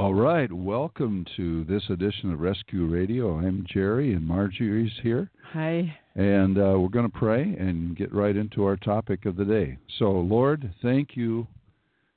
All 0.00 0.14
right, 0.14 0.50
welcome 0.50 1.26
to 1.36 1.62
this 1.64 1.82
edition 1.90 2.32
of 2.32 2.40
Rescue 2.40 2.86
Radio. 2.86 3.36
I'm 3.36 3.66
Jerry, 3.68 4.14
and 4.14 4.26
Marjorie's 4.26 4.98
here, 5.02 5.30
Hi. 5.52 5.94
and 6.14 6.56
uh, 6.56 6.78
we're 6.78 6.88
going 6.88 7.04
to 7.04 7.18
pray 7.18 7.42
and 7.42 7.94
get 7.94 8.10
right 8.10 8.34
into 8.34 8.64
our 8.64 8.78
topic 8.78 9.26
of 9.26 9.36
the 9.36 9.44
day. 9.44 9.76
So, 9.98 10.10
Lord, 10.10 10.72
thank 10.80 11.18
you 11.18 11.46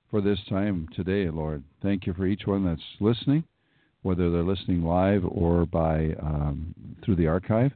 for 0.10 0.22
this 0.22 0.40
time 0.48 0.88
today, 0.96 1.30
Lord. 1.30 1.62
Thank 1.82 2.08
you 2.08 2.14
for 2.14 2.26
each 2.26 2.44
one 2.46 2.64
that's 2.64 2.82
listening, 3.02 3.44
whether 4.02 4.32
they're 4.32 4.44
listening 4.44 4.84
live 4.84 5.26
or 5.26 5.66
by 5.66 6.16
um, 6.22 6.74
through 7.04 7.18
the 7.18 7.28
archive. 7.28 7.74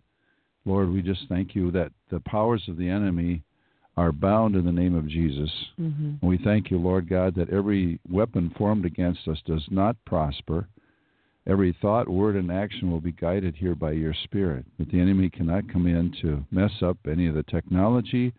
Lord, 0.64 0.90
we 0.90 1.02
just 1.02 1.26
thank 1.28 1.54
you 1.54 1.70
that 1.72 1.92
the 2.12 2.22
powers 2.22 2.64
of 2.70 2.78
the 2.78 2.88
enemy 2.88 3.44
are 3.98 4.12
bound 4.12 4.56
in 4.56 4.64
the 4.64 4.72
name 4.72 4.96
of 4.96 5.08
Jesus. 5.08 5.52
hmm 5.76 6.14
And 6.22 6.30
we 6.30 6.38
thank 6.38 6.70
you, 6.72 6.78
Lord 6.78 7.10
God, 7.10 7.34
that 7.36 7.50
every 7.50 8.00
weapon 8.10 8.54
formed 8.58 8.86
against 8.86 9.28
us 9.28 9.40
does 9.46 9.66
not 9.70 9.98
prosper. 10.06 10.68
Every 11.48 11.76
thought, 11.82 12.08
word, 12.08 12.36
and 12.36 12.52
action 12.52 12.92
will 12.92 13.02
be 13.02 13.14
guided 13.14 13.56
here 13.56 13.74
by 13.74 13.92
your 13.94 14.14
Spirit. 14.26 14.66
That 14.78 14.92
the 14.92 15.00
enemy 15.00 15.30
cannot 15.30 15.72
come 15.72 15.88
in 15.88 16.14
to 16.22 16.46
mess 16.52 16.72
up 16.82 16.98
any 17.10 17.28
of 17.28 17.36
the 17.36 17.44
technology 17.44 18.34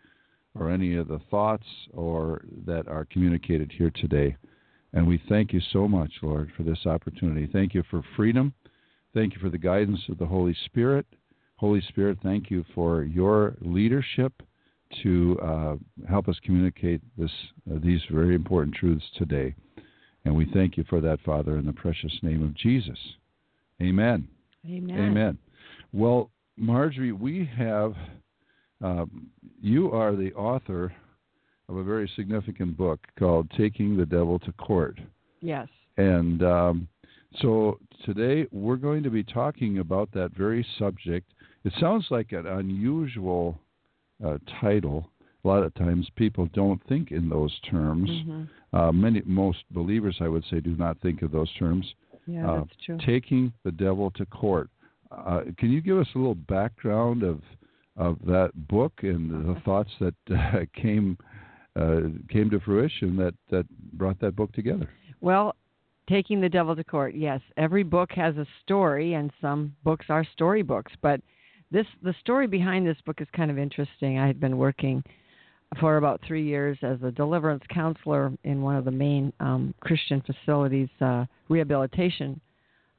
or 0.55 0.70
any 0.70 0.94
of 0.94 1.08
the 1.08 1.20
thoughts 1.30 1.66
or 1.92 2.42
that 2.66 2.86
are 2.86 3.06
communicated 3.06 3.72
here 3.72 3.91
today. 3.91 4.36
And 4.92 5.06
we 5.06 5.20
thank 5.28 5.52
you 5.52 5.60
so 5.72 5.88
much, 5.88 6.12
Lord, 6.22 6.50
for 6.56 6.62
this 6.62 6.86
opportunity. 6.86 7.48
Thank 7.50 7.75
you 7.75 7.82
for 7.91 8.02
freedom. 8.16 8.54
Thank 9.12 9.34
you 9.34 9.41
for 9.41 9.50
the 9.50 9.58
guidance 9.58 10.00
of 10.08 10.19
the 10.19 10.27
Holy 10.27 10.56
Spirit. 10.66 11.06
Holy 11.56 11.80
Spirit, 11.88 12.19
thank 12.22 12.50
you 12.50 12.64
for 12.75 13.02
your 13.02 13.56
leadership 13.60 14.32
to 15.03 15.39
uh, 15.42 15.77
help 16.08 16.28
us 16.28 16.36
communicate 16.44 17.00
this, 17.17 17.31
uh, 17.70 17.78
these 17.83 18.00
very 18.11 18.34
important 18.34 18.75
truths 18.75 19.05
today. 19.17 19.55
And 20.25 20.34
we 20.34 20.47
thank 20.53 20.77
you 20.77 20.84
for 20.89 21.00
that, 21.00 21.20
Father, 21.25 21.56
in 21.58 21.67
the 21.67 21.72
precious 21.72 22.12
name 22.22 22.42
of 22.42 22.55
Jesus. 22.55 22.98
Amen. 23.81 24.28
Amen. 24.66 24.98
Amen. 24.98 25.39
Well, 25.92 26.31
Marjorie, 26.56 27.12
we 27.12 27.48
have, 27.56 27.94
um, 28.83 29.28
you 29.61 29.92
are 29.92 30.16
the 30.16 30.33
author 30.34 30.92
of 31.69 31.77
a 31.77 31.84
very 31.84 32.11
significant 32.16 32.77
book 32.77 33.00
called 33.19 33.50
Taking 33.56 33.97
the 33.97 34.06
Devil 34.06 34.39
to 34.41 34.53
Court. 34.53 34.98
Yes. 35.41 35.69
And 35.97 36.42
um, 36.42 36.89
so 37.41 37.78
today 38.05 38.47
we're 38.50 38.77
going 38.77 39.03
to 39.03 39.11
be 39.11 39.22
talking 39.22 39.78
about 39.78 40.11
that 40.12 40.33
very 40.36 40.66
subject. 40.78 41.31
It 41.64 41.72
sounds 41.78 42.06
like 42.11 42.33
an 42.33 42.47
unusual 42.47 43.59
uh, 44.24 44.38
title. 44.61 45.11
A 45.44 45.48
lot 45.48 45.62
of 45.62 45.74
times 45.74 46.08
people 46.16 46.48
don't 46.52 46.83
think 46.88 47.12
in 47.12 47.28
those 47.28 47.58
terms. 47.70 48.11
hmm 48.11 48.44
Uh, 48.72 48.92
many, 48.92 49.22
most 49.25 49.64
believers, 49.70 50.16
I 50.20 50.28
would 50.28 50.44
say, 50.50 50.60
do 50.60 50.77
not 50.77 50.98
think 51.00 51.22
of 51.22 51.30
those 51.30 51.50
terms. 51.55 51.94
Yeah, 52.27 52.50
Uh, 52.50 52.58
that's 52.58 52.77
true. 52.84 52.98
Taking 52.98 53.52
the 53.64 53.72
devil 53.72 54.10
to 54.10 54.27
court. 54.27 54.69
Uh, 55.10 55.44
can 55.56 55.70
you 55.70 55.80
give 55.80 55.98
us 55.98 56.09
a 56.15 56.19
little 56.19 56.34
background 56.34 57.22
of 57.22 57.41
of 57.97 58.16
that 58.26 58.53
book 58.69 58.92
and 59.03 59.31
the 59.48 59.60
thoughts 59.60 59.91
that 59.98 60.15
uh, 60.31 60.65
came 60.75 61.16
uh, 61.76 62.03
came 62.28 62.50
to 62.50 62.60
fruition 62.60 63.16
that 63.16 63.34
that 63.50 63.66
brought 63.94 64.19
that 64.21 64.37
book 64.37 64.53
together? 64.53 64.88
Well, 65.21 65.54
taking 66.09 66.41
the 66.41 66.48
devil 66.48 66.76
to 66.76 66.84
court. 66.84 67.15
Yes, 67.15 67.41
every 67.56 67.82
book 67.82 68.10
has 68.12 68.37
a 68.37 68.47
story, 68.62 69.15
and 69.15 69.32
some 69.41 69.75
books 69.82 70.06
are 70.09 70.25
storybooks. 70.32 70.92
But 71.00 71.21
this, 71.70 71.86
the 72.02 72.14
story 72.20 72.46
behind 72.46 72.86
this 72.86 72.96
book 73.04 73.20
is 73.20 73.28
kind 73.34 73.50
of 73.50 73.58
interesting. 73.58 74.18
I 74.18 74.26
had 74.26 74.40
been 74.40 74.58
working 74.58 75.02
for 75.80 75.98
about 75.98 76.20
three 76.26 76.44
years 76.44 76.78
as 76.82 76.98
a 77.02 77.10
deliverance 77.10 77.62
counselor 77.72 78.32
in 78.44 78.62
one 78.62 78.76
of 78.76 78.84
the 78.84 78.90
main 78.90 79.32
um, 79.40 79.74
Christian 79.80 80.22
facilities, 80.22 80.88
uh, 81.00 81.26
rehabilitation, 81.48 82.40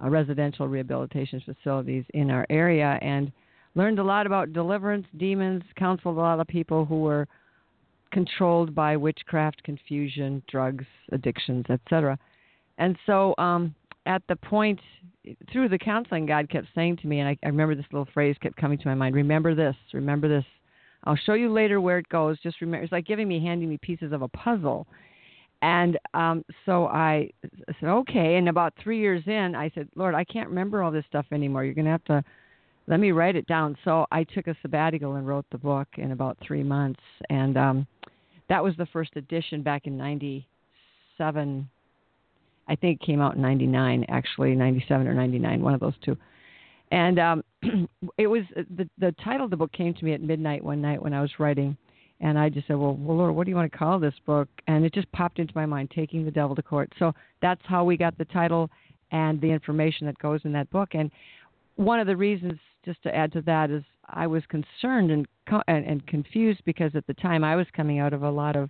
uh, 0.03 0.09
residential 0.09 0.67
rehabilitation 0.67 1.41
facilities 1.43 2.03
in 2.13 2.29
our 2.29 2.45
area, 2.49 2.99
and 3.01 3.31
learned 3.75 3.99
a 3.99 4.03
lot 4.03 4.27
about 4.27 4.53
deliverance, 4.53 5.07
demons, 5.17 5.63
counseled 5.77 6.17
a 6.17 6.19
lot 6.19 6.39
of 6.39 6.47
people 6.47 6.85
who 6.85 7.01
were 7.01 7.27
controlled 8.11 8.73
by 8.75 8.95
witchcraft, 8.95 9.61
confusion, 9.63 10.43
drugs, 10.49 10.85
addictions, 11.11 11.65
etc. 11.69 12.17
And 12.77 12.97
so, 13.05 13.35
um, 13.37 13.73
at 14.09 14.23
the 14.27 14.35
point 14.35 14.79
through 15.53 15.69
the 15.69 15.77
counseling, 15.77 16.25
God 16.25 16.49
kept 16.49 16.67
saying 16.73 16.97
to 16.97 17.07
me, 17.07 17.19
and 17.19 17.29
I, 17.29 17.37
I 17.43 17.47
remember 17.47 17.75
this 17.75 17.85
little 17.91 18.07
phrase 18.11 18.35
kept 18.41 18.57
coming 18.57 18.79
to 18.79 18.87
my 18.87 18.95
mind: 18.95 19.15
"Remember 19.15 19.53
this, 19.55 19.75
remember 19.93 20.27
this. 20.27 20.43
I'll 21.05 21.15
show 21.15 21.33
you 21.33 21.53
later 21.53 21.79
where 21.79 21.99
it 21.99 22.09
goes. 22.09 22.37
Just 22.41 22.59
remember." 22.59 22.83
It's 22.83 22.91
like 22.91 23.05
giving 23.05 23.27
me, 23.27 23.39
handing 23.39 23.69
me 23.69 23.77
pieces 23.77 24.11
of 24.11 24.23
a 24.23 24.27
puzzle. 24.27 24.87
And 25.61 25.99
um, 26.15 26.43
so 26.65 26.87
I 26.87 27.29
said, 27.79 27.89
"Okay." 27.89 28.37
And 28.37 28.49
about 28.49 28.73
three 28.83 28.99
years 28.99 29.21
in, 29.27 29.53
I 29.55 29.71
said, 29.75 29.87
"Lord, 29.95 30.15
I 30.15 30.23
can't 30.23 30.49
remember 30.49 30.81
all 30.81 30.91
this 30.91 31.05
stuff 31.07 31.27
anymore. 31.31 31.63
You're 31.63 31.75
going 31.75 31.85
to 31.85 31.91
have 31.91 32.03
to." 32.05 32.23
let 32.87 32.99
me 32.99 33.11
write 33.11 33.35
it 33.35 33.45
down. 33.45 33.77
So 33.85 34.07
I 34.11 34.23
took 34.23 34.47
a 34.47 34.55
sabbatical 34.63 35.13
and 35.13 35.27
wrote 35.27 35.45
the 35.51 35.59
book 35.59 35.87
in 35.97 36.11
about 36.11 36.39
three 36.41 36.63
months, 36.63 36.99
and 37.29 37.55
um, 37.55 37.87
that 38.49 38.63
was 38.63 38.75
the 38.77 38.87
first 38.87 39.11
edition 39.15 39.61
back 39.61 39.85
in 39.85 39.95
'97. 39.95 41.69
I 42.69 42.75
think 42.75 43.01
it 43.01 43.05
came 43.05 43.19
out 43.19 43.35
in 43.35 43.41
'99, 43.41 44.05
actually 44.09 44.55
'97 44.55 45.07
or 45.07 45.13
'99, 45.13 45.61
one 45.61 45.73
of 45.73 45.79
those 45.79 45.95
two. 46.03 46.15
And 46.91 47.19
um, 47.19 47.43
it 48.17 48.27
was 48.27 48.43
the 48.77 48.87
the 48.97 49.13
title 49.23 49.43
of 49.45 49.49
the 49.49 49.57
book 49.57 49.71
came 49.73 49.93
to 49.93 50.05
me 50.05 50.13
at 50.13 50.21
midnight 50.21 50.63
one 50.63 50.81
night 50.81 51.01
when 51.01 51.13
I 51.13 51.21
was 51.21 51.31
writing, 51.39 51.75
and 52.21 52.37
I 52.37 52.49
just 52.49 52.67
said, 52.67 52.77
"Well, 52.77 52.95
well, 52.95 53.17
Lord, 53.17 53.35
what 53.35 53.45
do 53.45 53.49
you 53.49 53.55
want 53.55 53.71
to 53.71 53.77
call 53.77 53.99
this 53.99 54.13
book?" 54.25 54.47
And 54.67 54.85
it 54.85 54.93
just 54.93 55.11
popped 55.11 55.39
into 55.39 55.53
my 55.55 55.65
mind, 55.65 55.91
"Taking 55.93 56.23
the 56.23 56.31
Devil 56.31 56.55
to 56.55 56.63
Court." 56.63 56.91
So 56.99 57.13
that's 57.41 57.61
how 57.65 57.83
we 57.83 57.97
got 57.97 58.17
the 58.17 58.25
title 58.25 58.69
and 59.11 59.41
the 59.41 59.49
information 59.49 60.05
that 60.05 60.17
goes 60.19 60.41
in 60.43 60.51
that 60.53 60.69
book. 60.69 60.89
And 60.93 61.11
one 61.75 61.99
of 61.99 62.05
the 62.07 62.15
reasons, 62.15 62.59
just 62.85 63.01
to 63.03 63.15
add 63.15 63.31
to 63.33 63.41
that, 63.41 63.71
is 63.71 63.83
I 64.07 64.27
was 64.27 64.43
concerned 64.47 65.11
and 65.11 65.27
and, 65.67 65.85
and 65.85 66.05
confused 66.07 66.61
because 66.65 66.91
at 66.95 67.07
the 67.07 67.15
time 67.15 67.43
I 67.43 67.55
was 67.55 67.65
coming 67.75 67.99
out 67.99 68.13
of 68.13 68.23
a 68.23 68.29
lot 68.29 68.55
of 68.55 68.69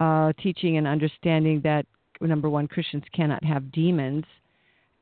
uh, 0.00 0.32
teaching 0.42 0.76
and 0.76 0.86
understanding 0.86 1.60
that 1.62 1.86
number 2.28 2.48
one, 2.48 2.68
Christians 2.68 3.04
cannot 3.14 3.42
have 3.44 3.72
demons, 3.72 4.24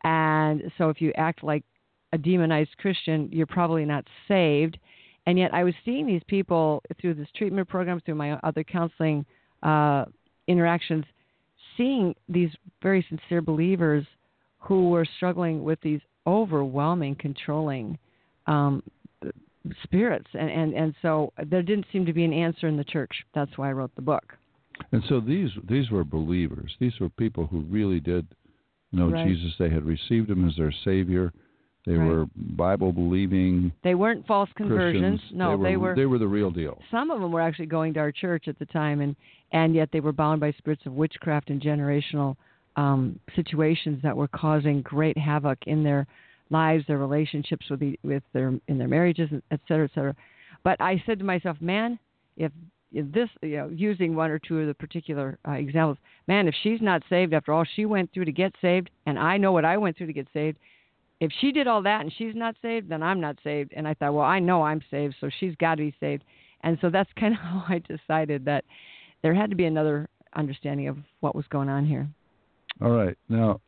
and 0.04 0.70
so 0.78 0.88
if 0.88 1.00
you 1.00 1.12
act 1.16 1.42
like 1.44 1.64
a 2.12 2.18
demonized 2.18 2.76
Christian, 2.78 3.28
you're 3.32 3.46
probably 3.46 3.84
not 3.84 4.04
saved. 4.28 4.78
And 5.26 5.38
yet, 5.38 5.54
I 5.54 5.62
was 5.64 5.74
seeing 5.84 6.06
these 6.06 6.22
people 6.26 6.82
through 7.00 7.14
this 7.14 7.28
treatment 7.36 7.68
program, 7.68 8.00
through 8.00 8.16
my 8.16 8.32
other 8.40 8.64
counseling 8.64 9.24
uh, 9.62 10.06
interactions, 10.48 11.04
seeing 11.76 12.14
these 12.28 12.50
very 12.82 13.06
sincere 13.08 13.40
believers 13.40 14.04
who 14.58 14.90
were 14.90 15.06
struggling 15.16 15.62
with 15.62 15.80
these 15.80 16.00
overwhelming, 16.26 17.14
controlling 17.14 17.98
um, 18.46 18.82
spirits, 19.84 20.26
and, 20.34 20.50
and 20.50 20.74
and 20.74 20.94
so 21.02 21.32
there 21.46 21.62
didn't 21.62 21.86
seem 21.92 22.04
to 22.04 22.12
be 22.12 22.24
an 22.24 22.32
answer 22.32 22.66
in 22.66 22.76
the 22.76 22.84
church. 22.84 23.12
That's 23.34 23.56
why 23.56 23.68
I 23.68 23.72
wrote 23.72 23.94
the 23.94 24.02
book. 24.02 24.34
And 24.92 25.02
so 25.08 25.20
these 25.20 25.50
these 25.68 25.90
were 25.90 26.04
believers. 26.04 26.74
These 26.80 26.98
were 27.00 27.08
people 27.10 27.46
who 27.46 27.60
really 27.62 28.00
did 28.00 28.26
know 28.92 29.10
Right. 29.10 29.26
Jesus. 29.26 29.54
They 29.58 29.70
had 29.70 29.84
received 29.84 30.30
him 30.30 30.46
as 30.46 30.56
their 30.56 30.72
savior. 30.84 31.32
They 31.86 31.96
Right. 31.96 32.08
were 32.08 32.26
Bible 32.36 32.92
believing 32.92 33.72
They 33.82 33.94
weren't 33.94 34.26
false 34.26 34.50
conversions. 34.54 35.20
Christians. 35.20 35.36
No, 35.36 35.56
they 35.56 35.76
were, 35.76 35.94
they 35.96 36.06
were. 36.06 36.18
the 36.18 36.28
real 36.28 36.50
deal. 36.50 36.80
Some 36.90 37.10
of 37.10 37.20
them 37.20 37.32
were 37.32 37.40
actually 37.40 37.66
going 37.66 37.92
to 37.94 38.00
our 38.00 38.12
church 38.12 38.46
at 38.48 38.58
the 38.58 38.66
time, 38.66 39.00
and 39.00 39.16
and 39.52 39.74
yet 39.74 39.90
they 39.92 40.00
were 40.00 40.12
bound 40.12 40.40
by 40.40 40.52
spirits 40.52 40.86
of 40.86 40.92
witchcraft 40.94 41.50
and 41.50 41.60
generational 41.60 42.36
um, 42.76 43.18
situations 43.34 44.00
that 44.02 44.16
were 44.16 44.28
causing 44.28 44.80
great 44.82 45.18
havoc 45.18 45.58
in 45.66 45.82
their 45.82 46.06
lives, 46.50 46.86
their 46.86 46.98
relationships 46.98 47.68
with 47.68 47.80
the, 47.80 47.98
with 48.04 48.22
their 48.32 48.52
in 48.68 48.78
their 48.78 48.88
marriages, 48.88 49.30
et 49.50 49.60
cetera, 49.66 49.84
et 49.86 49.90
cetera. 49.94 50.14
But 50.62 50.80
I 50.80 51.02
said 51.04 51.18
to 51.18 51.24
myself, 51.24 51.60
man, 51.60 51.98
if 52.36 52.52
this, 52.92 53.28
you 53.42 53.56
know, 53.56 53.68
using 53.68 54.14
one 54.14 54.30
or 54.30 54.38
two 54.38 54.60
of 54.60 54.66
the 54.66 54.74
particular 54.74 55.38
uh, 55.46 55.52
examples, 55.52 55.98
man, 56.28 56.48
if 56.48 56.54
she's 56.62 56.80
not 56.80 57.02
saved 57.08 57.32
after 57.32 57.52
all 57.52 57.64
she 57.76 57.86
went 57.86 58.12
through 58.12 58.26
to 58.26 58.32
get 58.32 58.52
saved, 58.60 58.90
and 59.06 59.18
I 59.18 59.36
know 59.36 59.52
what 59.52 59.64
I 59.64 59.76
went 59.76 59.96
through 59.96 60.08
to 60.08 60.12
get 60.12 60.28
saved, 60.32 60.58
if 61.20 61.30
she 61.40 61.52
did 61.52 61.68
all 61.68 61.82
that 61.82 62.00
and 62.00 62.12
she's 62.18 62.34
not 62.34 62.56
saved, 62.60 62.88
then 62.88 63.02
I'm 63.02 63.20
not 63.20 63.36
saved. 63.44 63.72
And 63.76 63.86
I 63.86 63.94
thought, 63.94 64.12
well, 64.12 64.24
I 64.24 64.40
know 64.40 64.62
I'm 64.62 64.82
saved, 64.90 65.14
so 65.20 65.30
she's 65.38 65.54
got 65.56 65.76
to 65.76 65.82
be 65.82 65.94
saved. 66.00 66.24
And 66.62 66.78
so 66.80 66.90
that's 66.90 67.10
kind 67.18 67.34
of 67.34 67.40
how 67.40 67.64
I 67.68 67.78
decided 67.78 68.44
that 68.44 68.64
there 69.22 69.34
had 69.34 69.50
to 69.50 69.56
be 69.56 69.66
another 69.66 70.08
understanding 70.34 70.88
of 70.88 70.98
what 71.20 71.36
was 71.36 71.44
going 71.48 71.68
on 71.68 71.86
here. 71.86 72.08
All 72.80 72.90
right. 72.90 73.16
Now, 73.28 73.60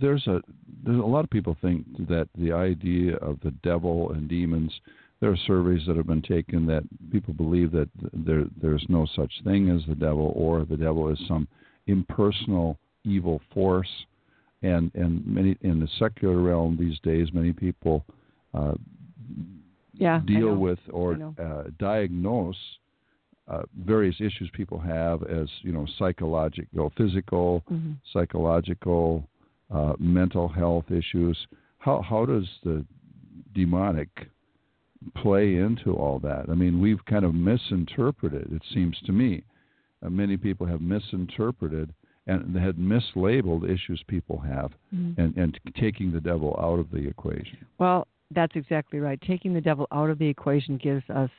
there's 0.00 0.26
a 0.26 0.40
there's 0.84 0.98
a 0.98 1.06
lot 1.06 1.24
of 1.24 1.30
people 1.30 1.56
think 1.60 1.84
that 2.08 2.28
the 2.36 2.52
idea 2.52 3.16
of 3.16 3.38
the 3.40 3.50
devil 3.62 4.12
and 4.12 4.28
demons. 4.28 4.72
There 5.24 5.32
are 5.32 5.36
surveys 5.46 5.86
that 5.86 5.96
have 5.96 6.06
been 6.06 6.20
taken 6.20 6.66
that 6.66 6.82
people 7.10 7.32
believe 7.32 7.72
that 7.72 7.88
there 8.12 8.44
there's 8.60 8.84
no 8.90 9.06
such 9.16 9.32
thing 9.42 9.70
as 9.70 9.80
the 9.88 9.94
devil, 9.94 10.34
or 10.36 10.66
the 10.66 10.76
devil 10.76 11.08
is 11.08 11.18
some 11.26 11.48
impersonal 11.86 12.78
evil 13.04 13.40
force. 13.54 13.88
And 14.60 14.90
and 14.94 15.26
many 15.26 15.56
in 15.62 15.80
the 15.80 15.88
secular 15.98 16.42
realm 16.42 16.76
these 16.78 16.98
days, 17.00 17.32
many 17.32 17.54
people 17.54 18.04
uh, 18.52 18.74
Yeah. 19.94 20.20
Deal 20.26 20.54
with 20.58 20.78
or 20.90 21.14
uh, 21.38 21.62
diagnose 21.78 22.62
uh, 23.48 23.62
various 23.78 24.16
issues 24.20 24.50
people 24.52 24.78
have 24.78 25.22
as 25.22 25.48
you 25.62 25.72
know 25.72 25.86
psychological, 25.98 26.92
physical, 26.98 27.64
Mhm. 27.70 27.96
psychological, 28.12 29.26
uh, 29.70 29.94
mental 29.98 30.48
health 30.48 30.90
issues. 30.90 31.46
How 31.78 32.02
how 32.02 32.26
does 32.26 32.46
the 32.62 32.84
demonic 33.54 34.28
play 35.14 35.56
into 35.56 35.94
all 35.94 36.18
that? 36.20 36.48
I 36.48 36.54
mean, 36.54 36.80
we've 36.80 37.04
kind 37.04 37.24
of 37.24 37.34
misinterpreted. 37.34 38.52
It 38.52 38.62
seems 38.72 38.98
to 39.06 39.12
me, 39.12 39.42
uh, 40.02 40.10
many 40.10 40.36
people 40.36 40.66
have 40.66 40.80
misinterpreted 40.80 41.92
and 42.26 42.56
had 42.56 42.76
mislabeled 42.76 43.68
issues 43.68 44.02
people 44.04 44.38
have, 44.38 44.72
Mhm. 44.94 45.18
and 45.18 45.36
and 45.36 45.60
taking 45.74 46.10
the 46.10 46.20
devil 46.20 46.58
out 46.58 46.78
of 46.78 46.90
the 46.90 47.06
equation. 47.06 47.58
Well, 47.78 48.06
that's 48.30 48.56
exactly 48.56 48.98
right. 48.98 49.20
Taking 49.20 49.52
the 49.52 49.60
devil 49.60 49.86
out 49.92 50.08
of 50.08 50.18
the 50.18 50.26
equation 50.26 50.78
gives 50.78 51.08
us 51.10 51.30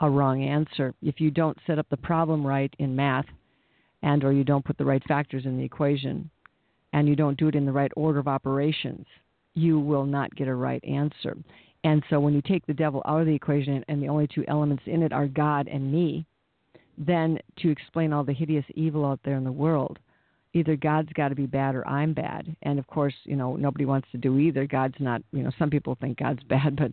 a 0.00 0.10
wrong 0.10 0.42
answer. 0.42 0.94
If 1.02 1.20
you 1.20 1.30
don't 1.30 1.56
set 1.66 1.78
up 1.78 1.88
the 1.90 1.96
problem 1.96 2.44
right 2.44 2.74
in 2.78 2.96
math 2.96 3.26
and 4.02 4.24
or 4.24 4.32
you 4.32 4.44
don't 4.44 4.64
put 4.64 4.78
the 4.78 4.84
right 4.84 5.04
factors 5.04 5.46
in 5.46 5.56
the 5.58 5.64
equation 5.64 6.30
and 6.92 7.08
you 7.08 7.14
don't 7.14 7.38
do 7.38 7.48
it 7.48 7.54
in 7.54 7.66
the 7.66 7.72
right 7.72 7.92
order 7.96 8.18
of 8.18 8.26
operations, 8.26 9.06
you 9.54 9.78
will 9.78 10.06
not 10.06 10.34
get 10.34 10.48
a 10.48 10.54
right 10.54 10.82
answer. 10.84 11.36
And 11.84 12.02
so 12.10 12.20
when 12.20 12.34
you 12.34 12.42
take 12.42 12.66
the 12.66 12.74
devil 12.74 13.02
out 13.06 13.20
of 13.20 13.26
the 13.26 13.34
equation 13.34 13.84
and 13.88 14.02
the 14.02 14.08
only 14.08 14.26
two 14.26 14.44
elements 14.48 14.82
in 14.86 15.02
it 15.02 15.12
are 15.12 15.26
God 15.26 15.68
and 15.68 15.90
me, 15.90 16.26
then 16.98 17.38
to 17.58 17.70
explain 17.70 18.12
all 18.12 18.24
the 18.24 18.32
hideous 18.32 18.64
evil 18.74 19.06
out 19.06 19.20
there 19.24 19.36
in 19.36 19.44
the 19.44 19.52
world, 19.52 19.98
either 20.52 20.76
God's 20.76 21.12
got 21.14 21.28
to 21.28 21.34
be 21.34 21.46
bad 21.46 21.74
or 21.74 21.86
I'm 21.88 22.12
bad. 22.12 22.54
And 22.62 22.78
of 22.78 22.86
course, 22.86 23.14
you 23.24 23.36
know, 23.36 23.56
nobody 23.56 23.86
wants 23.86 24.08
to 24.12 24.18
do 24.18 24.38
either. 24.38 24.66
God's 24.66 24.96
not, 24.98 25.22
you 25.32 25.42
know, 25.42 25.50
some 25.58 25.70
people 25.70 25.96
think 26.00 26.18
God's 26.18 26.42
bad, 26.48 26.76
but 26.76 26.92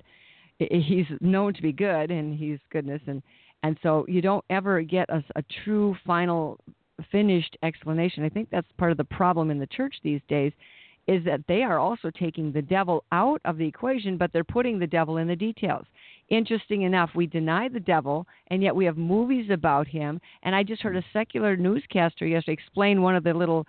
he's 0.57 1.05
known 1.19 1.53
to 1.53 1.61
be 1.61 1.71
good 1.71 2.09
and 2.11 2.37
he's 2.37 2.59
goodness 2.71 3.01
and 3.07 3.21
and 3.63 3.77
so 3.81 4.05
you 4.07 4.21
don't 4.21 4.45
ever 4.51 4.81
get 4.83 5.09
a, 5.09 5.23
a 5.35 5.43
true 5.63 5.95
final 6.05 6.59
finished 7.11 7.57
explanation. 7.63 8.23
I 8.23 8.29
think 8.29 8.49
that's 8.51 8.67
part 8.77 8.91
of 8.91 8.97
the 8.97 9.03
problem 9.03 9.49
in 9.49 9.57
the 9.57 9.67
church 9.67 9.95
these 10.03 10.21
days 10.27 10.51
is 11.07 11.24
that 11.24 11.42
they 11.48 11.63
are 11.63 11.80
also 11.80 12.12
taking 12.12 12.51
the 12.51 12.62
devil 12.62 13.04
out 13.12 13.42
of 13.45 13.57
the 13.57 13.68
equation, 13.68 14.18
but 14.18 14.31
they're 14.33 14.44
putting 14.44 14.77
the 14.77 14.88
devil 14.88 15.18
in 15.18 15.27
the 15.27 15.36
details. 15.36 15.86
Interesting 16.30 16.81
enough, 16.81 17.09
we 17.15 17.25
deny 17.25 17.69
the 17.69 17.80
devil, 17.80 18.27
and 18.48 18.62
yet 18.62 18.75
we 18.75 18.83
have 18.86 18.98
movies 18.98 19.50
about 19.50 19.88
him. 19.88 20.19
And 20.44 20.54
I 20.54 20.63
just 20.63 20.81
heard 20.81 20.98
a 20.98 21.06
secular 21.13 21.56
newscaster 21.56 22.27
yesterday 22.27 22.54
explain 22.54 23.01
one 23.01 23.15
of 23.15 23.24
the 23.24 23.33
little 23.33 23.65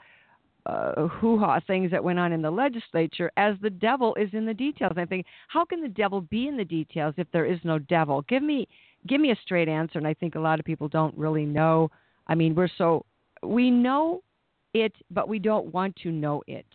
uh, 0.66 1.06
hoo-ha 1.06 1.60
things 1.66 1.90
that 1.92 2.02
went 2.02 2.18
on 2.18 2.32
in 2.32 2.42
the 2.42 2.50
legislature 2.50 3.30
as 3.36 3.54
the 3.62 3.70
devil 3.70 4.14
is 4.16 4.28
in 4.32 4.44
the 4.44 4.52
details. 4.52 4.94
I 4.96 5.04
think, 5.04 5.24
how 5.46 5.64
can 5.64 5.80
the 5.80 5.88
devil 5.88 6.22
be 6.22 6.48
in 6.48 6.56
the 6.56 6.64
details 6.64 7.14
if 7.16 7.28
there 7.32 7.46
is 7.46 7.60
no 7.62 7.78
devil? 7.78 8.22
Give 8.28 8.42
me, 8.42 8.66
give 9.06 9.20
me 9.20 9.30
a 9.30 9.38
straight 9.44 9.68
answer. 9.68 9.98
And 9.98 10.06
I 10.06 10.14
think 10.14 10.34
a 10.34 10.40
lot 10.40 10.58
of 10.58 10.66
people 10.66 10.88
don't 10.88 11.16
really 11.16 11.46
know. 11.46 11.90
I 12.26 12.34
mean, 12.34 12.54
we're 12.54 12.68
so 12.76 13.04
we 13.44 13.70
know 13.70 14.22
it, 14.74 14.92
but 15.10 15.28
we 15.28 15.38
don't 15.38 15.72
want 15.72 15.94
to 16.02 16.10
know 16.10 16.42
it. 16.46 16.66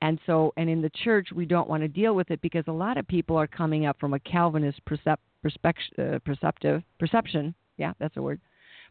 And 0.00 0.18
so, 0.26 0.52
and 0.56 0.70
in 0.70 0.80
the 0.80 0.90
church, 1.04 1.28
we 1.34 1.44
don't 1.44 1.68
want 1.68 1.82
to 1.82 1.88
deal 1.88 2.14
with 2.14 2.30
it 2.30 2.40
because 2.40 2.64
a 2.68 2.72
lot 2.72 2.98
of 2.98 3.08
people 3.08 3.36
are 3.36 3.48
coming 3.48 3.86
up 3.86 3.98
from 3.98 4.14
a 4.14 4.20
Calvinist 4.20 4.80
percep- 4.84 5.16
perspec- 5.44 5.98
uh, 5.98 6.18
perceptive 6.20 6.82
perception. 6.98 7.54
Yeah, 7.76 7.92
that's 7.98 8.16
a 8.16 8.22
word. 8.22 8.40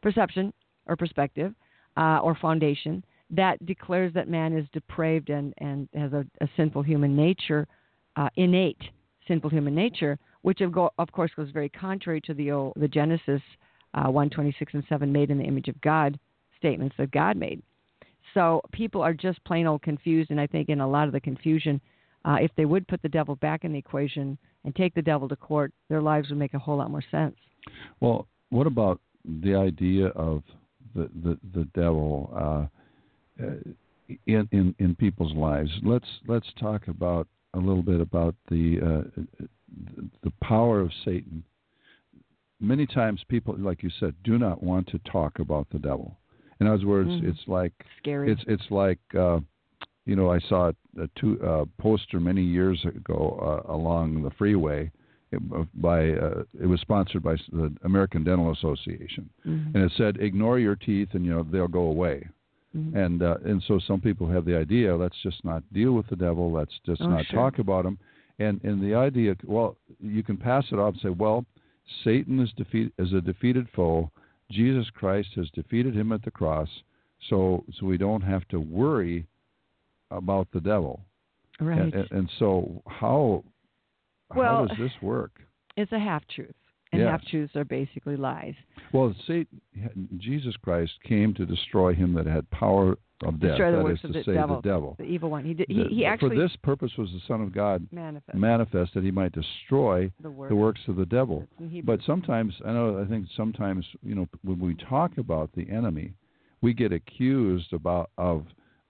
Perception 0.02 0.54
or 0.86 0.96
perspective 0.96 1.54
uh, 1.96 2.20
or 2.22 2.36
foundation 2.36 3.04
that 3.30 3.64
declares 3.66 4.14
that 4.14 4.30
man 4.30 4.56
is 4.58 4.66
depraved 4.72 5.30
and, 5.30 5.54
and 5.58 5.90
has 5.94 6.14
a, 6.14 6.26
a 6.42 6.48
sinful 6.56 6.82
human 6.82 7.16
nature, 7.16 7.68
uh, 8.16 8.30
innate 8.36 8.82
sinful 9.28 9.50
human 9.50 9.76
nature, 9.76 10.18
which 10.42 10.62
of, 10.62 10.72
go, 10.72 10.90
of 10.98 11.12
course 11.12 11.32
goes 11.36 11.50
very 11.52 11.70
contrary 11.70 12.22
to 12.22 12.34
the 12.34 12.52
old, 12.52 12.74
the 12.78 12.88
Genesis 12.88 13.42
uh, 13.94 14.10
126 14.10 14.74
and 14.74 14.84
7 14.88 15.12
made 15.12 15.30
in 15.30 15.38
the 15.38 15.44
image 15.44 15.68
of 15.68 15.80
God 15.82 16.18
statements 16.58 16.96
that 16.98 17.12
God 17.12 17.36
made. 17.36 17.62
So 18.34 18.62
people 18.72 19.02
are 19.02 19.14
just 19.14 19.44
plain 19.46 19.68
old 19.68 19.82
confused, 19.82 20.32
and 20.32 20.40
I 20.40 20.48
think 20.48 20.70
in 20.70 20.82
a 20.82 20.88
lot 20.88 21.08
of 21.08 21.14
the 21.14 21.20
confusion, 21.20 21.82
uh, 22.26 22.38
if 22.42 22.52
they 22.58 22.66
would 22.66 22.88
put 22.88 23.02
the 23.02 23.10
devil 23.10 23.36
back 23.38 23.64
in 23.64 23.72
the 23.72 23.80
equation 23.80 24.38
and 24.64 24.76
take 24.76 24.94
the 24.94 25.02
devil 25.02 25.30
to 25.30 25.36
court, 25.36 25.72
their 25.90 26.02
lives 26.02 26.30
would 26.30 26.38
make 26.38 26.54
a 26.54 26.60
whole 26.60 26.78
lot 26.78 26.92
more 26.92 27.04
sense. 27.10 27.36
Well, 28.00 28.28
what 28.50 28.68
about 28.68 29.00
the 29.42 29.56
idea 29.56 30.08
of 30.08 30.44
the 30.96 31.10
the, 31.24 31.38
the 31.54 31.68
devil 31.74 32.70
uh, 33.40 33.44
in, 34.26 34.48
in 34.52 34.76
in 34.80 34.96
people's 34.96 35.34
lives? 35.34 35.72
Let's 35.84 36.08
let's 36.28 36.48
talk 36.60 36.88
about 36.88 37.28
a 37.54 37.60
little 37.60 37.84
bit 37.84 38.02
about 38.02 38.36
the 38.50 38.80
uh, 38.82 39.22
the 40.24 40.32
power 40.42 40.80
of 40.80 40.92
Satan. 41.04 41.44
Many 42.60 42.88
times, 42.88 43.22
people, 43.28 43.56
like 43.58 43.84
you 43.84 43.92
said, 44.00 44.16
do 44.24 44.38
not 44.38 44.64
want 44.64 44.88
to 44.88 45.00
talk 45.00 45.40
about 45.40 45.68
the 45.72 45.80
devil. 45.80 46.18
In 46.60 46.68
other 46.68 46.86
words, 46.88 47.10
Mhm. 47.10 47.24
it's 47.30 47.48
like 47.48 47.74
Scary. 48.00 48.32
it's 48.32 48.44
it's 48.48 48.70
like 48.72 49.00
uh, 49.16 49.40
you 50.06 50.16
know 50.16 50.30
I 50.32 50.40
saw 50.40 50.72
a, 50.98 51.08
two, 51.16 51.40
uh, 51.44 51.66
poster 51.78 52.20
many 52.20 52.42
years 52.44 52.84
ago 52.86 53.64
uh, 53.68 53.72
along 53.74 54.24
the 54.24 54.32
freeway 54.32 54.92
uh, 55.36 55.64
by 55.76 56.12
uh, 56.14 56.44
it 56.60 56.66
was 56.66 56.80
sponsored 56.82 57.22
by 57.24 57.36
the 57.52 57.72
American 57.84 58.24
Dental 58.24 58.52
Association, 58.52 59.30
Mhm. 59.46 59.76
and 59.76 59.84
it 59.84 59.92
said 59.98 60.18
ignore 60.18 60.58
your 60.60 60.76
teeth 60.76 61.10
and 61.14 61.26
you 61.26 61.32
know 61.32 61.44
they'll 61.44 61.68
go 61.68 61.88
away. 61.96 62.28
Mhm. 62.76 62.96
And 62.96 63.22
uh, 63.24 63.38
and 63.46 63.62
so 63.64 63.78
some 63.80 64.02
people 64.02 64.28
have 64.28 64.46
the 64.46 64.56
idea 64.58 64.96
let's 64.96 65.22
just 65.22 65.44
not 65.46 65.62
deal 65.74 65.94
with 65.94 66.08
the 66.08 66.16
devil, 66.16 66.52
let's 66.52 66.78
just 66.86 67.02
Oh, 67.02 67.10
not 67.10 67.26
sure. 67.26 67.40
talk 67.40 67.60
about 67.60 67.86
him, 67.86 67.98
and 68.40 68.60
and 68.64 68.82
the 68.82 68.96
idea 68.96 69.36
well 69.46 69.78
you 70.02 70.24
can 70.24 70.38
pass 70.38 70.72
it 70.72 70.80
off 70.80 70.94
and 70.94 71.02
say 71.02 71.10
well 71.10 71.46
Satan 72.04 72.40
is 72.40 72.52
defeat 72.54 72.92
is 72.98 73.14
a 73.14 73.22
defeated 73.22 73.70
foe. 73.70 74.10
Jesus 74.52 74.90
Christ 74.92 75.30
has 75.36 75.50
defeated 75.52 75.96
him 75.96 76.12
at 76.12 76.24
the 76.24 76.32
cross, 76.32 76.70
so 77.30 77.64
so 77.80 77.86
we 77.86 77.98
don't 77.98 78.22
have 78.22 78.48
to 78.50 78.60
worry 78.60 79.26
about 80.12 80.48
the 80.54 80.62
devil. 80.62 81.02
right. 81.60 81.80
And, 81.82 81.94
and, 81.94 82.12
and 82.12 82.30
so 82.40 82.82
how 82.88 83.44
Well- 84.36 84.58
how 84.60 84.66
does 84.68 84.78
this 84.78 85.02
work? 85.02 85.42
it's 85.76 85.92
a 85.92 86.00
half 86.00 86.26
truth, 86.28 86.56
and 86.92 87.02
Yes. 87.02 87.12
half 87.12 87.26
truths 87.26 87.56
are 87.56 87.66
basically 87.66 88.16
lies. 88.16 88.56
Well, 88.94 89.14
Satan, 89.28 89.62
Jesus 90.18 90.56
Christ 90.58 90.94
came 91.04 91.34
to 91.36 91.46
destroy 91.46 91.94
him 91.94 92.14
that 92.14 92.26
had 92.26 92.50
power 92.50 92.98
of 93.24 93.40
death. 93.40 93.52
Destroy 93.52 93.72
the 93.72 93.78
that 93.78 93.84
works 93.84 94.00
is 94.00 94.06
of 94.06 94.14
the 94.14 94.24
say 94.24 94.34
devil, 94.34 94.62
the 94.62 94.70
devil. 94.70 94.96
the 94.98 95.06
evil 95.06 95.30
one. 95.30 95.44
He 95.44 95.54
did, 95.54 95.68
he, 95.70 95.84
he 95.90 96.06
actually 96.06 96.36
for 96.36 96.42
this 96.42 96.56
purpose 96.64 96.92
was 96.98 97.10
the 97.12 97.22
Son 97.28 97.42
of 97.42 97.54
God 97.54 97.88
manifested 97.92 98.40
manifest 98.40 98.94
that 98.94 99.04
he 99.04 99.12
might 99.12 99.32
destroy 99.32 100.12
the 100.22 100.30
work. 100.30 100.50
the 100.50 100.56
works 100.56 100.82
of 100.88 100.96
the 100.96 101.06
devil. 101.06 101.44
It's 101.44 101.62
in 101.62 101.70
Hebrew. 101.70 101.96
But 101.96 102.06
sometimes 102.06 102.54
I 102.66 102.72
know 102.72 103.02
I 103.04 103.10
think 103.10 103.28
sometimes 103.36 103.86
you 104.04 104.16
know 104.16 104.28
when 104.44 104.60
we 104.60 104.76
talk 104.76 105.18
about 105.18 105.50
the 105.56 105.70
enemy, 105.70 106.14
we 106.62 106.74
get 106.74 106.92
accused 106.92 107.74
about 107.74 108.12
of 108.18 108.46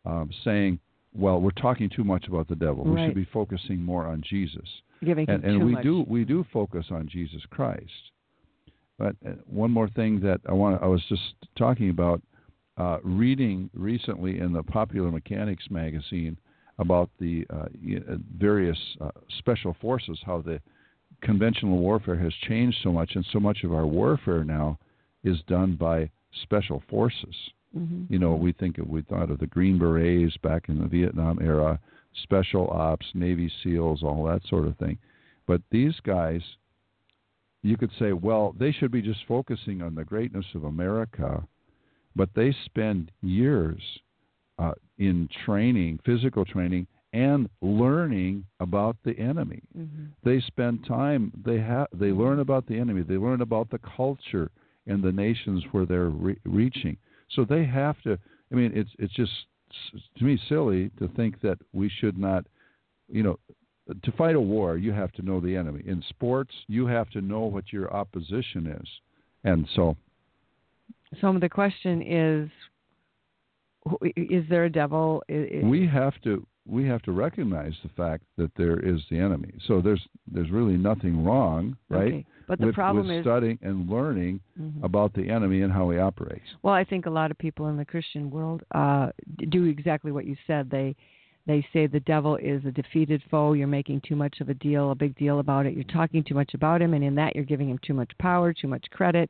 um, 0.05 0.29
saying, 0.43 0.79
"Well, 1.13 1.39
we're 1.39 1.51
talking 1.51 1.89
too 1.89 2.03
much 2.03 2.27
about 2.27 2.47
the 2.47 2.55
devil. 2.55 2.83
We 2.83 3.05
should 3.05 3.15
be 3.15 3.27
focusing 3.31 3.81
more 3.81 4.05
on 4.05 4.23
Jesus." 4.27 4.67
giving 5.03 5.29
And, 5.29 5.43
and 5.43 5.65
we 5.65 5.73
much. 5.73 5.83
do 5.83 6.05
we 6.07 6.23
do 6.23 6.45
focus 6.51 6.85
on 6.91 7.07
Jesus 7.07 7.41
Christ. 7.49 8.11
But 8.97 9.15
uh, 9.25 9.31
one 9.45 9.71
more 9.71 9.89
thing 9.89 10.19
that 10.21 10.41
I 10.47 10.53
want 10.53 10.81
I 10.81 10.87
was 10.87 11.03
just 11.07 11.21
talking 11.57 11.89
about 11.89 12.21
uh, 12.77 12.97
reading 13.03 13.69
recently 13.73 14.39
in 14.39 14.53
the 14.53 14.63
Popular 14.63 15.11
Mechanics 15.11 15.65
magazine 15.69 16.37
about 16.79 17.09
the 17.19 17.45
uh, 17.49 17.55
uh, 17.55 18.15
various 18.37 18.77
uh, 19.01 19.09
special 19.39 19.75
forces, 19.81 20.19
how 20.25 20.41
the 20.41 20.61
conventional 21.21 21.79
warfare 21.79 22.15
has 22.17 22.33
changed 22.47 22.77
so 22.83 22.91
much, 22.91 23.15
and 23.15 23.25
so 23.31 23.39
much 23.39 23.63
of 23.63 23.73
our 23.73 23.87
warfare 23.87 24.43
now 24.43 24.77
is 25.23 25.37
done 25.47 25.75
by 25.75 26.09
special 26.43 26.83
forces. 26.89 27.35
Mhm. 27.75 28.05
You 28.09 28.19
know, 28.19 28.35
we 28.35 28.51
think 28.51 28.77
of, 28.77 28.87
we 28.87 29.01
thought 29.01 29.31
of 29.31 29.39
the 29.39 29.47
Green 29.47 29.77
Berets 29.79 30.37
back 30.37 30.69
in 30.69 30.79
the 30.79 30.87
Vietnam 30.87 31.39
era, 31.41 31.79
special 32.23 32.69
ops, 32.69 33.05
Navy 33.13 33.51
SEALs, 33.63 34.03
all 34.03 34.23
that 34.25 34.45
sort 34.45 34.67
of 34.67 34.77
thing. 34.77 34.97
But 35.47 35.61
these 35.71 35.99
guys, 36.01 36.41
you 37.63 37.77
could 37.77 37.91
say, 37.97 38.13
well, 38.13 38.53
they 38.57 38.71
should 38.71 38.91
be 38.91 39.01
just 39.01 39.25
focusing 39.25 39.81
on 39.81 39.95
the 39.95 40.05
greatness 40.05 40.45
of 40.53 40.63
America, 40.63 41.47
but 42.17 42.29
they 42.35 42.51
spend 42.65 43.11
years 43.21 43.81
uh, 44.59 44.73
in 44.97 45.29
training, 45.45 45.99
physical 46.03 46.43
training, 46.43 46.87
and 47.13 47.47
learning 47.61 48.43
about 48.59 48.97
the 49.03 49.17
enemy. 49.17 49.61
Mhm. 49.77 50.09
They 50.23 50.41
spend 50.41 50.83
time. 50.85 51.31
They 51.45 51.59
have. 51.59 51.87
They 51.93 52.11
learn 52.11 52.39
about 52.39 52.65
the 52.67 52.77
enemy. 52.77 53.03
They 53.03 53.17
learn 53.17 53.41
about 53.41 53.69
the 53.69 53.79
culture 53.79 54.49
and 54.87 55.01
the 55.01 55.11
nations 55.11 55.63
where 55.71 55.85
they're 55.85 56.09
re- 56.09 56.37
reaching. 56.43 56.97
So 57.29 57.45
they 57.45 57.63
have 57.65 58.01
to. 58.01 58.17
I 58.51 58.55
mean, 58.55 58.71
it's 58.73 58.89
it's 58.99 59.13
just 59.13 59.31
to 60.17 60.25
me 60.25 60.37
silly 60.49 60.89
to 60.99 61.07
think 61.09 61.39
that 61.41 61.59
we 61.73 61.87
should 61.89 62.17
not, 62.17 62.45
you 63.09 63.23
know, 63.23 63.39
to 64.03 64.11
fight 64.13 64.35
a 64.35 64.41
war 64.41 64.77
you 64.77 64.91
have 64.91 65.11
to 65.13 65.21
know 65.21 65.39
the 65.39 65.55
enemy. 65.55 65.83
In 65.85 66.01
sports, 66.09 66.53
you 66.67 66.87
have 66.87 67.09
to 67.11 67.21
know 67.21 67.41
what 67.41 67.71
your 67.71 67.93
opposition 67.93 68.67
is, 68.67 68.87
and 69.43 69.67
so. 69.75 69.95
So 71.21 71.37
the 71.39 71.49
question 71.49 72.01
is, 72.01 72.49
is 74.15 74.43
there 74.49 74.65
a 74.65 74.69
devil? 74.69 75.23
We 75.29 75.87
have 75.87 76.19
to 76.23 76.45
we 76.67 76.85
have 76.85 77.01
to 77.03 77.13
recognize 77.13 77.73
the 77.81 77.89
fact 77.89 78.23
that 78.37 78.51
there 78.57 78.79
is 78.79 78.99
the 79.09 79.17
enemy. 79.17 79.53
So 79.67 79.81
there's 79.81 80.01
there's 80.29 80.51
really 80.51 80.77
nothing 80.77 81.23
wrong, 81.23 81.77
right? 81.89 82.07
Okay. 82.07 82.25
But 82.47 82.59
the 82.59 82.67
with, 82.67 82.75
problem 82.75 83.07
with 83.07 83.17
is 83.17 83.23
studying 83.23 83.57
and 83.61 83.89
learning 83.89 84.39
Mhm. 84.59 84.83
about 84.83 85.13
the 85.13 85.29
enemy 85.29 85.61
and 85.61 85.71
how 85.71 85.89
he 85.89 85.97
operates. 85.97 86.45
Well, 86.63 86.73
I 86.73 86.83
think 86.83 87.05
a 87.05 87.09
lot 87.09 87.31
of 87.31 87.37
people 87.37 87.67
in 87.67 87.77
the 87.77 87.85
Christian 87.85 88.29
world 88.29 88.63
uh, 88.71 89.11
do 89.49 89.65
exactly 89.65 90.11
what 90.11 90.25
you 90.25 90.35
said. 90.45 90.69
They 90.69 90.95
they 91.45 91.65
say 91.71 91.87
the 91.87 92.01
devil 92.01 92.35
is 92.35 92.65
a 92.65 92.71
defeated 92.71 93.23
foe. 93.31 93.53
You're 93.53 93.67
making 93.67 94.01
too 94.01 94.17
much 94.17 94.41
of 94.41 94.49
a 94.49 94.53
deal, 94.53 94.91
a 94.91 94.95
big 94.95 95.15
deal 95.15 95.39
about 95.39 95.65
it. 95.65 95.73
You're 95.73 95.85
talking 95.85 96.21
too 96.21 96.35
much 96.35 96.53
about 96.53 96.81
him, 96.81 96.93
and 96.93 97.03
in 97.03 97.15
that 97.15 97.35
you're 97.35 97.45
giving 97.45 97.69
him 97.69 97.77
too 97.79 97.93
much 97.93 98.11
power, 98.17 98.53
too 98.53 98.67
much 98.67 98.85
credit. 98.91 99.29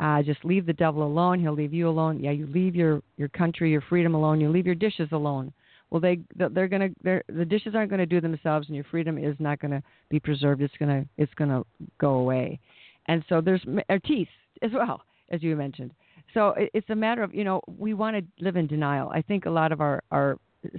Uh, 0.00 0.22
just 0.22 0.44
leave 0.44 0.64
the 0.64 0.72
devil 0.72 1.04
alone. 1.04 1.38
He'll 1.38 1.52
leave 1.52 1.74
you 1.74 1.88
alone. 1.88 2.20
Yeah, 2.20 2.30
you 2.30 2.46
leave 2.46 2.74
your 2.74 3.02
your 3.18 3.28
country, 3.28 3.70
your 3.70 3.82
freedom 3.82 4.14
alone. 4.14 4.40
You 4.40 4.48
leave 4.48 4.66
your 4.66 4.74
dishes 4.74 5.08
alone. 5.12 5.52
Well, 5.90 6.00
they 6.00 6.20
they're 6.36 6.68
gonna 6.68 6.88
they're, 7.02 7.22
the 7.28 7.44
dishes 7.44 7.74
aren't 7.74 7.90
gonna 7.90 8.06
do 8.06 8.20
themselves, 8.20 8.68
and 8.68 8.74
your 8.76 8.86
freedom 8.90 9.18
is 9.18 9.36
not 9.38 9.60
gonna 9.60 9.82
be 10.08 10.18
preserved. 10.18 10.62
It's 10.62 10.74
gonna 10.78 11.04
it's 11.18 11.34
gonna 11.34 11.62
go 11.98 12.14
away. 12.14 12.58
And 13.06 13.22
so 13.28 13.40
there's 13.40 13.62
our 13.90 13.98
teeth 13.98 14.28
as 14.62 14.70
well, 14.72 15.02
as 15.30 15.42
you 15.42 15.54
mentioned. 15.54 15.92
So 16.32 16.54
it's 16.56 16.88
a 16.90 16.94
matter 16.94 17.22
of 17.22 17.34
you 17.34 17.44
know 17.44 17.60
we 17.78 17.92
want 17.92 18.16
to 18.16 18.44
live 18.44 18.56
in 18.56 18.66
denial. 18.66 19.10
I 19.10 19.20
think 19.20 19.44
a 19.44 19.50
lot 19.50 19.70
of 19.70 19.82
our 19.82 20.02
our 20.10 20.38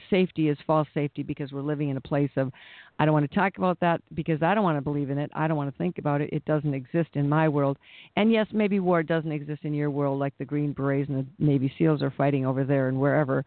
safety 0.09 0.49
is 0.49 0.57
false 0.67 0.87
safety 0.93 1.23
because 1.23 1.51
we're 1.51 1.61
living 1.61 1.89
in 1.89 1.97
a 1.97 2.01
place 2.01 2.29
of 2.35 2.51
I 2.99 3.05
don't 3.05 3.13
want 3.13 3.29
to 3.29 3.35
talk 3.35 3.57
about 3.57 3.79
that 3.79 4.01
because 4.13 4.43
I 4.43 4.53
don't 4.53 4.63
want 4.63 4.77
to 4.77 4.81
believe 4.81 5.09
in 5.09 5.17
it. 5.17 5.31
I 5.33 5.47
don't 5.47 5.57
want 5.57 5.71
to 5.71 5.77
think 5.77 5.97
about 5.97 6.21
it. 6.21 6.29
It 6.31 6.45
doesn't 6.45 6.73
exist 6.73 7.09
in 7.13 7.27
my 7.27 7.49
world. 7.49 7.77
And 8.15 8.31
yes, 8.31 8.47
maybe 8.51 8.79
war 8.79 9.01
doesn't 9.01 9.31
exist 9.31 9.61
in 9.63 9.73
your 9.73 9.89
world 9.89 10.19
like 10.19 10.37
the 10.37 10.45
Green 10.45 10.73
Berets 10.73 11.09
and 11.09 11.25
the 11.25 11.45
Navy 11.45 11.73
SEALs 11.77 12.01
are 12.01 12.13
fighting 12.15 12.45
over 12.45 12.63
there 12.63 12.89
and 12.89 12.99
wherever. 12.99 13.43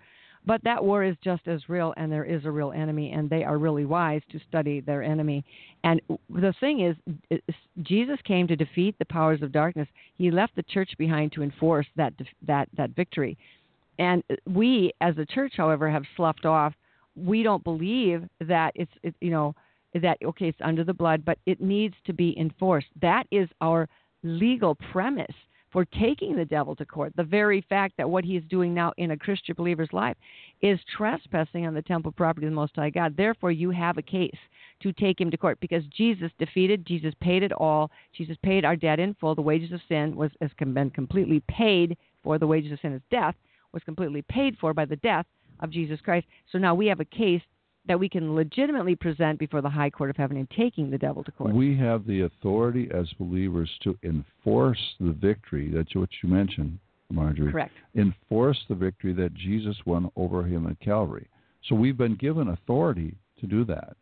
But 0.47 0.63
that 0.65 0.85
war 0.85 1.03
is 1.05 1.17
just 1.25 1.49
as 1.49 1.69
real, 1.69 1.95
and 1.97 2.13
there 2.13 2.25
is 2.25 2.45
a 2.45 2.51
real 2.51 2.73
enemy, 2.73 3.13
and 3.13 3.31
they 3.31 3.45
are 3.45 3.57
really 3.57 3.87
wise 3.87 4.21
to 4.31 4.41
study 4.47 4.81
their 4.81 5.03
enemy. 5.03 5.43
And 5.85 6.03
the 6.29 6.53
thing 6.61 6.81
is, 6.81 7.41
Jesus 7.83 8.19
came 8.25 8.47
to 8.49 8.57
defeat 8.57 8.95
the 8.99 9.07
powers 9.07 9.41
of 9.41 9.53
darkness. 9.53 9.89
He 10.19 10.31
left 10.31 10.55
the 10.55 10.63
church 10.65 10.91
behind 10.99 11.33
to 11.33 11.43
enforce 11.43 11.87
that 11.97 12.13
that 12.47 12.69
that 12.77 12.91
victory. 12.91 13.39
And 13.99 14.23
uh, 14.31 14.37
we, 14.47 14.93
as 15.01 15.17
a 15.19 15.27
church, 15.27 15.55
however, 15.57 15.91
have 15.91 16.05
sloughed 16.17 16.47
off. 16.47 16.75
We 17.17 17.43
don't 17.43 17.63
believe 17.63 18.25
that 18.41 18.73
it's 18.75 18.93
it, 19.03 19.15
you 19.21 19.31
know 19.31 19.55
that 19.95 20.19
okay, 20.25 20.49
it's 20.49 20.59
under 20.63 20.85
the 20.85 20.95
blood, 20.95 21.25
but 21.25 21.39
it 21.47 21.61
needs 21.61 21.95
to 22.07 22.13
be 22.13 22.37
enforced. 22.39 22.89
That 23.01 23.27
is 23.31 23.49
our 23.61 23.89
legal 24.23 24.77
premise 24.93 25.35
for 25.75 25.85
taking 25.85 26.37
the 26.37 26.45
devil 26.45 26.77
to 26.77 26.87
court. 26.87 27.13
The 27.17 27.25
very 27.25 27.61
fact 27.69 27.95
that 27.97 28.09
what 28.09 28.25
he 28.25 28.37
is 28.37 28.45
doing 28.49 28.73
now 28.73 28.93
in 28.97 29.11
a 29.11 29.17
Christian 29.17 29.57
believer's 29.57 29.93
life 29.93 30.17
is 30.63 30.79
trespassing 30.97 31.67
on 31.67 31.75
the 31.75 31.83
temple 31.83 32.13
property 32.13 32.47
of 32.47 32.53
the 32.53 32.57
Most 32.57 32.77
High 32.77 32.91
God. 32.91 33.17
Therefore, 33.17 33.51
you 33.51 33.71
have 33.71 33.99
a 33.99 34.03
case 34.03 34.39
to 34.83 34.93
take 34.93 35.21
him 35.21 35.33
to 35.33 35.37
court 35.37 35.59
because 35.61 35.83
Jesus 35.87 36.31
defeated, 36.39 36.87
Jesus 36.87 37.13
paid 37.21 37.43
it 37.43 37.51
all. 37.53 37.91
Jesus 38.17 38.37
paid 38.45 38.65
our 38.65 38.77
debt 38.77 39.01
in 39.01 39.15
full. 39.15 39.35
The 39.35 39.43
wages 39.43 39.73
of 39.73 39.81
sin 39.89 40.15
was 40.15 40.31
has 40.41 40.51
been 40.57 40.91
completely 40.91 41.43
paid 41.49 41.97
for. 42.23 42.39
The 42.39 42.47
wages 42.47 42.71
of 42.71 42.79
sin 42.81 42.93
is 42.93 43.03
death 43.11 43.35
was 43.75 43.83
completely 43.83 44.23
paid 44.23 44.57
for 44.59 44.73
by 44.73 44.85
the 44.85 44.97
death 44.97 45.27
of 45.61 45.71
Jesus 45.71 46.01
Christ. 46.03 46.27
So 46.51 46.59
now 46.59 46.75
we 46.75 46.87
have 46.87 47.01
a 47.01 47.05
case 47.05 47.43
that 47.87 48.01
we 48.01 48.09
can 48.09 48.35
legitimately 48.35 48.97
present 48.97 49.39
before 49.39 49.61
the 49.61 49.69
high 49.69 49.91
court 49.91 50.09
of 50.09 50.17
heaven 50.17 50.37
in 50.37 50.49
taking 50.57 50.91
the 50.91 50.97
devil 50.97 51.23
to 51.25 51.31
court. 51.33 51.55
We 51.55 51.77
have 51.77 52.07
the 52.07 52.23
authority 52.23 52.89
as 52.95 53.07
believers 53.19 53.71
to 53.83 53.99
enforce 54.03 54.81
the 55.01 55.13
victory. 55.13 55.71
That's 55.73 55.95
what 55.95 56.09
you 56.23 56.31
mentioned, 56.31 56.79
Marjorie. 57.11 57.53
Correct. 57.53 57.75
Enforce 57.95 58.59
the 58.69 58.75
victory 58.75 59.13
that 59.15 59.35
Jesus 59.35 59.77
won 59.85 60.11
over 60.17 60.45
him 60.45 60.67
at 60.67 60.81
Calvary. 60.81 61.29
So 61.69 61.75
we've 61.75 61.99
been 61.99 62.17
given 62.17 62.49
authority 62.49 63.15
to 63.41 63.47
do 63.47 63.65
that. 63.67 63.97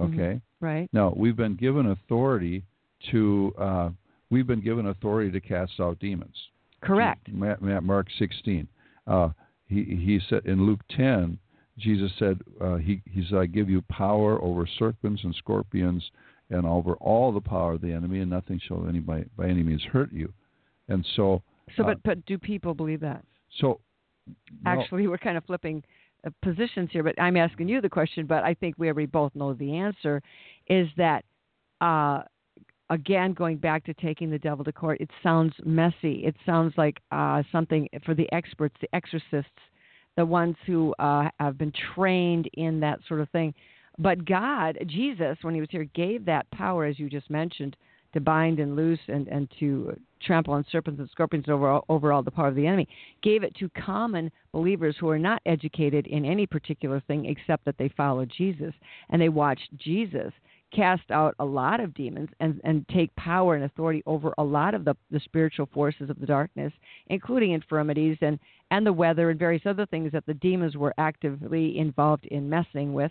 Mm-hmm. 0.00 0.14
Okay. 0.14 0.40
Right. 0.60 0.88
Now 0.92 1.12
we've 1.14 1.36
been 1.36 1.56
given 1.56 1.90
authority 1.90 2.62
to 3.10 3.54
uh, 3.58 3.90
we've 4.30 4.46
been 4.46 4.62
given 4.62 4.86
authority 4.86 5.30
to 5.30 5.40
cast 5.40 5.72
out 5.78 5.98
demons. 5.98 6.34
Correct. 6.82 7.28
Matt 7.32 7.82
Mark 7.82 8.06
16. 8.18 8.68
Uh, 9.06 9.30
he 9.66 9.82
he 9.84 10.20
said 10.28 10.44
in 10.46 10.66
Luke 10.66 10.80
10 10.96 11.38
Jesus 11.78 12.10
said, 12.18 12.40
uh, 12.60 12.76
he, 12.76 13.02
he 13.04 13.24
said, 13.28 13.38
I 13.38 13.46
give 13.46 13.68
you 13.68 13.82
power 13.82 14.42
over 14.42 14.66
serpents 14.78 15.22
and 15.24 15.34
scorpions 15.34 16.02
and 16.48 16.64
over 16.64 16.94
all 16.94 17.32
the 17.32 17.40
power 17.40 17.72
of 17.72 17.80
the 17.80 17.92
enemy, 17.92 18.20
and 18.20 18.30
nothing 18.30 18.60
shall 18.66 18.88
any 18.88 19.00
by, 19.00 19.24
by 19.36 19.46
any 19.46 19.62
means 19.62 19.82
hurt 19.82 20.12
you. 20.12 20.32
And 20.88 21.06
so. 21.16 21.42
So, 21.76 21.82
uh, 21.82 21.86
but, 21.86 22.02
but 22.04 22.26
do 22.26 22.38
people 22.38 22.72
believe 22.72 23.00
that? 23.00 23.24
So. 23.60 23.80
well, 24.64 24.80
Actually, 24.80 25.06
we're 25.08 25.18
kind 25.18 25.36
of 25.36 25.44
flipping 25.44 25.82
uh, 26.26 26.30
positions 26.42 26.88
here, 26.92 27.02
but 27.02 27.20
I'm 27.20 27.36
asking 27.36 27.68
you 27.68 27.80
the 27.80 27.90
question, 27.90 28.26
but 28.26 28.42
I 28.42 28.54
think 28.54 28.76
we 28.78 28.88
already 28.88 29.06
both 29.06 29.34
know 29.34 29.52
the 29.52 29.76
answer 29.76 30.22
is 30.68 30.88
that, 30.96 31.24
uh, 31.80 32.22
again, 32.90 33.32
going 33.32 33.56
back 33.56 33.84
to 33.84 33.94
taking 33.94 34.30
the 34.30 34.38
devil 34.38 34.64
to 34.64 34.72
court, 34.72 35.00
it 35.00 35.10
sounds 35.22 35.54
messy. 35.64 36.24
It 36.24 36.36
sounds 36.44 36.74
like 36.76 37.00
uh, 37.10 37.42
something 37.50 37.88
for 38.04 38.14
the 38.14 38.30
experts, 38.32 38.76
the 38.80 38.94
exorcists 38.94 39.50
the 40.16 40.26
ones 40.26 40.56
who 40.66 40.94
uh, 40.98 41.28
have 41.38 41.58
been 41.58 41.72
trained 41.94 42.48
in 42.54 42.80
that 42.80 43.00
sort 43.06 43.20
of 43.20 43.28
thing. 43.30 43.54
But 43.98 44.24
God, 44.24 44.78
Jesus, 44.86 45.38
when 45.42 45.54
he 45.54 45.60
was 45.60 45.70
here, 45.70 45.84
gave 45.94 46.24
that 46.24 46.50
power, 46.50 46.84
as 46.84 46.98
you 46.98 47.08
just 47.08 47.30
mentioned, 47.30 47.76
to 48.12 48.20
bind 48.20 48.60
and 48.60 48.76
loose 48.76 48.98
and, 49.08 49.28
and 49.28 49.48
to 49.58 49.98
trample 50.22 50.54
on 50.54 50.64
serpents 50.72 51.00
and 51.00 51.08
scorpions 51.10 51.46
over, 51.48 51.80
over 51.88 52.12
all 52.12 52.22
the 52.22 52.30
power 52.30 52.48
of 52.48 52.54
the 52.54 52.66
enemy, 52.66 52.88
gave 53.22 53.42
it 53.42 53.54
to 53.56 53.68
common 53.70 54.30
believers 54.52 54.96
who 54.98 55.08
are 55.08 55.18
not 55.18 55.42
educated 55.44 56.06
in 56.06 56.24
any 56.24 56.46
particular 56.46 57.00
thing 57.06 57.26
except 57.26 57.64
that 57.66 57.76
they 57.78 57.90
follow 57.96 58.24
Jesus 58.24 58.72
and 59.10 59.20
they 59.20 59.28
watched 59.28 59.68
Jesus 59.76 60.32
cast 60.76 61.10
out 61.10 61.34
a 61.38 61.44
lot 61.44 61.80
of 61.80 61.94
demons 61.94 62.28
and, 62.40 62.60
and 62.62 62.86
take 62.88 63.14
power 63.16 63.54
and 63.54 63.64
authority 63.64 64.02
over 64.06 64.34
a 64.36 64.44
lot 64.44 64.74
of 64.74 64.84
the, 64.84 64.94
the 65.10 65.20
spiritual 65.20 65.68
forces 65.72 66.10
of 66.10 66.20
the 66.20 66.26
darkness, 66.26 66.72
including 67.08 67.52
infirmities 67.52 68.18
and, 68.20 68.38
and 68.70 68.86
the 68.86 68.92
weather 68.92 69.30
and 69.30 69.38
various 69.38 69.62
other 69.64 69.86
things 69.86 70.12
that 70.12 70.26
the 70.26 70.34
demons 70.34 70.76
were 70.76 70.94
actively 70.98 71.78
involved 71.78 72.26
in 72.26 72.48
messing 72.48 72.92
with. 72.92 73.10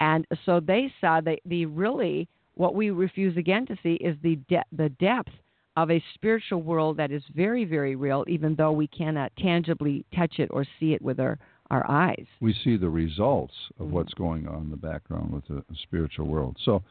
And 0.00 0.26
so 0.44 0.60
they 0.60 0.92
saw 1.00 1.20
that 1.22 1.40
the 1.46 1.66
really 1.66 2.28
what 2.54 2.74
we 2.74 2.90
refuse 2.90 3.36
again 3.36 3.66
to 3.66 3.76
see 3.82 3.94
is 3.94 4.16
the 4.22 4.36
de- 4.48 4.64
the 4.76 4.88
depth 4.90 5.32
of 5.76 5.90
a 5.92 6.02
spiritual 6.14 6.60
world 6.62 6.96
that 6.96 7.10
is 7.12 7.22
very 7.34 7.64
very 7.64 7.94
real, 7.96 8.24
even 8.28 8.54
though 8.56 8.72
we 8.72 8.88
cannot 8.88 9.32
tangibly 9.38 10.04
touch 10.14 10.38
it 10.38 10.48
or 10.52 10.64
see 10.78 10.92
it 10.92 11.02
with 11.02 11.18
our 11.20 11.38
our 11.70 11.88
eyes. 11.88 12.26
we 12.40 12.54
see 12.64 12.76
the 12.78 12.88
results 12.88 13.54
of 13.78 13.88
Mhm. 13.88 13.90
what's 13.90 14.14
going 14.14 14.48
on 14.48 14.62
in 14.62 14.70
the 14.70 14.76
background 14.76 15.30
with 15.32 15.44
the 15.46 15.62
spiritual 15.82 16.26
world. 16.26 16.56
So, 16.64 16.82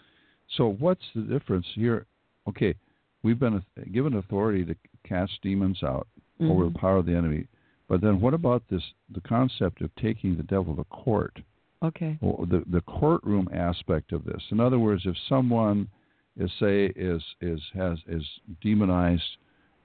so 0.56 0.76
what's 0.80 1.04
the 1.16 1.22
difference 1.22 1.66
here? 1.76 2.06
Okay, 2.48 2.74
we've 3.24 3.40
been 3.40 3.62
given 3.92 4.16
authority 4.16 4.64
to 4.66 4.76
cast 5.04 5.34
demons 5.42 5.84
out 5.84 6.08
over 6.40 6.66
Mhm. 6.66 6.74
the 6.74 6.80
power 6.80 6.98
of 6.98 7.06
the 7.06 7.16
enemy, 7.16 7.48
but 7.88 8.02
then 8.02 8.22
what 8.22 8.34
about 8.34 8.68
this? 8.68 8.84
The 9.10 9.22
concept 9.22 9.82
of 9.82 9.94
taking 9.96 10.36
the 10.36 10.44
devil 10.44 10.76
to 10.76 10.84
court, 10.86 11.42
Okay. 11.84 12.18
or 12.22 12.46
the 12.46 12.64
the 12.68 12.82
courtroom 12.82 13.50
aspect 13.52 14.12
of 14.12 14.24
this. 14.24 14.44
In 14.52 14.60
other 14.60 14.80
words, 14.80 15.06
if 15.06 15.18
someone 15.18 15.88
is 16.38 16.52
say 16.54 16.88
is 16.96 17.24
is 17.42 17.62
has 17.74 18.00
is 18.08 18.26
demonized, 18.62 19.38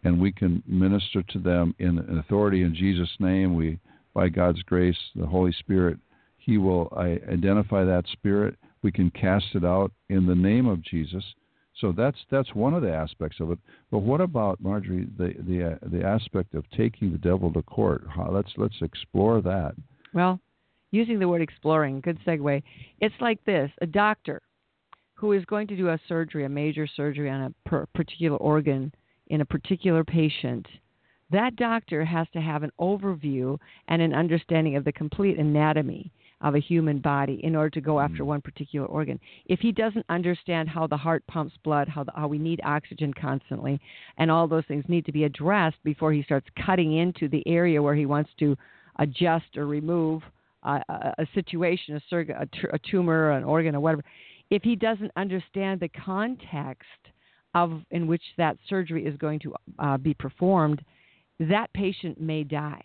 and 0.05 0.21
we 0.21 0.33
can 0.33 0.63
minister 0.67 1.23
to 1.23 1.39
them 1.39 1.75
in 1.79 1.99
authority 2.19 2.63
in 2.63 2.75
Jesus' 2.75 3.19
name, 3.21 3.55
we 3.55 3.79
by 4.15 4.29
God's 4.29 4.63
grace, 4.63 4.99
the 5.15 5.27
Holy 5.27 5.53
Spirit, 5.53 5.99
He 6.37 6.59
will 6.59 6.93
identify 6.99 7.85
that 7.85 8.07
spirit. 8.09 8.57
We 8.83 8.93
can 8.93 9.11
cast 9.11 9.47
it 9.55 9.65
out 9.65 9.93
in 10.09 10.27
the 10.27 10.35
name 10.35 10.67
of 10.67 10.83
Jesus. 10.83 11.25
So 11.81 11.93
that's 11.93 12.19
that's 12.31 12.55
one 12.55 12.75
of 12.75 12.83
the 12.83 12.93
aspects 12.93 13.41
of 13.41 13.51
it. 13.51 13.59
But 13.91 13.99
what 13.99 14.21
about 14.21 14.61
Marjorie? 14.61 15.09
The 15.17 15.35
the 15.47 15.73
uh, 15.73 15.89
the 15.91 16.05
aspect 16.05 16.55
of 16.55 16.69
taking 16.71 17.13
the 17.13 17.19
devil 17.19 17.53
to 17.53 17.63
court. 17.63 18.05
How, 18.09 18.31
let's 18.31 18.53
let's 18.57 18.81
explore 18.83 19.41
that. 19.43 19.75
Well, 20.13 20.39
using 20.91 21.19
the 21.19 21.29
word 21.29 21.43
exploring, 21.43 22.01
good 22.01 22.19
segue. 22.27 22.63
It's 23.01 23.15
like 23.21 23.43
this 23.45 23.71
a 23.81 23.87
doctor 23.87 24.43
who 25.15 25.33
is 25.33 25.45
going 25.47 25.69
to 25.69 25.77
do 25.77 25.89
a 25.89 26.01
surgery, 26.09 26.45
a 26.45 26.49
major 26.49 26.87
surgery 26.87 27.31
on 27.31 27.43
a 27.43 27.69
per- 27.69 27.87
particular 27.95 28.37
organ 28.37 28.93
in 29.29 29.41
a 29.41 29.45
particular 29.45 30.05
patient. 30.05 30.67
That 31.31 31.57
doctor 31.57 32.05
has 32.05 32.27
to 32.35 32.41
have 32.41 32.63
an 32.63 32.73
overview 32.79 33.57
and 33.89 34.03
an 34.03 34.13
understanding 34.13 34.77
of 34.77 34.85
the 34.85 34.93
complete 34.93 35.39
anatomy 35.39 36.13
of 36.43 36.55
a 36.55 36.61
human 36.61 36.99
body 36.99 37.41
in 37.43 37.57
order 37.57 37.71
to 37.71 37.81
go 37.81 38.01
after 38.01 38.23
Mm. 38.23 38.27
one 38.27 38.41
particular 38.41 38.87
organ. 38.87 39.19
If 39.47 39.61
he 39.61 39.73
doesn't 39.73 40.05
understand 40.09 40.69
how 40.69 40.87
the 40.87 40.97
heart 40.97 41.25
pumps 41.27 41.57
blood, 41.63 41.89
how, 41.89 42.05
the, 42.05 42.13
how 42.15 42.29
we 42.29 42.39
need 42.39 42.61
oxygen 42.65 43.15
constantly, 43.15 43.81
and 44.19 44.31
all 44.31 44.47
those 44.49 44.67
things 44.67 44.85
need 44.89 45.05
to 45.07 45.13
be 45.13 45.25
addressed 45.25 45.83
before 45.85 46.13
he 46.13 46.23
starts 46.23 46.47
cutting 46.67 46.97
into 46.97 47.29
the 47.29 47.43
area 47.47 47.81
where 47.81 47.95
he 47.95 48.07
wants 48.07 48.31
to 48.41 48.57
adjust 48.97 49.57
or 49.57 49.67
remove 49.67 50.23
uh, 50.65 50.81
a, 50.89 51.15
a 51.19 51.27
situation, 51.35 51.97
a, 51.97 52.03
surg- 52.11 52.31
a, 52.31 52.47
t- 52.47 52.69
a 52.73 52.79
tumor, 52.91 53.31
an 53.31 53.45
organ, 53.45 53.75
or 53.75 53.81
whatever. 53.81 54.05
If 54.51 54.63
he 54.63 54.77
doesn't 54.77 55.13
understand 55.17 55.81
the 55.81 55.89
context 55.89 56.87
of 57.55 57.83
in 57.91 58.07
which 58.07 58.23
that 58.37 58.57
surgery 58.69 59.07
is 59.07 59.17
going 59.17 59.39
to 59.41 59.55
uh, 59.79 59.97
be 59.97 60.15
performed, 60.15 60.83
that 61.39 61.73
patient 61.73 62.21
may 62.21 62.45
die. 62.45 62.83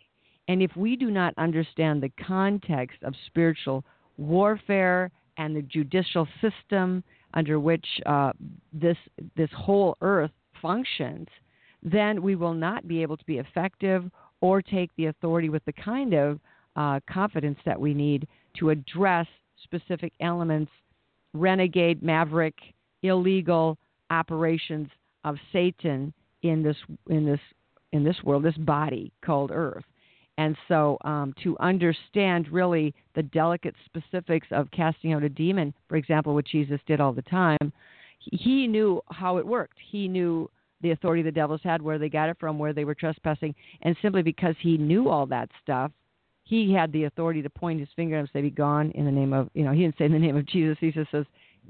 And 0.48 0.62
if 0.62 0.76
we 0.76 0.96
do 0.96 1.12
not 1.12 1.34
understand 1.38 2.02
the 2.02 2.12
context 2.26 3.04
of 3.04 3.14
spiritual 3.26 3.84
warfare 4.18 5.12
and 5.38 5.56
the 5.56 5.62
judicial 5.62 6.28
system 6.42 7.04
under 7.34 7.60
which 7.60 7.86
uh, 8.06 8.32
this 8.74 8.98
this 9.36 9.50
whole 9.56 9.98
earth 10.02 10.32
functions, 10.62 11.28
then 11.84 12.22
we 12.22 12.36
will 12.36 12.54
not 12.54 12.88
be 12.88 13.02
able 13.02 13.18
to 13.18 13.26
be 13.26 13.38
effective 13.38 14.10
or 14.42 14.62
take 14.62 14.90
the 14.96 15.08
authority 15.08 15.50
with 15.50 15.64
the 15.66 15.74
kind 15.74 16.14
of 16.14 16.40
uh, 16.76 17.00
confidence 17.10 17.58
that 17.66 17.80
we 17.80 17.94
need 17.94 18.28
to 18.58 18.70
address 18.70 19.28
specific 19.64 20.14
elements, 20.20 20.72
renegade, 21.34 22.02
maverick, 22.02 22.56
illegal 23.04 23.78
operations 24.10 24.88
of 25.24 25.36
Satan 25.52 26.14
in 26.44 26.64
this 26.64 26.78
in 27.10 27.26
this 27.26 27.40
in 27.92 28.04
this 28.04 28.18
world, 28.24 28.44
this 28.44 28.58
body 28.58 29.12
called 29.24 29.52
Earth. 29.54 29.84
And 30.38 30.56
so, 30.68 30.98
um, 31.04 31.34
to 31.44 31.58
understand 31.60 32.48
really 32.50 32.94
the 33.16 33.24
delicate 33.24 33.74
specifics 33.86 34.48
of 34.52 34.70
casting 34.72 35.14
out 35.14 35.24
a 35.24 35.30
demon, 35.30 35.74
for 35.90 35.96
example, 35.96 36.34
what 36.36 36.46
Jesus 36.46 36.80
did 36.86 37.02
all 37.02 37.12
the 37.12 37.24
time, 37.24 37.74
he, 38.20 38.68
knew 38.68 39.02
how 39.10 39.38
it 39.38 39.46
worked. 39.46 39.78
He 39.92 40.08
knew 40.08 40.50
the 40.82 40.92
authority 40.92 41.24
the 41.24 41.32
devils 41.32 41.62
had, 41.64 41.82
where 41.82 41.98
they 41.98 42.10
got 42.10 42.30
it 42.30 42.38
from, 42.40 42.60
where 42.60 42.74
they 42.74 42.86
were 42.86 42.94
trespassing, 42.94 43.56
and 43.82 43.96
simply 44.02 44.22
because 44.22 44.56
he 44.60 44.78
knew 44.78 45.10
all 45.10 45.26
that 45.26 45.50
stuff, 45.64 45.92
he 46.44 46.72
had 46.72 46.92
the 46.92 47.06
authority 47.06 47.42
to 47.42 47.50
point 47.50 47.80
his 47.80 47.90
finger 47.96 48.18
and 48.18 48.30
say, 48.32 48.42
"Be 48.42 48.52
gone!" 48.52 48.92
In 48.92 49.06
the 49.06 49.12
name 49.12 49.34
of, 49.34 49.50
you 49.54 49.64
know, 49.64 49.72
he 49.72 49.82
didn't 49.82 49.98
say 49.98 50.06
in 50.06 50.12
the 50.12 50.20
name 50.20 50.38
of 50.38 50.46
Jesus. 50.46 50.78
He 50.80 50.92
just 50.92 51.12
says, 51.12 51.26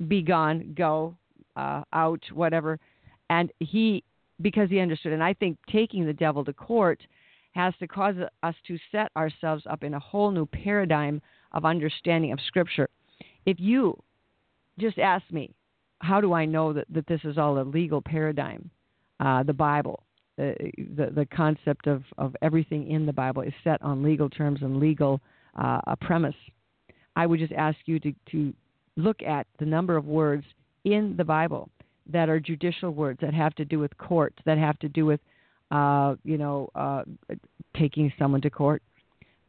"Be 0.07 0.21
gone, 0.21 0.73
go, 0.77 1.15
uh, 1.55 1.83
out, 1.93 2.23
whatever," 2.33 2.79
and 3.29 3.51
he, 3.59 4.03
because 4.41 4.69
he 4.69 4.79
understood. 4.79 5.13
And 5.13 5.23
I 5.23 5.33
think 5.33 5.57
taking 5.71 6.05
the 6.05 6.13
devil 6.13 6.43
to 6.45 6.53
court 6.53 7.01
has 7.57 7.73
to 7.79 7.87
cause 7.87 8.15
us 8.43 8.55
to 8.67 8.77
set 8.91 9.09
ourselves 9.17 9.63
up 9.67 9.83
in 9.83 9.95
a 9.95 9.99
whole 9.99 10.29
new 10.29 10.45
paradigm 10.45 11.19
of 11.53 11.65
understanding 11.65 12.31
of 12.31 12.39
Scripture. 12.45 12.87
If 13.47 13.59
you 13.59 13.99
just 14.79 14.99
ask 14.99 15.25
me, 15.31 15.49
how 15.99 16.21
do 16.21 16.33
I 16.33 16.45
know 16.45 16.71
that, 16.73 16.85
that 16.91 17.07
this 17.07 17.21
is 17.23 17.39
all 17.39 17.59
a 17.59 17.63
legal 17.63 17.99
paradigm? 17.99 18.69
Uh, 19.19 19.41
the 19.41 19.53
Bible, 19.53 20.03
the, 20.37 20.55
the, 20.95 21.07
the 21.07 21.25
concept 21.25 21.87
of, 21.87 22.03
of 22.19 22.35
everything 22.43 22.91
in 22.91 23.07
the 23.07 23.13
Bible 23.13 23.41
is 23.41 23.53
set 23.63 23.81
on 23.81 24.03
legal 24.03 24.29
terms 24.29 24.59
and 24.61 24.79
legal 24.79 25.19
uh, 25.55 25.95
premise. 26.01 26.35
I 27.15 27.25
would 27.25 27.39
just 27.39 27.53
ask 27.53 27.77
you 27.85 27.99
to, 28.01 28.13
to 28.33 28.53
look 28.97 29.23
at 29.23 29.47
the 29.57 29.65
number 29.65 29.97
of 29.97 30.05
words 30.05 30.45
in 30.83 31.15
the 31.17 31.23
Bible 31.23 31.71
that 32.11 32.29
are 32.29 32.39
judicial 32.39 32.91
words 32.91 33.19
that 33.21 33.33
have 33.33 33.55
to 33.55 33.65
do 33.65 33.79
with 33.79 33.97
courts, 33.97 34.37
that 34.45 34.59
have 34.59 34.77
to 34.79 34.89
do 34.89 35.07
with 35.07 35.19
uh, 35.71 36.15
you 36.23 36.37
know, 36.37 36.69
uh, 36.75 37.03
taking 37.77 38.11
someone 38.17 38.41
to 38.41 38.49
court. 38.49 38.81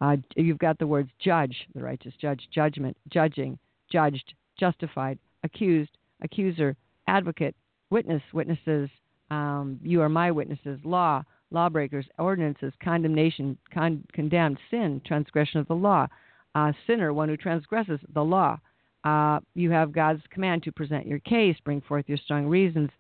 Uh, 0.00 0.16
you've 0.37 0.58
got 0.58 0.78
the 0.78 0.87
words 0.87 1.10
judge, 1.18 1.56
the 1.75 1.82
righteous 1.82 2.14
judge, 2.20 2.48
judgment, 2.52 2.96
judging, 3.08 3.58
judged, 3.90 4.34
justified, 4.58 5.18
accused, 5.42 5.90
accuser, 6.22 6.76
advocate, 7.06 7.54
witness, 7.90 8.22
witnesses, 8.32 8.88
um, 9.30 9.78
you 9.82 10.00
are 10.00 10.08
my 10.08 10.30
witnesses, 10.30 10.78
law, 10.84 11.22
lawbreakers, 11.50 12.06
ordinances, 12.18 12.72
condemnation, 12.82 13.56
con- 13.72 14.04
condemned, 14.12 14.58
sin, 14.70 15.00
transgression 15.04 15.60
of 15.60 15.68
the 15.68 15.75
law, 15.75 16.06
uh, 16.54 16.72
sinner, 16.87 17.12
one 17.12 17.28
who 17.28 17.37
transgresses 17.37 18.00
the 18.14 18.22
law. 18.22 18.58
Uh, 19.04 19.40
you 19.54 19.70
have 19.70 19.92
God's 19.92 20.22
command 20.31 20.62
to 20.64 20.72
present 20.72 21.07
your 21.07 21.20
case, 21.20 21.57
bring 21.64 21.81
forth 21.83 22.04
your 22.09 22.18
strong 22.18 22.46
reasons. 22.46 22.90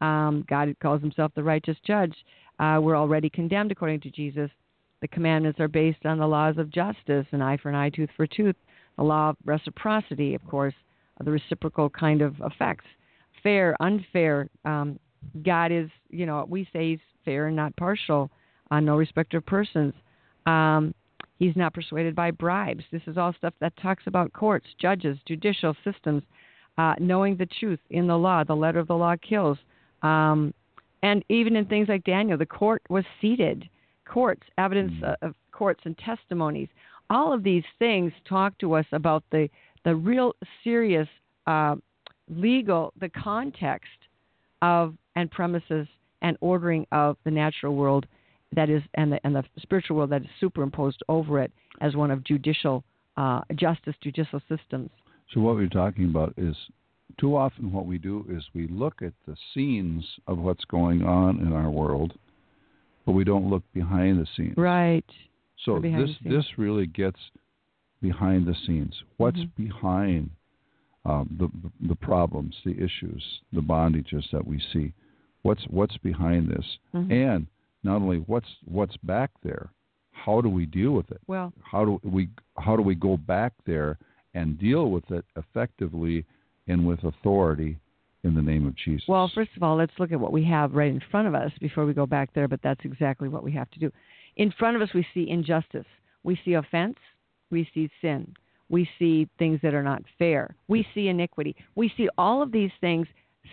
Um, 0.00 0.44
God 0.48 0.74
calls 0.80 1.00
himself 1.00 1.32
the 1.34 1.42
righteous 1.42 1.76
judge. 1.86 2.14
Uh, 2.58 2.78
we're 2.82 2.96
already 2.96 3.30
condemned 3.30 3.72
according 3.72 4.00
to 4.00 4.10
Jesus. 4.10 4.50
The 5.00 5.08
commandments 5.08 5.60
are 5.60 5.68
based 5.68 6.04
on 6.04 6.18
the 6.18 6.26
laws 6.26 6.58
of 6.58 6.70
justice 6.70 7.26
an 7.32 7.42
eye 7.42 7.56
for 7.56 7.68
an 7.68 7.74
eye, 7.74 7.90
tooth 7.90 8.10
for 8.16 8.26
tooth, 8.26 8.56
the 8.96 9.04
law 9.04 9.30
of 9.30 9.36
reciprocity, 9.44 10.34
of 10.34 10.44
course, 10.46 10.74
the 11.24 11.30
reciprocal 11.30 11.88
kind 11.90 12.20
of 12.20 12.34
effects. 12.40 12.84
Fair, 13.42 13.76
unfair. 13.80 14.48
Um, 14.64 14.98
God 15.44 15.72
is, 15.72 15.88
you 16.10 16.26
know, 16.26 16.44
we 16.48 16.68
say 16.72 16.90
he's 16.90 16.98
fair 17.24 17.46
and 17.46 17.56
not 17.56 17.76
partial, 17.76 18.30
uh, 18.70 18.80
no 18.80 18.96
respect 18.96 19.34
of 19.34 19.46
persons. 19.46 19.94
Um, 20.46 20.94
he's 21.38 21.56
not 21.56 21.74
persuaded 21.74 22.14
by 22.14 22.30
bribes. 22.30 22.84
This 22.90 23.02
is 23.06 23.16
all 23.16 23.32
stuff 23.34 23.54
that 23.60 23.76
talks 23.80 24.04
about 24.06 24.32
courts, 24.32 24.66
judges, 24.80 25.18
judicial 25.26 25.76
systems, 25.84 26.22
uh, 26.76 26.94
knowing 26.98 27.36
the 27.36 27.46
truth 27.46 27.80
in 27.90 28.06
the 28.06 28.16
law. 28.16 28.44
The 28.44 28.54
letter 28.54 28.78
of 28.78 28.88
the 28.88 28.96
law 28.96 29.14
kills. 29.16 29.58
Um, 30.02 30.54
and 31.02 31.24
even 31.28 31.56
in 31.56 31.66
things 31.66 31.88
like 31.88 32.04
Daniel, 32.04 32.38
the 32.38 32.46
court 32.46 32.82
was 32.88 33.04
seated. 33.20 33.68
Courts, 34.04 34.42
evidence 34.56 34.92
Mm. 35.02 35.16
of 35.22 35.34
courts 35.52 35.80
and 35.84 35.96
testimonies. 35.98 36.68
All 37.10 37.32
of 37.32 37.42
these 37.42 37.64
things 37.78 38.12
talk 38.24 38.56
to 38.58 38.74
us 38.74 38.86
about 38.92 39.22
the 39.30 39.48
the 39.84 39.94
real 39.94 40.34
serious 40.64 41.08
uh, 41.46 41.76
legal, 42.28 42.92
the 42.98 43.08
context 43.08 43.98
of 44.60 44.94
and 45.14 45.30
premises 45.30 45.86
and 46.20 46.36
ordering 46.40 46.86
of 46.92 47.16
the 47.24 47.30
natural 47.30 47.74
world 47.74 48.06
that 48.52 48.68
is 48.68 48.82
and 48.94 49.12
the 49.12 49.20
and 49.24 49.34
the 49.34 49.44
spiritual 49.60 49.96
world 49.96 50.10
that 50.10 50.22
is 50.22 50.28
superimposed 50.40 51.02
over 51.08 51.40
it 51.40 51.52
as 51.80 51.96
one 51.96 52.10
of 52.10 52.24
judicial 52.24 52.82
uh, 53.16 53.40
justice, 53.54 53.94
judicial 54.00 54.40
systems. 54.48 54.90
So 55.32 55.40
what 55.40 55.56
we're 55.56 55.68
talking 55.68 56.06
about 56.06 56.34
is 56.36 56.56
too 57.18 57.36
often 57.36 57.72
what 57.72 57.86
we 57.86 57.98
do 57.98 58.24
is 58.28 58.44
we 58.54 58.68
look 58.68 59.02
at 59.02 59.12
the 59.26 59.36
scenes 59.52 60.04
of 60.26 60.38
what's 60.38 60.64
going 60.64 61.02
on 61.02 61.40
in 61.40 61.52
our 61.52 61.70
world, 61.70 62.14
but 63.04 63.12
we 63.12 63.24
don't 63.24 63.50
look 63.50 63.64
behind 63.74 64.20
the 64.20 64.26
scenes. 64.36 64.56
Right. 64.56 65.04
So 65.64 65.80
this 65.80 66.10
this 66.22 66.46
really 66.56 66.86
gets 66.86 67.18
behind 68.00 68.46
the 68.46 68.54
scenes. 68.66 69.02
What's 69.16 69.38
Mhm. 69.38 69.54
behind 69.56 70.30
um, 71.04 71.28
the 71.38 71.48
the 71.88 71.96
problems, 71.96 72.60
the 72.64 72.78
issues, 72.78 73.40
the 73.52 73.62
bondages 73.62 74.30
that 74.30 74.46
we 74.46 74.60
see? 74.72 74.92
What's 75.42 75.64
what's 75.68 75.96
behind 75.98 76.48
this? 76.48 76.78
Mhm. 76.94 77.10
And 77.10 77.46
not 77.82 78.02
only 78.02 78.18
what's 78.18 78.56
what's 78.64 78.96
back 78.98 79.30
there, 79.42 79.70
how 80.12 80.40
do 80.40 80.48
we 80.48 80.66
deal 80.66 80.92
with 80.92 81.10
it? 81.10 81.20
Well, 81.26 81.52
How 81.62 81.84
do 81.84 82.00
we 82.04 82.28
how 82.56 82.76
do 82.76 82.82
we 82.82 82.94
go 82.94 83.16
back 83.16 83.52
there 83.64 83.98
and 84.34 84.58
deal 84.58 84.90
with 84.90 85.10
it 85.10 85.24
effectively 85.36 86.24
and 86.68 86.86
with 86.86 87.02
authority 87.04 87.78
in 88.24 88.34
the 88.34 88.42
name 88.42 88.66
of 88.66 88.76
Jesus? 88.76 89.04
Well, 89.08 89.30
first 89.34 89.50
of 89.56 89.62
all, 89.62 89.76
let's 89.76 89.92
look 89.98 90.12
at 90.12 90.20
what 90.20 90.32
we 90.32 90.44
have 90.44 90.74
right 90.74 90.90
in 90.90 91.02
front 91.10 91.28
of 91.28 91.34
us 91.34 91.52
before 91.60 91.86
we 91.86 91.94
go 91.94 92.06
back 92.06 92.32
there, 92.34 92.48
but 92.48 92.60
that's 92.62 92.84
exactly 92.84 93.28
what 93.28 93.42
we 93.42 93.52
have 93.52 93.70
to 93.70 93.78
do. 93.78 93.90
In 94.36 94.52
front 94.58 94.76
of 94.76 94.82
us, 94.82 94.90
we 94.94 95.06
see 95.14 95.28
injustice, 95.28 95.86
we 96.22 96.38
see 96.44 96.54
offense, 96.54 96.96
we 97.50 97.68
see 97.74 97.90
sin, 98.00 98.34
we 98.68 98.88
see 98.98 99.28
things 99.38 99.58
that 99.62 99.74
are 99.74 99.82
not 99.82 100.02
fair, 100.18 100.54
we 100.68 100.86
see 100.94 101.08
iniquity, 101.08 101.56
we 101.74 101.92
see 101.96 102.08
all 102.18 102.42
of 102.42 102.52
these 102.52 102.70
things 102.80 103.06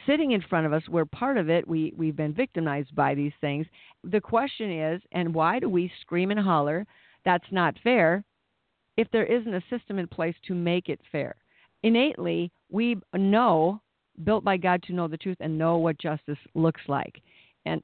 sitting 0.05 0.31
in 0.31 0.41
front 0.41 0.65
of 0.65 0.73
us. 0.73 0.83
We're 0.89 1.05
part 1.05 1.37
of 1.37 1.49
it, 1.49 1.67
we, 1.67 1.93
we've 1.95 2.15
been 2.15 2.33
victimized 2.33 2.93
by 2.95 3.15
these 3.15 3.31
things. 3.39 3.65
The 4.03 4.21
question 4.21 4.71
is, 4.71 5.01
and 5.11 5.33
why 5.33 5.59
do 5.59 5.69
we 5.69 5.91
scream 6.01 6.31
and 6.31 6.39
holler, 6.39 6.85
that's 7.23 7.51
not 7.51 7.75
fair, 7.83 8.23
if 8.97 9.09
there 9.11 9.25
isn't 9.25 9.53
a 9.53 9.63
system 9.69 9.99
in 9.99 10.07
place 10.07 10.35
to 10.47 10.53
make 10.53 10.89
it 10.89 10.99
fair? 11.11 11.35
Innately, 11.85 12.51
we 12.71 12.97
know 13.13 13.79
built 14.23 14.43
by 14.43 14.57
God 14.57 14.81
to 14.83 14.93
know 14.93 15.07
the 15.07 15.17
truth 15.17 15.37
and 15.39 15.55
know 15.55 15.77
what 15.77 15.99
justice 15.99 16.39
looks 16.55 16.81
like. 16.87 17.21
And 17.67 17.79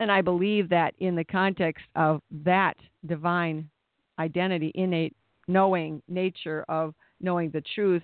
and 0.00 0.10
I 0.10 0.22
believe 0.22 0.68
that 0.70 0.94
in 0.98 1.14
the 1.14 1.22
context 1.22 1.84
of 1.94 2.20
that 2.44 2.74
divine 3.06 3.70
identity, 4.18 4.72
innate 4.74 5.14
knowing 5.46 6.02
nature 6.08 6.64
of 6.68 6.94
knowing 7.20 7.50
the 7.50 7.62
truth 7.76 8.02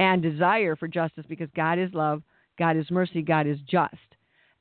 and 0.00 0.20
desire 0.20 0.74
for 0.74 0.88
justice 0.88 1.24
because 1.28 1.48
God 1.54 1.78
is 1.78 1.94
love, 1.94 2.24
God 2.58 2.76
is 2.76 2.90
mercy, 2.90 3.22
God 3.22 3.46
is 3.46 3.58
just. 3.70 3.94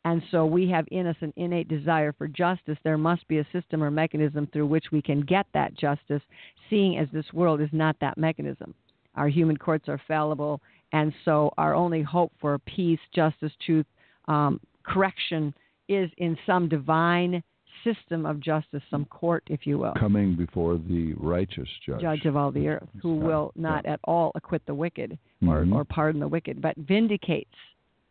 And 0.05 0.21
so 0.29 0.45
we 0.45 0.69
have 0.69 0.85
in 0.91 1.07
us 1.07 1.15
an 1.21 1.33
innate 1.37 1.69
desire 1.69 2.13
for 2.13 2.27
justice. 2.27 2.77
There 2.83 2.99
must 2.99 3.27
be 3.27 3.39
a 3.39 3.47
system 3.51 3.83
or 3.83 3.89
mechanism 3.89 4.47
through 4.53 4.67
which 4.67 4.91
we 4.91 5.01
can 5.01 5.21
get 5.21 5.47
that 5.55 5.75
justice, 5.75 6.21
seeing 6.69 6.99
as 6.99 7.07
this 7.11 7.33
world 7.33 7.61
is 7.61 7.69
not 7.71 7.95
that 8.01 8.17
mechanism. 8.17 8.75
Our 9.15 9.27
human 9.27 9.57
courts 9.57 9.87
are 9.89 9.99
fallible, 10.07 10.61
and 10.91 11.13
so 11.25 11.51
our 11.57 11.73
only 11.75 12.01
hope 12.01 12.31
for 12.39 12.57
peace, 12.59 12.99
justice, 13.13 13.51
truth, 13.65 13.85
um, 14.27 14.59
correction 14.83 15.53
is 15.89 16.09
in 16.17 16.37
some 16.45 16.67
divine 16.69 17.43
system 17.83 18.25
of 18.25 18.39
justice, 18.39 18.81
some 18.89 19.03
court, 19.05 19.43
if 19.47 19.67
you 19.67 19.77
will, 19.77 19.93
Coming 19.99 20.35
before 20.35 20.77
the 20.77 21.13
righteous 21.15 21.67
judge. 21.85 21.99
judge 22.01 22.25
of 22.25 22.37
all 22.37 22.49
the 22.51 22.67
earth, 22.67 22.87
who 23.01 23.15
will 23.15 23.51
not 23.55 23.85
at 23.85 23.99
all 24.05 24.31
acquit 24.35 24.61
the 24.65 24.73
wicked 24.73 25.17
or, 25.45 25.63
Mhm. 25.63 25.73
or 25.75 25.83
pardon 25.83 26.21
the 26.21 26.27
wicked, 26.27 26.61
but 26.61 26.75
vindicates. 26.77 27.53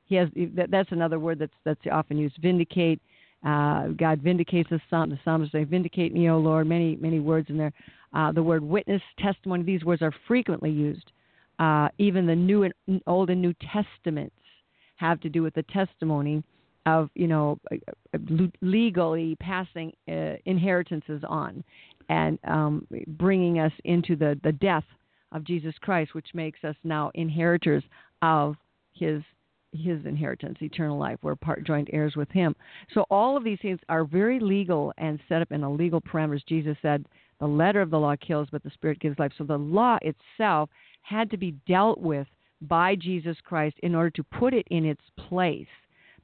He 0.06 0.16
has 0.16 0.28
that's 0.34 0.92
another 0.92 1.18
word 1.18 1.38
that's 1.38 1.54
that's 1.64 1.80
often 1.90 2.18
used. 2.18 2.36
Vindicate. 2.36 3.00
Uh, 3.44 3.88
God 3.88 4.20
vindicates 4.20 4.68
the 4.68 4.80
psalm. 4.90 5.08
The 5.10 5.18
psalmist 5.24 5.50
say, 5.52 5.64
"Vindicate 5.64 6.12
me, 6.12 6.28
O 6.30 6.38
Lord." 6.38 6.66
Many 6.66 6.96
many 6.96 7.18
words 7.18 7.48
in 7.48 7.56
there. 7.56 7.72
Uh, 8.14 8.33
the 8.33 8.42
word 8.42 8.62
witness, 8.62 9.03
testimony. 9.18 9.62
These 9.62 9.85
words 9.85 10.03
are 10.03 10.12
frequently 10.29 10.70
used. 10.70 11.12
Uh, 11.59 11.88
even 11.98 12.27
the 12.27 12.35
New 12.35 12.64
and 12.64 13.03
Old 13.07 13.31
and 13.31 13.40
New 13.40 13.55
Testaments 13.72 14.35
have 14.96 15.20
to 15.20 15.29
do 15.29 15.42
with 15.42 15.55
the 15.55 15.62
testimony 15.64 16.42
of 16.87 17.11
you 17.14 17.29
know 17.29 17.59
uh, 17.70 17.77
uh, 18.14 18.18
legally 18.61 19.37
passing 19.40 19.92
uh, 20.09 20.35
inheritances 20.46 21.22
on 21.29 21.62
and 22.09 22.38
um, 22.44 22.87
bringing 23.07 23.59
us 23.59 23.72
into 23.85 24.16
the 24.16 24.38
the 24.42 24.53
death 24.53 24.85
of 25.33 25.44
Jesus 25.44 25.75
Christ, 25.81 26.14
which 26.14 26.29
makes 26.35 26.62
us 26.64 26.77
now 26.85 27.11
inheritors 27.14 27.85
of 28.20 28.57
His 28.92 29.22
His 29.72 30.05
inheritance, 30.05 30.59
eternal 30.61 30.98
life. 30.98 31.18
We're 31.22 31.37
part 31.37 31.64
joint 31.64 31.88
heirs 31.92 32.16
with 32.16 32.31
Him. 32.31 32.55
So 32.92 33.07
all 33.11 33.37
of 33.37 33.44
these 33.44 33.59
things 33.62 33.79
are 33.88 34.05
very 34.05 34.40
legal 34.40 34.92
and 34.98 35.20
set 35.29 35.42
up 35.42 35.53
in 35.53 35.62
a 35.62 35.72
legal 35.72 36.01
parameters. 36.01 36.44
Jesus 36.46 36.77
said, 36.83 37.07
"The 37.42 37.48
letter 37.48 37.81
of 37.81 37.90
the 37.90 37.98
law 37.98 38.14
kills, 38.14 38.48
but 38.52 38.62
the 38.62 38.70
Spirit 38.70 39.00
gives 39.00 39.18
life." 39.18 39.33
So 39.37 39.42
the 39.42 39.59
law 39.59 39.98
itself 40.00 40.70
had 41.00 41.28
to 41.33 41.37
be 41.37 41.57
dealt 41.66 41.98
with 41.98 42.28
by 42.61 42.94
Jesus 42.94 43.40
Christ 43.40 43.76
in 43.81 43.96
order 43.96 44.11
to 44.11 44.22
put 44.22 44.55
it 44.55 44.64
in 44.70 44.85
its 44.85 45.02
place. 45.16 45.66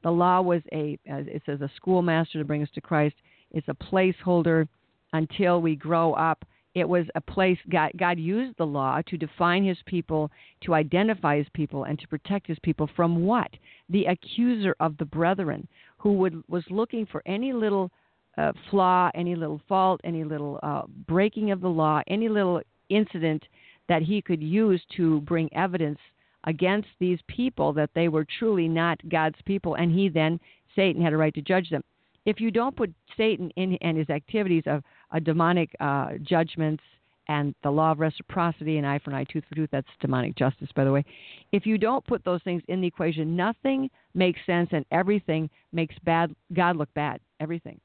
The 0.02 0.12
law 0.12 0.40
was 0.42 0.62
a, 0.72 0.96
as 1.08 1.26
it 1.26 1.42
says, 1.44 1.60
a 1.60 1.68
schoolmaster 1.74 2.38
to 2.38 2.44
bring 2.44 2.62
us 2.62 2.70
to 2.70 2.80
Christ. 2.80 3.16
It's 3.50 3.66
a 3.66 3.74
placeholder 3.74 4.68
until 5.12 5.60
we 5.60 5.74
grow 5.74 6.12
up. 6.12 6.44
It 6.76 6.88
was 6.88 7.06
a 7.16 7.20
place 7.20 7.58
God, 7.68 7.90
God 7.96 8.20
used 8.20 8.56
the 8.56 8.66
law 8.66 9.02
to 9.02 9.16
define 9.18 9.64
His 9.64 9.82
people, 9.86 10.30
to 10.60 10.74
identify 10.74 11.36
His 11.36 11.48
people, 11.48 11.82
and 11.82 11.98
to 11.98 12.06
protect 12.06 12.46
His 12.46 12.60
people 12.60 12.86
from 12.94 13.24
what? 13.24 13.50
The 13.88 14.04
accuser 14.04 14.76
of 14.78 14.96
the 14.98 15.04
brethren, 15.04 15.66
who 15.96 16.12
would 16.12 16.44
was 16.46 16.70
looking 16.70 17.06
for 17.06 17.24
any 17.26 17.52
little 17.52 17.90
uh, 18.38 18.52
flaw, 18.70 19.10
any 19.14 19.34
little 19.34 19.60
fault, 19.68 20.00
any 20.04 20.24
little 20.24 20.60
uh, 20.62 20.82
breaking 21.06 21.50
of 21.50 21.60
the 21.60 21.68
law, 21.68 22.00
any 22.06 22.28
little 22.28 22.62
incident 22.88 23.42
that 23.88 24.02
he 24.02 24.22
could 24.22 24.42
use 24.42 24.80
to 24.96 25.20
bring 25.22 25.52
evidence 25.54 25.98
against 26.44 26.88
these 27.00 27.18
people 27.26 27.72
that 27.72 27.90
they 27.94 28.08
were 28.08 28.26
truly 28.38 28.68
not 28.68 28.98
God's 29.08 29.38
people, 29.44 29.74
and 29.74 29.92
he 29.92 30.08
then, 30.08 30.38
Satan, 30.76 31.02
had 31.02 31.12
a 31.12 31.16
right 31.16 31.34
to 31.34 31.42
judge 31.42 31.68
them. 31.68 31.82
If 32.24 32.40
you 32.40 32.50
don't 32.50 32.76
put 32.76 32.92
Satan 33.16 33.50
in 33.56 33.74
and 33.80 33.96
his 33.96 34.10
activities 34.10 34.62
of 34.66 34.82
uh, 35.12 35.18
demonic 35.18 35.70
uh, 35.80 36.10
judgments 36.22 36.82
and 37.26 37.54
the 37.62 37.70
law 37.70 37.92
of 37.92 38.00
reciprocity, 38.00 38.78
and 38.78 38.86
eye 38.86 39.00
for 39.02 39.10
an 39.10 39.16
eye, 39.16 39.24
tooth 39.24 39.44
for 39.48 39.54
tooth, 39.54 39.68
that's 39.70 39.88
demonic 40.00 40.36
justice, 40.36 40.68
by 40.74 40.84
the 40.84 40.92
way. 40.92 41.04
If 41.52 41.66
you 41.66 41.76
don't 41.76 42.06
put 42.06 42.24
those 42.24 42.42
things 42.42 42.62
in 42.68 42.80
the 42.80 42.86
equation, 42.86 43.36
nothing 43.36 43.90
makes 44.14 44.40
sense 44.46 44.70
and 44.72 44.84
everything 44.90 45.50
makes 45.72 45.94
bad 46.04 46.34
God 46.54 46.76
look 46.76 46.92
bad. 46.94 47.20
Everything. 47.40 47.78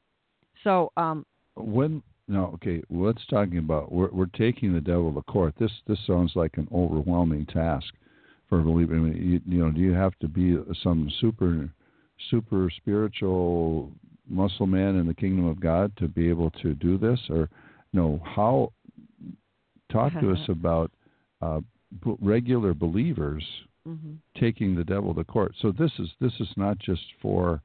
So, 0.64 0.92
um, 0.98 1.26
when 1.56 2.02
no, 2.28 2.52
okay. 2.56 2.82
Let's 2.90 3.26
talking 3.30 3.58
about 3.58 3.92
we're 3.92 4.10
we're 4.12 4.26
taking 4.28 4.74
the 4.74 4.82
devil 4.82 5.14
to 5.14 5.22
court. 5.24 5.54
This 5.60 5.72
this 5.88 6.00
sounds 6.08 6.32
like 6.36 6.58
an 6.58 6.68
overwhelming 6.74 7.46
task 7.48 7.88
for 8.48 8.60
a 8.60 8.64
believer. 8.64 8.96
I 8.96 9.00
mean, 9.00 9.16
you, 9.16 9.42
you 9.46 9.64
know, 9.64 9.72
do 9.72 9.82
you 9.82 9.94
have 9.94 10.18
to 10.20 10.28
be 10.28 10.58
some 10.82 11.12
super 11.20 11.70
super 12.30 12.70
spiritual 12.78 13.92
muscle 14.30 14.68
man 14.68 14.96
in 14.96 15.06
the 15.06 15.14
kingdom 15.14 15.46
of 15.46 15.60
God 15.60 15.92
to 15.98 16.08
be 16.08 16.30
able 16.30 16.50
to 16.62 16.74
do 16.76 16.98
this, 16.98 17.20
or 17.30 17.50
no? 17.92 18.22
How? 18.24 18.72
Talk 19.92 20.14
to 20.14 20.32
us 20.32 20.40
about 20.48 20.92
uh, 21.42 21.60
b- 22.06 22.16
regular 22.22 22.74
believers 22.74 23.44
mhm. 23.86 24.18
taking 24.40 24.76
the 24.76 24.86
devil 24.86 25.14
to 25.14 25.26
court. 25.26 25.54
So 25.62 25.74
this 25.74 25.92
is 26.00 26.10
this 26.22 26.34
is 26.40 26.48
not 26.56 26.80
just 26.80 27.04
for 27.22 27.62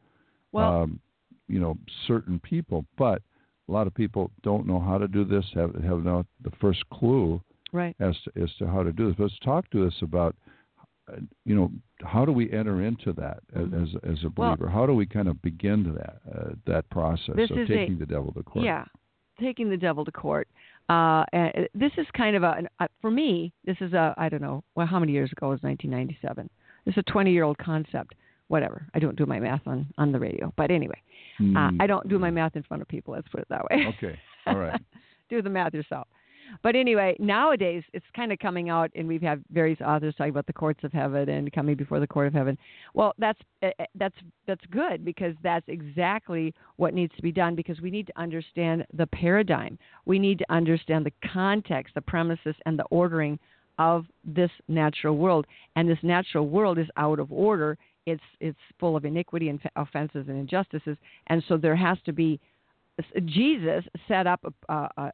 well, 0.50 0.82
um, 0.82 1.00
you 1.48 1.60
know 1.60 1.76
certain 2.06 2.38
people, 2.40 2.84
but 2.96 3.22
a 3.68 3.72
lot 3.72 3.86
of 3.86 3.94
people 3.94 4.30
don't 4.42 4.66
know 4.66 4.80
how 4.80 4.98
to 4.98 5.08
do 5.08 5.24
this, 5.24 5.44
have 5.54 5.74
have 5.82 6.04
not 6.04 6.26
the 6.42 6.50
first 6.60 6.88
clue 6.90 7.40
right. 7.72 7.96
as 8.00 8.14
to 8.24 8.42
as 8.42 8.50
to 8.58 8.66
how 8.66 8.82
to 8.82 8.92
do 8.92 9.08
this. 9.08 9.16
Let's 9.18 9.38
talk 9.44 9.70
to 9.70 9.86
us 9.86 9.94
about 10.02 10.36
uh, 11.10 11.16
you 11.44 11.54
know 11.54 11.70
how 12.02 12.24
do 12.24 12.32
we 12.32 12.50
enter 12.52 12.82
into 12.82 13.12
that 13.14 13.40
as 13.54 13.66
as, 13.74 13.88
as 14.04 14.24
a 14.24 14.32
Well- 14.36 14.56
believer? 14.56 14.70
how 14.70 14.86
do 14.86 14.94
we 14.94 15.06
kind 15.06 15.28
of 15.28 15.40
begin 15.42 15.84
to 15.84 15.92
that 15.92 16.16
uh, 16.34 16.50
that 16.66 16.88
process 16.90 17.30
of 17.30 17.38
is 17.38 17.50
a- 17.50 17.66
taking 17.66 17.98
the 17.98 18.06
devil 18.06 18.32
to 18.32 18.42
court? 18.42 18.64
Yeah, 18.64 18.84
taking 19.40 19.70
the 19.70 19.76
devil 19.76 20.04
to 20.04 20.12
court. 20.12 20.48
Uh, 20.88 21.22
and 21.34 21.68
this 21.74 21.92
is 21.98 22.06
kind 22.16 22.34
of 22.34 22.42
a, 22.42 22.62
uh, 22.80 22.86
for 23.02 23.10
me, 23.10 23.52
this 23.66 23.76
is 23.82 23.92
a, 23.92 24.14
I 24.16 24.30
don't 24.30 24.40
know, 24.40 24.64
well, 24.74 24.86
how 24.86 24.98
many 24.98 25.12
years 25.12 25.30
ago 25.32 25.50
was 25.50 25.60
1997? 25.60 26.48
This 26.86 26.94
is 26.94 27.04
a 27.06 27.12
20 27.12 27.30
year 27.30 27.44
old 27.44 27.58
concept. 27.58 28.14
Whatever. 28.48 28.86
I 28.94 28.98
don't 28.98 29.14
do 29.14 29.26
my 29.26 29.38
math 29.38 29.60
on, 29.66 29.86
on 29.98 30.10
the 30.10 30.18
radio. 30.18 30.50
But 30.56 30.70
anyway, 30.70 31.02
uh, 31.40 31.42
Mm, 31.42 31.76
I 31.80 31.86
don't 31.86 32.08
do 32.08 32.18
my 32.18 32.30
math 32.30 32.56
in 32.56 32.62
front 32.62 32.82
of 32.82 32.88
people. 32.88 33.14
Let's 33.14 33.28
put 33.28 33.40
it 33.40 33.48
that 33.48 33.64
way. 33.70 33.94
Okay, 33.96 34.18
all 34.46 34.56
right. 34.56 34.80
do 35.30 35.42
the 35.42 35.50
math 35.50 35.74
yourself. 35.74 36.08
But 36.62 36.76
anyway, 36.76 37.16
nowadays 37.18 37.82
it's 37.92 38.06
kind 38.14 38.32
of 38.32 38.38
coming 38.38 38.70
out, 38.70 38.90
and 38.94 39.06
we've 39.06 39.22
had 39.22 39.42
various 39.52 39.80
authors 39.80 40.14
talking 40.16 40.30
about 40.30 40.46
the 40.46 40.52
courts 40.52 40.82
of 40.84 40.92
heaven 40.92 41.28
and 41.28 41.52
coming 41.52 41.76
before 41.76 42.00
the 42.00 42.06
court 42.06 42.26
of 42.26 42.32
heaven. 42.32 42.56
Well, 42.94 43.14
that's 43.18 43.38
uh, 43.62 43.68
uh, 43.78 43.84
that's 43.94 44.16
that's 44.46 44.64
good 44.70 45.04
because 45.04 45.34
that's 45.42 45.66
exactly 45.68 46.54
what 46.76 46.94
needs 46.94 47.14
to 47.16 47.22
be 47.22 47.32
done. 47.32 47.54
Because 47.54 47.80
we 47.80 47.90
need 47.90 48.06
to 48.06 48.18
understand 48.18 48.86
the 48.94 49.06
paradigm, 49.08 49.78
we 50.06 50.18
need 50.18 50.38
to 50.38 50.46
understand 50.52 51.06
the 51.06 51.28
context, 51.32 51.94
the 51.94 52.00
premises, 52.00 52.54
and 52.66 52.78
the 52.78 52.84
ordering 52.84 53.38
of 53.78 54.06
this 54.24 54.50
natural 54.66 55.16
world. 55.16 55.46
And 55.76 55.88
this 55.88 55.98
natural 56.02 56.48
world 56.48 56.78
is 56.78 56.88
out 56.96 57.18
of 57.20 57.32
order. 57.32 57.78
It's 58.10 58.22
it's 58.40 58.58
full 58.78 58.96
of 58.96 59.04
iniquity 59.04 59.48
and 59.48 59.60
offenses 59.76 60.26
and 60.28 60.38
injustices, 60.38 60.96
and 61.28 61.42
so 61.48 61.56
there 61.56 61.76
has 61.76 61.98
to 62.04 62.12
be 62.12 62.40
Jesus 63.26 63.84
set 64.08 64.26
up 64.26 64.40
a, 64.68 64.72
a, 64.72 64.90
a 64.96 65.12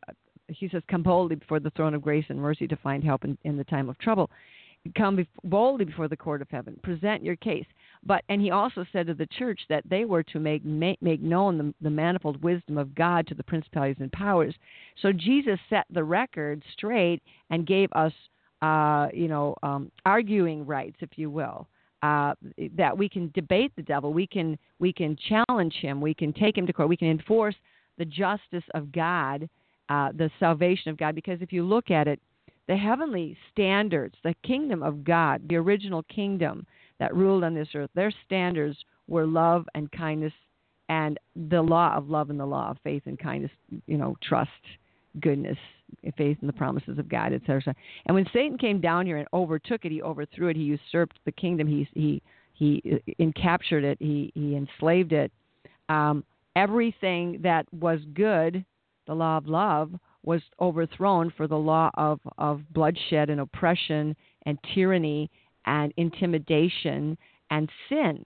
he 0.49 0.69
says, 0.69 0.83
Come 0.91 1.03
boldly 1.03 1.37
before 1.37 1.61
the 1.61 1.71
throne 1.71 1.95
of 1.95 2.03
grace 2.03 2.27
and 2.29 2.39
mercy 2.39 2.67
to 2.67 2.77
find 2.77 3.03
help 3.03 3.25
in, 3.25 3.39
in 3.45 3.57
the 3.57 3.65
time 3.65 3.89
of 3.89 3.99
trouble. 3.99 4.31
Come 4.97 5.27
boldly 5.45 5.87
before 5.87 6.09
the 6.09 6.17
court 6.17 6.43
of 6.43 6.51
heaven. 6.51 6.79
Present 6.83 7.25
your 7.25 7.37
case. 7.37 7.65
But 8.05 8.23
and 8.29 8.41
he 8.43 8.51
also 8.51 8.85
said 8.93 9.07
to 9.07 9.15
the 9.15 9.27
church 9.39 9.61
that 9.71 9.83
they 9.89 10.05
were 10.05 10.23
to 10.25 10.39
make 10.39 10.63
make, 10.63 11.01
make 11.01 11.23
known 11.23 11.57
the, 11.57 11.75
the 11.81 11.91
manifold 11.91 12.43
wisdom 12.43 12.77
of 12.77 12.95
God 12.95 13.27
to 13.29 13.35
the 13.35 13.43
principalities 13.43 13.97
and 14.01 14.13
powers. 14.13 14.55
So 15.01 15.11
Jesus 15.11 15.59
set 15.71 15.87
the 15.91 16.05
record 16.05 16.63
straight 16.75 17.23
and 17.49 17.67
gave 17.67 17.89
us, 17.93 18.13
uh, 18.61 19.09
you 19.15 19.29
know, 19.29 19.57
um, 19.63 19.91
arguing 20.05 20.67
rights, 20.67 20.97
if 21.01 21.11
you 21.17 21.31
will. 21.31 21.67
Uh, 22.05 22.35
that 22.77 22.97
we 22.97 23.09
can 23.09 23.31
debate 23.35 23.73
the 23.77 23.83
devil, 23.83 24.13
we 24.13 24.27
can 24.27 24.59
we 24.79 24.93
can 24.93 25.17
challenge 25.29 25.75
him, 25.81 26.01
we 26.01 26.13
can 26.13 26.33
take 26.33 26.59
him 26.59 26.67
to 26.67 26.73
court, 26.73 26.89
we 26.89 26.97
can 26.97 27.09
enforce 27.09 27.55
the 27.97 28.05
justice 28.05 28.65
of 28.75 28.93
God 28.93 29.49
uh, 29.89 30.11
the 30.17 30.31
salvation 30.41 30.91
of 30.91 30.97
God. 30.97 31.15
Because 31.15 31.41
if 31.43 31.53
you 31.53 31.63
look 31.63 31.91
at 31.91 32.09
it, 32.09 32.21
the 32.67 32.77
heavenly 32.77 33.37
standards, 33.53 34.15
the 34.25 34.35
kingdom 34.45 34.83
of 34.83 35.05
God, 35.05 35.43
the 35.49 35.57
original 35.57 36.03
kingdom 36.05 36.67
that 36.99 37.15
ruled 37.15 37.45
on 37.45 37.55
this 37.55 37.69
earth, 37.75 37.91
their 37.95 38.13
standards 38.25 38.79
were 39.09 39.27
love 39.27 39.67
and 39.75 39.91
kindness 39.93 40.33
and 40.89 41.19
the 41.49 41.61
law 41.61 41.95
of 41.95 42.09
love 42.09 42.31
and 42.31 42.41
the 42.41 42.47
law 42.47 42.71
of 42.71 42.79
faith 42.83 43.03
and 43.07 43.19
kindness, 43.19 43.51
you 43.87 43.99
know, 43.99 44.17
trust, 44.23 44.51
goodness, 45.21 45.59
faith 46.17 46.39
in 46.41 46.47
the 46.47 46.53
promises 46.53 46.99
of 46.99 47.09
God, 47.09 47.33
etc. 47.33 47.75
And 48.07 48.15
when 48.15 48.27
Satan 48.33 48.59
came 48.59 48.81
down 48.81 49.07
here 49.07 49.17
and 49.17 49.29
overtook 49.33 49.85
it, 49.85 49.93
he 49.93 50.03
overthrew 50.03 50.49
it, 50.49 50.57
he 50.57 50.63
usurped 50.63 51.19
the 51.25 51.33
kingdom, 51.33 51.67
he 51.67 51.89
he 51.95 52.23
he 52.53 53.01
encaptured 53.21 53.85
it, 53.85 53.99
he 54.01 54.33
he 54.35 54.57
enslaved 54.57 55.13
it. 55.13 55.33
Um, 55.89 56.25
everything 56.57 57.41
that 57.43 57.67
was 57.73 58.01
good 58.15 58.65
the 59.07 59.15
law 59.15 59.37
of 59.37 59.47
love 59.47 59.93
was 60.23 60.41
overthrown 60.61 61.33
for 61.37 61.47
the 61.47 61.57
law 61.57 61.91
of, 61.95 62.19
of 62.39 62.63
bloodshed 62.73 63.31
and 63.31 63.41
oppression 63.41 64.17
and 64.47 64.59
tyranny 64.75 65.31
and 65.67 65.93
intimidation 65.97 67.17
and 67.51 67.69
sin. 67.89 68.25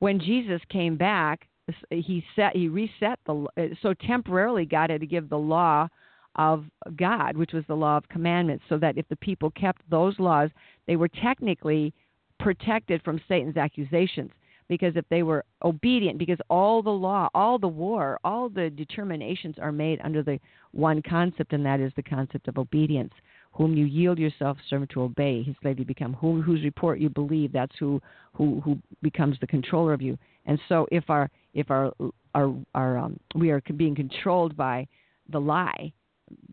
When 0.00 0.18
Jesus 0.18 0.60
came 0.68 0.96
back, 0.96 1.48
he 1.90 2.24
set 2.36 2.54
he 2.54 2.68
reset 2.68 3.18
the 3.26 3.46
so 3.82 3.92
temporarily 3.94 4.66
God 4.66 4.90
had 4.90 5.00
to 5.00 5.06
give 5.06 5.28
the 5.28 5.38
law 5.38 5.88
of 6.36 6.64
God, 6.96 7.36
which 7.36 7.52
was 7.52 7.64
the 7.66 7.74
law 7.74 7.96
of 7.96 8.08
commandments, 8.08 8.64
so 8.68 8.78
that 8.78 8.96
if 8.96 9.08
the 9.08 9.16
people 9.16 9.50
kept 9.50 9.82
those 9.90 10.18
laws, 10.18 10.50
they 10.86 10.96
were 10.96 11.08
technically 11.08 11.92
protected 12.38 13.02
from 13.02 13.20
Satan's 13.28 13.56
accusations 13.56 14.30
because 14.68 14.96
if 14.96 15.04
they 15.08 15.22
were 15.22 15.44
obedient, 15.62 16.18
because 16.18 16.38
all 16.50 16.82
the 16.82 16.90
law, 16.90 17.28
all 17.34 17.58
the 17.58 17.68
war, 17.68 18.18
all 18.24 18.48
the 18.48 18.68
determinations 18.70 19.56
are 19.60 19.70
made 19.72 20.00
under 20.02 20.22
the 20.22 20.40
one 20.72 21.00
concept, 21.02 21.52
and 21.52 21.64
that 21.64 21.80
is 21.80 21.92
the 21.94 22.02
concept 22.02 22.48
of 22.48 22.58
obedience. 22.58 23.12
whom 23.56 23.74
you 23.74 23.86
yield 23.86 24.18
yourself 24.18 24.58
servant 24.68 24.90
to 24.90 25.02
obey, 25.02 25.42
his 25.42 25.56
slave 25.62 25.78
you 25.78 25.84
become. 25.84 26.12
Whom 26.14 26.42
whose 26.42 26.62
report 26.62 26.98
you 27.00 27.08
believe, 27.08 27.52
that's 27.52 27.74
who 27.78 28.00
who 28.34 28.60
who 28.60 28.78
becomes 29.02 29.38
the 29.40 29.46
controller 29.46 29.92
of 29.92 30.02
you. 30.02 30.18
And 30.44 30.58
so 30.68 30.86
if 30.92 31.08
our 31.08 31.30
if 31.54 31.70
our 31.70 31.92
our 32.34 32.54
our 32.74 32.98
um, 32.98 33.18
we 33.34 33.50
are 33.50 33.62
being 33.76 33.94
controlled 33.94 34.56
by 34.56 34.86
the 35.30 35.40
lie, 35.40 35.92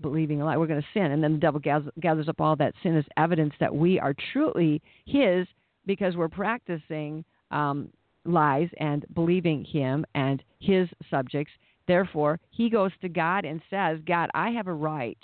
believing 0.02 0.42
a 0.42 0.46
lie, 0.46 0.58
we're 0.58 0.68
going 0.68 0.82
to 0.82 0.88
sin. 0.94 1.12
And 1.12 1.24
then 1.24 1.34
the 1.34 1.40
devil 1.40 1.60
gathers, 1.60 2.30
up 2.30 2.42
all 2.42 2.56
that 2.58 2.74
sin 2.84 2.98
as 2.98 3.06
evidence 3.18 3.54
that 3.60 3.74
we 3.74 4.00
are 4.00 4.16
truly 4.32 4.82
his 5.06 5.48
because 5.86 6.16
we're 6.16 6.30
practicing 6.30 7.24
um, 7.52 7.90
lies 8.26 8.70
and 8.80 9.06
believing 9.14 9.64
him 9.66 10.06
and 10.16 10.44
his 10.60 10.88
subjects. 11.10 11.52
Therefore, 11.88 12.40
he 12.52 12.70
goes 12.70 12.92
to 13.02 13.10
God 13.10 13.46
and 13.46 13.62
says, 13.70 14.00
God, 14.08 14.30
I 14.34 14.52
have 14.52 14.68
a 14.68 14.74
right 14.74 15.18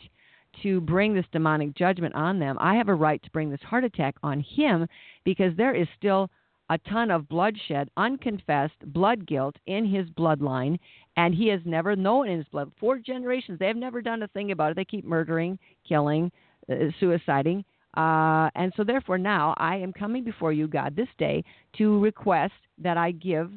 to 0.64 0.82
bring 0.82 1.14
this 1.14 1.26
demonic 1.32 1.76
judgment 1.76 2.16
on 2.16 2.40
them. 2.40 2.58
I 2.60 2.76
have 2.76 2.90
a 2.90 2.94
right 2.94 3.22
to 3.24 3.32
bring 3.32 3.50
this 3.50 3.62
heart 3.62 3.84
attack 3.84 4.16
on 4.24 4.44
him 4.56 4.88
because 5.24 5.56
there 5.56 5.76
is 5.76 5.88
still 5.98 6.30
a 6.70 6.78
ton 6.78 7.10
of 7.10 7.28
bloodshed, 7.28 7.90
unconfessed 7.98 8.80
blood 8.86 9.26
guilt 9.26 9.56
in 9.66 9.86
his 9.86 10.08
bloodline, 10.12 10.78
and 11.18 11.34
he 11.34 11.48
has 11.48 11.62
never 11.66 11.96
known 11.96 12.28
in 12.28 12.38
his 12.38 12.48
blood. 12.48 12.72
Four 12.80 13.00
generations, 13.00 13.60
they 13.60 13.68
have 13.68 13.76
never 13.76 14.02
done 14.02 14.24
a 14.24 14.28
thing 14.30 14.52
about 14.52 14.72
it. 14.72 14.76
They 14.76 14.86
keep 14.86 15.06
murdering, 15.06 15.58
killing, 15.88 16.32
uh, 16.70 16.76
suiciding. 17.02 17.64
Uh, 17.98 18.50
and 18.56 18.72
so, 18.78 18.84
therefore, 18.84 19.18
now 19.18 19.56
I 19.58 19.78
am 19.78 19.92
coming 19.92 20.24
before 20.24 20.54
you, 20.54 20.68
God, 20.68 20.96
this 20.96 21.08
day 21.18 21.44
to 21.78 22.00
request 22.00 22.54
that 22.78 22.98
I 22.98 23.12
give, 23.12 23.52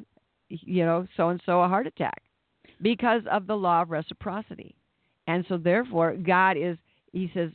you 0.49 0.83
know, 0.83 1.07
so 1.15 1.29
and 1.29 1.41
so 1.45 1.61
a 1.61 1.67
heart 1.67 1.85
attack 1.85 2.23
because 2.81 3.21
of 3.31 3.45
the 3.45 3.55
law 3.55 3.83
of 3.83 3.91
reciprocity. 3.91 4.75
And 5.27 5.45
so, 5.47 5.57
therefore, 5.57 6.15
God 6.15 6.57
is, 6.57 6.77
He 7.11 7.29
says, 7.33 7.51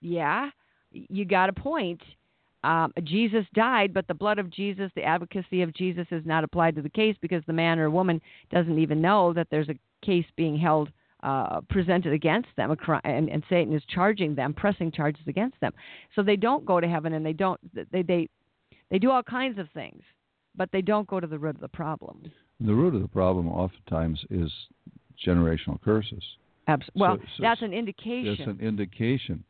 yeah, 0.00 0.50
you 0.90 1.24
got 1.24 1.48
a 1.48 1.52
point. 1.52 2.00
Um, 2.62 2.92
Jesus 3.04 3.46
died, 3.54 3.94
but 3.94 4.06
the 4.06 4.14
blood 4.14 4.38
of 4.38 4.50
Jesus, 4.50 4.90
the 4.94 5.02
advocacy 5.02 5.62
of 5.62 5.72
Jesus, 5.74 6.06
is 6.10 6.26
not 6.26 6.44
applied 6.44 6.76
to 6.76 6.82
the 6.82 6.90
case 6.90 7.16
because 7.20 7.42
the 7.46 7.52
man 7.52 7.78
or 7.78 7.90
woman 7.90 8.20
doesn't 8.50 8.78
even 8.78 9.00
know 9.00 9.32
that 9.32 9.46
there's 9.50 9.68
a 9.68 9.78
case 10.04 10.26
being 10.36 10.58
held 10.58 10.90
uh, 11.22 11.60
presented 11.68 12.12
against 12.12 12.48
them, 12.56 12.74
and, 13.04 13.28
and 13.28 13.42
Satan 13.48 13.74
is 13.74 13.82
charging 13.88 14.34
them, 14.34 14.54
pressing 14.54 14.90
charges 14.90 15.22
against 15.26 15.58
them. 15.60 15.72
So 16.14 16.22
they 16.22 16.36
don't 16.36 16.64
go 16.64 16.80
to 16.80 16.88
heaven, 16.88 17.12
and 17.14 17.24
they 17.24 17.34
don't 17.34 17.60
they 17.92 18.02
they 18.02 18.28
they 18.90 18.98
do 18.98 19.10
all 19.10 19.22
kinds 19.22 19.58
of 19.58 19.68
things, 19.74 20.02
but 20.56 20.70
they 20.72 20.82
don't 20.82 21.06
go 21.06 21.20
to 21.20 21.26
the 21.26 21.38
root 21.38 21.56
of 21.56 21.60
the 21.60 21.68
problem. 21.68 22.30
The 22.60 22.74
root 22.74 22.94
of 22.94 23.02
the 23.02 23.08
problem 23.08 23.48
oftentimes 23.48 24.24
is 24.30 24.50
generational 25.26 25.80
curses. 25.82 26.22
Abs- 26.66 26.88
well, 26.94 27.16
so, 27.16 27.22
so 27.36 27.42
that's 27.42 27.62
an 27.62 27.72
indication. 27.72 28.36
That's 28.38 28.58
an 28.58 28.66
indication, 28.66 29.44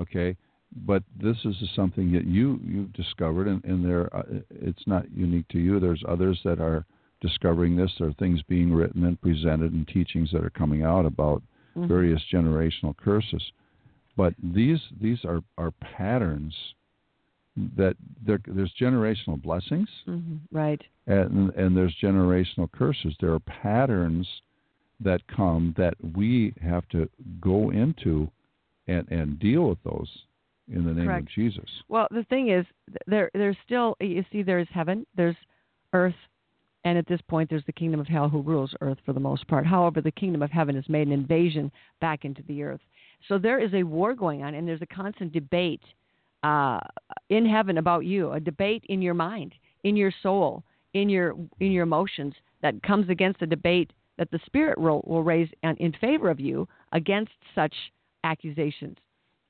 okay. 0.00 0.36
But 0.84 1.02
this 1.20 1.36
is 1.44 1.56
something 1.74 2.12
that 2.12 2.26
you 2.26 2.60
you've 2.62 2.92
discovered, 2.92 3.48
and, 3.48 3.64
and 3.64 3.84
there 3.84 4.14
uh, 4.14 4.22
it's 4.50 4.86
not 4.86 5.10
unique 5.12 5.48
to 5.48 5.58
you. 5.58 5.80
There's 5.80 6.02
others 6.06 6.40
that 6.44 6.60
are 6.60 6.84
discovering 7.20 7.76
this. 7.76 7.92
There 7.98 8.08
are 8.08 8.14
things 8.14 8.42
being 8.42 8.72
written 8.72 9.04
and 9.04 9.20
presented 9.20 9.72
and 9.72 9.86
teachings 9.88 10.30
that 10.32 10.44
are 10.44 10.50
coming 10.50 10.82
out 10.82 11.06
about 11.06 11.42
mm-hmm. 11.76 11.88
various 11.88 12.20
generational 12.32 12.96
curses. 12.96 13.42
But 14.16 14.34
these 14.42 14.80
these 15.00 15.24
are, 15.24 15.42
are 15.56 15.70
patterns 15.70 16.54
that 17.76 17.96
there's 18.24 18.72
generational 18.80 19.40
blessings, 19.40 19.88
mm-hmm. 20.06 20.36
right? 20.56 20.82
And, 21.06 21.50
and 21.54 21.76
there's 21.76 21.94
generational 22.02 22.70
curses. 22.70 23.14
There 23.20 23.32
are 23.32 23.40
patterns 23.40 24.28
that 25.00 25.26
come 25.28 25.74
that 25.76 25.94
we 26.14 26.52
have 26.62 26.86
to 26.88 27.08
go 27.40 27.70
into 27.70 28.30
and, 28.88 29.10
and 29.10 29.38
deal 29.38 29.68
with 29.68 29.78
those 29.84 30.08
in 30.72 30.84
the 30.84 30.92
name 30.92 31.06
Correct. 31.06 31.22
of 31.22 31.28
Jesus. 31.28 31.68
Well, 31.88 32.08
the 32.10 32.24
thing 32.24 32.50
is, 32.50 32.66
there 33.06 33.30
there's 33.34 33.56
still 33.64 33.96
you 34.00 34.24
see 34.32 34.42
there's 34.42 34.68
heaven, 34.72 35.06
there's 35.16 35.36
earth, 35.92 36.14
and 36.84 36.98
at 36.98 37.06
this 37.06 37.20
point, 37.28 37.50
there's 37.50 37.64
the 37.66 37.72
kingdom 37.72 38.00
of 38.00 38.06
hell 38.06 38.28
who 38.28 38.42
rules 38.42 38.74
earth 38.80 38.98
for 39.04 39.12
the 39.12 39.20
most 39.20 39.46
part. 39.48 39.66
However, 39.66 40.00
the 40.00 40.10
kingdom 40.10 40.42
of 40.42 40.50
heaven 40.50 40.74
has 40.74 40.88
made 40.88 41.06
an 41.06 41.12
invasion 41.12 41.70
back 42.00 42.24
into 42.24 42.42
the 42.48 42.62
earth. 42.62 42.80
So 43.28 43.38
there 43.38 43.58
is 43.58 43.72
a 43.74 43.82
war 43.82 44.14
going 44.14 44.42
on, 44.42 44.54
and 44.54 44.66
there's 44.68 44.82
a 44.82 44.86
constant 44.86 45.32
debate 45.32 45.82
uh, 46.42 46.78
in 47.30 47.46
heaven 47.46 47.78
about 47.78 48.04
you, 48.04 48.32
a 48.32 48.40
debate 48.40 48.84
in 48.88 49.02
your 49.02 49.14
mind, 49.14 49.54
in 49.84 49.96
your 49.96 50.12
soul, 50.22 50.62
in 50.94 51.08
your 51.08 51.34
in 51.60 51.72
your 51.72 51.82
emotions 51.82 52.34
that 52.62 52.82
comes 52.82 53.08
against 53.08 53.42
a 53.42 53.46
debate 53.46 53.92
that 54.18 54.30
the 54.30 54.40
spirit 54.46 54.78
will, 54.78 55.02
will 55.06 55.22
raise 55.22 55.48
in 55.62 55.92
favor 56.00 56.30
of 56.30 56.40
you 56.40 56.66
against 56.92 57.32
such 57.54 57.74
accusations. 58.24 58.96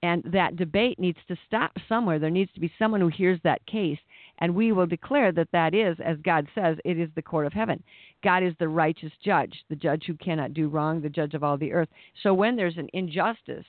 And 0.07 0.23
that 0.33 0.55
debate 0.55 1.01
needs 1.01 1.19
to 1.27 1.37
stop 1.49 1.73
somewhere. 1.89 2.21
There 2.21 2.31
needs 2.31 2.53
to 2.53 2.61
be 2.61 2.73
someone 2.79 3.01
who 3.01 3.09
hears 3.09 3.41
that 3.43 3.67
case 3.67 3.99
and 4.39 4.55
we 4.55 4.71
will 4.71 4.87
declare 4.87 5.33
that 5.33 5.51
that 5.53 5.75
is, 5.75 5.97
as 6.05 6.17
God 6.23 6.47
says, 6.55 6.77
it 6.85 6.97
is 6.97 7.09
the 7.17 7.23
court 7.23 7.45
of 7.45 7.53
heaven. 7.53 7.83
God 8.23 8.45
is 8.45 8.55
the 8.61 8.69
righteous 8.69 9.11
judge, 9.25 9.53
the 9.69 9.75
judge 9.75 10.05
who 10.07 10.15
cannot 10.15 10.55
do 10.55 10.69
wrong, 10.69 11.01
the 11.01 11.09
judge 11.09 11.35
of 11.35 11.43
all 11.43 11.57
the 11.57 11.73
earth. 11.73 11.89
So 12.23 12.35
when 12.35 12.55
there's 12.55 12.77
an 12.77 12.89
injustice 12.93 13.65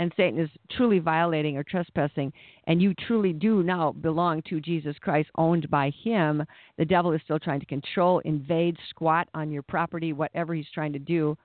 and 0.00 0.12
Satan 0.16 0.40
is 0.40 0.50
truly 0.72 0.98
violating 0.98 1.56
or 1.56 1.62
trespassing, 1.62 2.32
and 2.66 2.82
you 2.82 2.94
truly 3.06 3.32
do 3.32 3.62
now 3.62 3.92
belong 3.92 4.42
to 4.48 4.60
Jesus 4.60 4.96
Christ, 5.00 5.28
owned 5.36 5.70
by 5.70 5.92
Him, 6.02 6.42
the 6.78 6.84
devil 6.84 7.12
is 7.12 7.20
still 7.24 7.38
trying 7.38 7.60
to 7.60 7.66
control, 7.66 8.18
invade, 8.24 8.76
squat 8.90 9.28
on 9.34 9.52
your 9.52 9.62
property, 9.62 10.12
whatever 10.12 10.52
he's 10.52 10.66
trying 10.74 10.92
to 10.94 10.98
do. 10.98 11.36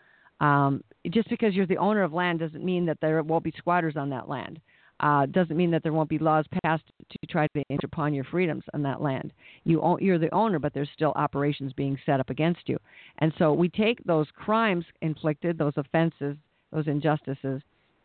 Um, 0.41 0.83
just 1.09 1.29
because 1.29 1.53
you're 1.53 1.65
the 1.65 1.77
owner 1.77 2.03
of 2.03 2.11
land 2.11 2.39
doesn't 2.39 2.65
mean 2.65 2.85
that 2.87 2.97
there 2.99 3.23
won't 3.23 3.43
be 3.43 3.53
squatters 3.57 3.95
on 3.95 4.09
that 4.09 4.27
land 4.27 4.59
uh, 5.01 5.25
doesn't 5.25 5.57
mean 5.57 5.71
that 5.71 5.83
there 5.83 5.93
won't 5.93 6.09
be 6.09 6.19
laws 6.19 6.45
passed 6.63 6.83
to 7.09 7.27
try 7.27 7.47
to 7.47 7.63
inch 7.69 7.83
upon 7.83 8.13
your 8.13 8.23
freedoms 8.25 8.63
on 8.73 8.83
that 8.83 9.01
land. 9.01 9.33
You 9.63 9.81
own, 9.81 9.97
you're 9.99 10.19
the 10.19 10.33
owner, 10.33 10.59
but 10.59 10.73
there's 10.73 10.89
still 10.93 11.11
operations 11.15 11.73
being 11.73 11.97
set 12.05 12.19
up 12.19 12.29
against 12.29 12.69
you. 12.69 12.77
And 13.17 13.33
so 13.37 13.51
we 13.51 13.67
take 13.67 14.03
those 14.05 14.27
crimes 14.35 14.85
inflicted, 15.01 15.57
those 15.57 15.73
offenses, 15.75 16.37
those 16.71 16.87
injustices, 16.87 17.61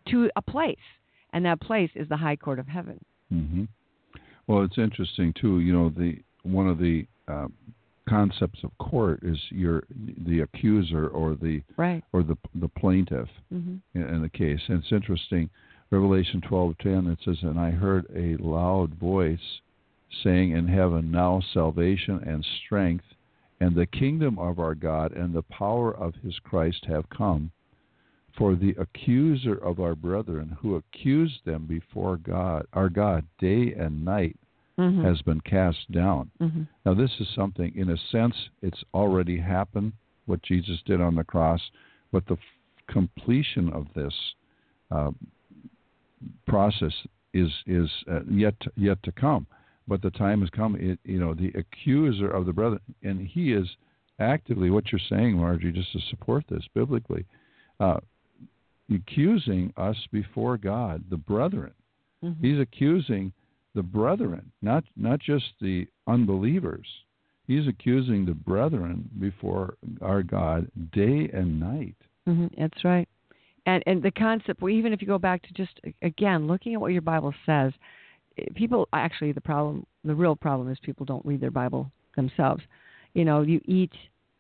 to 0.09 0.31
a 0.37 0.43
place, 0.43 0.77
and 1.33 1.45
that 1.45 1.61
place 1.61 1.91
is 1.95 2.09
the 2.09 2.17
high 2.17 2.37
court 2.37 2.59
of 2.59 2.67
heaven. 2.67 2.99
Mm-hmm. 3.33 3.65
Well, 4.47 4.63
it's 4.63 4.79
interesting 4.79 5.35
too. 5.39 5.61
You 5.61 5.73
know, 5.73 5.91
the 5.91 6.19
one 6.45 6.69
of 6.69 6.79
the 6.79 7.07
uh, 7.29 7.49
concepts 8.09 8.63
of 8.63 8.77
court 8.79 9.21
is 9.23 9.39
you're 9.51 9.85
the 10.27 10.41
accuser 10.41 11.09
or 11.09 11.35
the 11.35 11.63
right. 11.77 12.03
or 12.13 12.23
the 12.23 12.37
the 12.55 12.69
plaintiff 12.69 13.29
mm-hmm. 13.53 13.77
in, 13.95 14.09
in 14.09 14.23
the 14.23 14.29
case. 14.29 14.61
And 14.69 14.83
it's 14.83 14.93
interesting 14.93 15.51
Revelation 15.91 16.41
12:10 16.41 17.13
it 17.13 17.19
says 17.25 17.39
and 17.43 17.59
I 17.59 17.71
heard 17.71 18.07
a 18.15 18.43
loud 18.43 18.95
voice 18.95 19.61
saying 20.23 20.53
in 20.53 20.69
heaven 20.69 21.11
now 21.11 21.43
salvation 21.53 22.23
and 22.27 22.47
strength 22.65 23.05
and 23.61 23.75
the 23.75 23.87
kingdom 23.87 24.39
of 24.39 24.59
our 24.59 24.75
God 24.75 25.13
and 25.13 25.35
the 25.35 25.43
power 25.43 25.95
of 25.95 26.15
his 26.23 26.39
Christ 26.41 26.85
have 26.87 27.09
come 27.09 27.51
for 28.37 28.55
the 28.55 28.75
accuser 28.79 29.55
of 29.55 29.81
our 29.81 29.95
brethren 29.95 30.57
who 30.61 30.77
accused 30.77 31.41
them 31.45 31.67
before 31.67 32.19
God 32.19 32.67
our 32.73 32.89
God 32.89 33.25
day 33.41 33.73
and 33.73 34.05
night 34.05 34.37
mm-hmm. 34.79 35.05
has 35.05 35.21
been 35.23 35.41
cast 35.41 35.91
down. 35.93 36.31
Mm-hmm. 36.41 36.63
Now 36.85 36.95
this 36.95 37.11
is 37.21 37.29
something 37.35 37.73
in 37.77 37.91
a 37.91 37.97
sense 38.11 38.35
it's 38.63 38.83
already 38.95 39.39
happened 39.39 39.93
what 40.27 40.43
Jesus 40.43 40.79
did 40.85 41.01
on 41.01 41.15
the 41.15 41.25
cross 41.25 41.61
but 42.13 42.27
the 42.27 42.35
f- 42.35 42.39
completion 42.89 43.73
of 43.73 43.87
this 43.95 44.15
uh, 44.91 45.11
process 46.47 46.93
is 47.35 47.51
is 47.67 47.91
uh, 48.11 48.21
yet 48.31 48.59
to, 48.61 48.71
yet 48.77 49.03
to 49.03 49.13
come. 49.13 49.47
But 49.89 50.03
the 50.03 50.11
time 50.11 50.41
has 50.41 50.51
come. 50.51 50.77
It, 50.77 50.99
you 51.05 51.21
know, 51.21 51.35
the 51.35 51.53
accuser 51.59 52.31
of 52.31 52.47
the 52.47 52.53
brother, 52.53 52.81
and 53.03 53.27
he 53.27 53.53
is 53.53 53.69
actively 54.19 54.71
what 54.71 54.91
you're 54.91 55.01
saying, 55.09 55.37
Margie, 55.37 55.73
just 55.73 55.93
to 55.93 56.01
support 56.11 56.45
this 56.49 56.65
biblically, 56.75 57.25
uh, 57.79 57.99
accusing 58.93 59.73
us 59.77 59.97
before 60.11 60.57
God, 60.57 61.05
the 61.11 61.17
brethren. 61.17 61.73
Mm-hmm. 62.25 62.45
He's 62.45 62.61
accusing 62.61 63.33
the 63.77 63.83
brethren, 63.83 64.51
not 64.61 64.83
not 64.97 65.21
just 65.21 65.45
the 65.61 65.87
unbelievers. 66.09 66.87
He's 67.47 67.69
accusing 67.69 68.27
the 68.27 68.35
brethren 68.35 69.09
before 69.21 69.77
our 70.03 70.25
God 70.25 70.69
day 70.93 71.31
and 71.33 71.61
night. 71.61 71.95
Mm-hmm. 72.29 72.61
That's 72.61 72.85
right 72.85 73.09
and 73.67 73.83
and 73.87 74.03
the 74.03 74.11
concept 74.11 74.63
well, 74.63 74.73
even 74.73 74.93
if 74.93 75.03
you 75.03 75.09
go 75.09 75.19
back 75.19 75.43
to 75.43 75.53
just 75.53 75.79
again 76.03 76.47
looking 76.47 76.75
at 76.75 76.81
what 76.81 76.93
your 76.93 77.03
bible 77.03 77.35
says 77.45 77.73
eh, 78.39 78.45
people 78.55 78.89
actually 78.93 79.33
the 79.33 79.41
problem 79.41 79.85
the 80.05 80.15
real 80.15 80.35
problem 80.35 80.71
is 80.71 80.79
people 80.83 81.05
don't 81.05 81.25
read 81.27 81.41
their 81.41 81.51
bible 81.51 81.91
themselves 82.15 82.63
you 83.15 83.25
know 83.25 83.43
you 83.43 83.61
eat 83.67 83.93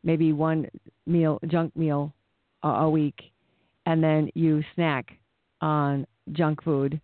maybe 0.02 0.32
one 0.32 0.66
meal 1.06 1.38
junk 1.48 1.76
meal 1.76 2.12
a, 2.62 2.68
a 2.68 2.90
week 2.90 3.20
and 3.84 4.02
then 4.02 4.30
you 4.34 4.62
snack 4.74 5.12
on 5.60 6.06
junk 6.32 6.62
food 6.62 7.00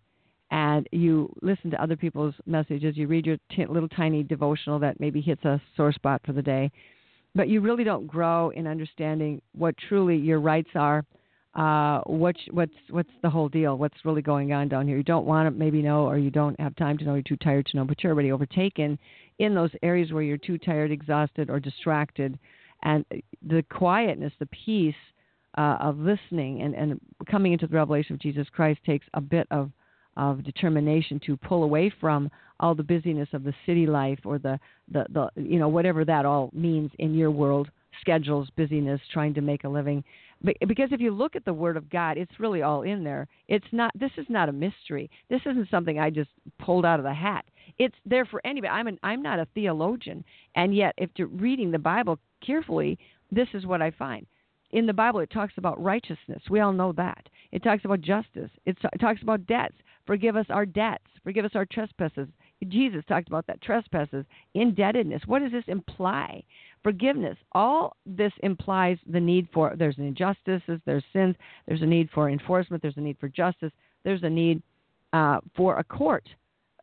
and 0.53 0.87
you 0.91 1.33
listen 1.41 1.71
to 1.71 1.81
other 1.81 1.97
people's 1.97 2.35
messages 2.45 2.95
you 2.95 3.07
read 3.07 3.25
your 3.25 3.37
t- 3.51 3.65
little 3.65 3.89
tiny 3.89 4.23
devotional 4.23 4.79
that 4.79 4.99
maybe 4.99 5.19
hits 5.19 5.43
a 5.43 5.59
sore 5.75 5.91
spot 5.91 6.21
for 6.25 6.31
the 6.31 6.41
day 6.41 6.71
but 7.35 7.49
you 7.49 7.59
really 7.59 7.83
don't 7.83 8.07
grow 8.07 8.51
in 8.51 8.67
understanding 8.67 9.41
what 9.53 9.75
truly 9.89 10.15
your 10.15 10.39
rights 10.39 10.69
are 10.75 11.03
uh, 11.55 12.01
what's 12.05 12.39
what's 12.49 12.73
what's 12.89 13.11
the 13.21 13.29
whole 13.29 13.47
deal? 13.47 13.77
What's 13.77 13.97
really 14.03 14.23
going 14.23 14.53
on 14.53 14.69
down 14.69 14.87
here? 14.87 14.97
You 14.97 15.03
don't 15.03 15.27
want 15.27 15.45
to 15.45 15.51
maybe 15.51 15.83
know, 15.83 16.07
or 16.07 16.17
you 16.17 16.31
don't 16.31 16.59
have 16.59 16.75
time 16.75 16.97
to 16.97 17.03
know. 17.03 17.13
You're 17.13 17.21
too 17.21 17.37
tired 17.37 17.67
to 17.67 17.77
know, 17.77 17.85
but 17.85 18.01
you're 18.01 18.11
already 18.11 18.31
overtaken 18.31 18.97
in 19.37 19.53
those 19.53 19.69
areas 19.83 20.11
where 20.11 20.23
you're 20.23 20.37
too 20.37 20.57
tired, 20.57 20.91
exhausted, 20.91 21.51
or 21.51 21.59
distracted. 21.59 22.39
And 22.81 23.05
the 23.47 23.63
quietness, 23.69 24.33
the 24.39 24.47
peace 24.47 24.95
uh, 25.55 25.77
of 25.79 25.99
listening 25.99 26.63
and, 26.63 26.73
and 26.73 26.99
coming 27.29 27.53
into 27.53 27.67
the 27.67 27.75
revelation 27.75 28.15
of 28.15 28.19
Jesus 28.19 28.47
Christ 28.51 28.79
takes 28.83 29.05
a 29.13 29.21
bit 29.21 29.45
of 29.51 29.71
of 30.17 30.43
determination 30.43 31.19
to 31.25 31.37
pull 31.37 31.63
away 31.63 31.91
from 31.99 32.29
all 32.59 32.75
the 32.75 32.83
busyness 32.83 33.29
of 33.33 33.43
the 33.43 33.53
city 33.65 33.85
life 33.85 34.19
or 34.23 34.37
the, 34.37 34.59
the, 34.91 35.05
the 35.09 35.29
you 35.35 35.59
know 35.59 35.67
whatever 35.67 36.05
that 36.05 36.25
all 36.25 36.49
means 36.53 36.91
in 36.99 37.13
your 37.13 37.31
world 37.31 37.69
schedules 37.99 38.49
busyness 38.55 38.99
trying 39.11 39.33
to 39.33 39.41
make 39.41 39.63
a 39.63 39.69
living. 39.69 40.03
But, 40.41 40.55
because 40.67 40.89
if 40.91 40.99
you 40.99 41.11
look 41.11 41.35
at 41.35 41.45
the 41.45 41.53
word 41.53 41.77
of 41.77 41.89
god 41.89 42.17
it's 42.17 42.39
really 42.39 42.61
all 42.61 42.83
in 42.83 43.03
there. 43.03 43.27
It's 43.47 43.65
not 43.71 43.91
this 43.99 44.11
is 44.17 44.25
not 44.29 44.49
a 44.49 44.53
mystery. 44.53 45.09
This 45.29 45.41
isn't 45.45 45.69
something 45.69 45.99
i 45.99 46.09
just 46.09 46.29
pulled 46.59 46.85
out 46.85 46.99
of 46.99 47.05
the 47.05 47.13
hat. 47.13 47.45
It's 47.79 47.95
there 48.05 48.25
for 48.25 48.41
anybody. 48.45 48.71
I'm 48.71 48.87
an, 48.87 48.99
i'm 49.03 49.21
not 49.21 49.39
a 49.39 49.47
theologian. 49.53 50.23
And 50.55 50.75
yet 50.75 50.93
if 50.97 51.09
you're 51.15 51.27
reading 51.27 51.71
the 51.71 51.79
bible 51.79 52.19
carefully 52.45 52.97
this 53.31 53.47
is 53.53 53.65
what 53.65 53.81
i 53.81 53.91
find. 53.91 54.25
In 54.71 54.85
the 54.85 54.93
bible 54.93 55.19
it 55.19 55.31
talks 55.31 55.53
about 55.57 55.81
righteousness. 55.83 56.41
We 56.49 56.59
all 56.59 56.73
know 56.73 56.93
that. 56.93 57.27
It 57.51 57.63
talks 57.63 57.85
about 57.85 58.01
justice. 58.01 58.49
It 58.65 58.77
talks 58.99 59.21
about 59.21 59.45
debts 59.47 59.75
Forgive 60.05 60.35
us 60.35 60.45
our 60.49 60.65
debts. 60.65 61.03
Forgive 61.23 61.45
us 61.45 61.51
our 61.55 61.65
trespasses. 61.65 62.27
Jesus 62.67 63.03
talked 63.07 63.27
about 63.27 63.47
that 63.47 63.61
trespasses, 63.61 64.25
indebtedness. 64.53 65.21
What 65.25 65.39
does 65.39 65.51
this 65.51 65.63
imply? 65.67 66.43
Forgiveness. 66.81 67.37
All 67.53 67.95
this 68.05 68.31
implies 68.41 68.97
the 69.09 69.19
need 69.19 69.47
for 69.53 69.73
there's 69.77 69.97
injustices, 69.97 70.79
there's 70.85 71.03
sins, 71.13 71.35
there's 71.67 71.81
a 71.81 71.85
need 71.85 72.09
for 72.13 72.29
enforcement, 72.29 72.81
there's 72.81 72.97
a 72.97 73.01
need 73.01 73.17
for 73.19 73.29
justice, 73.29 73.71
there's 74.03 74.23
a 74.23 74.29
need 74.29 74.61
uh, 75.13 75.39
for 75.55 75.77
a 75.77 75.83
court, 75.83 76.27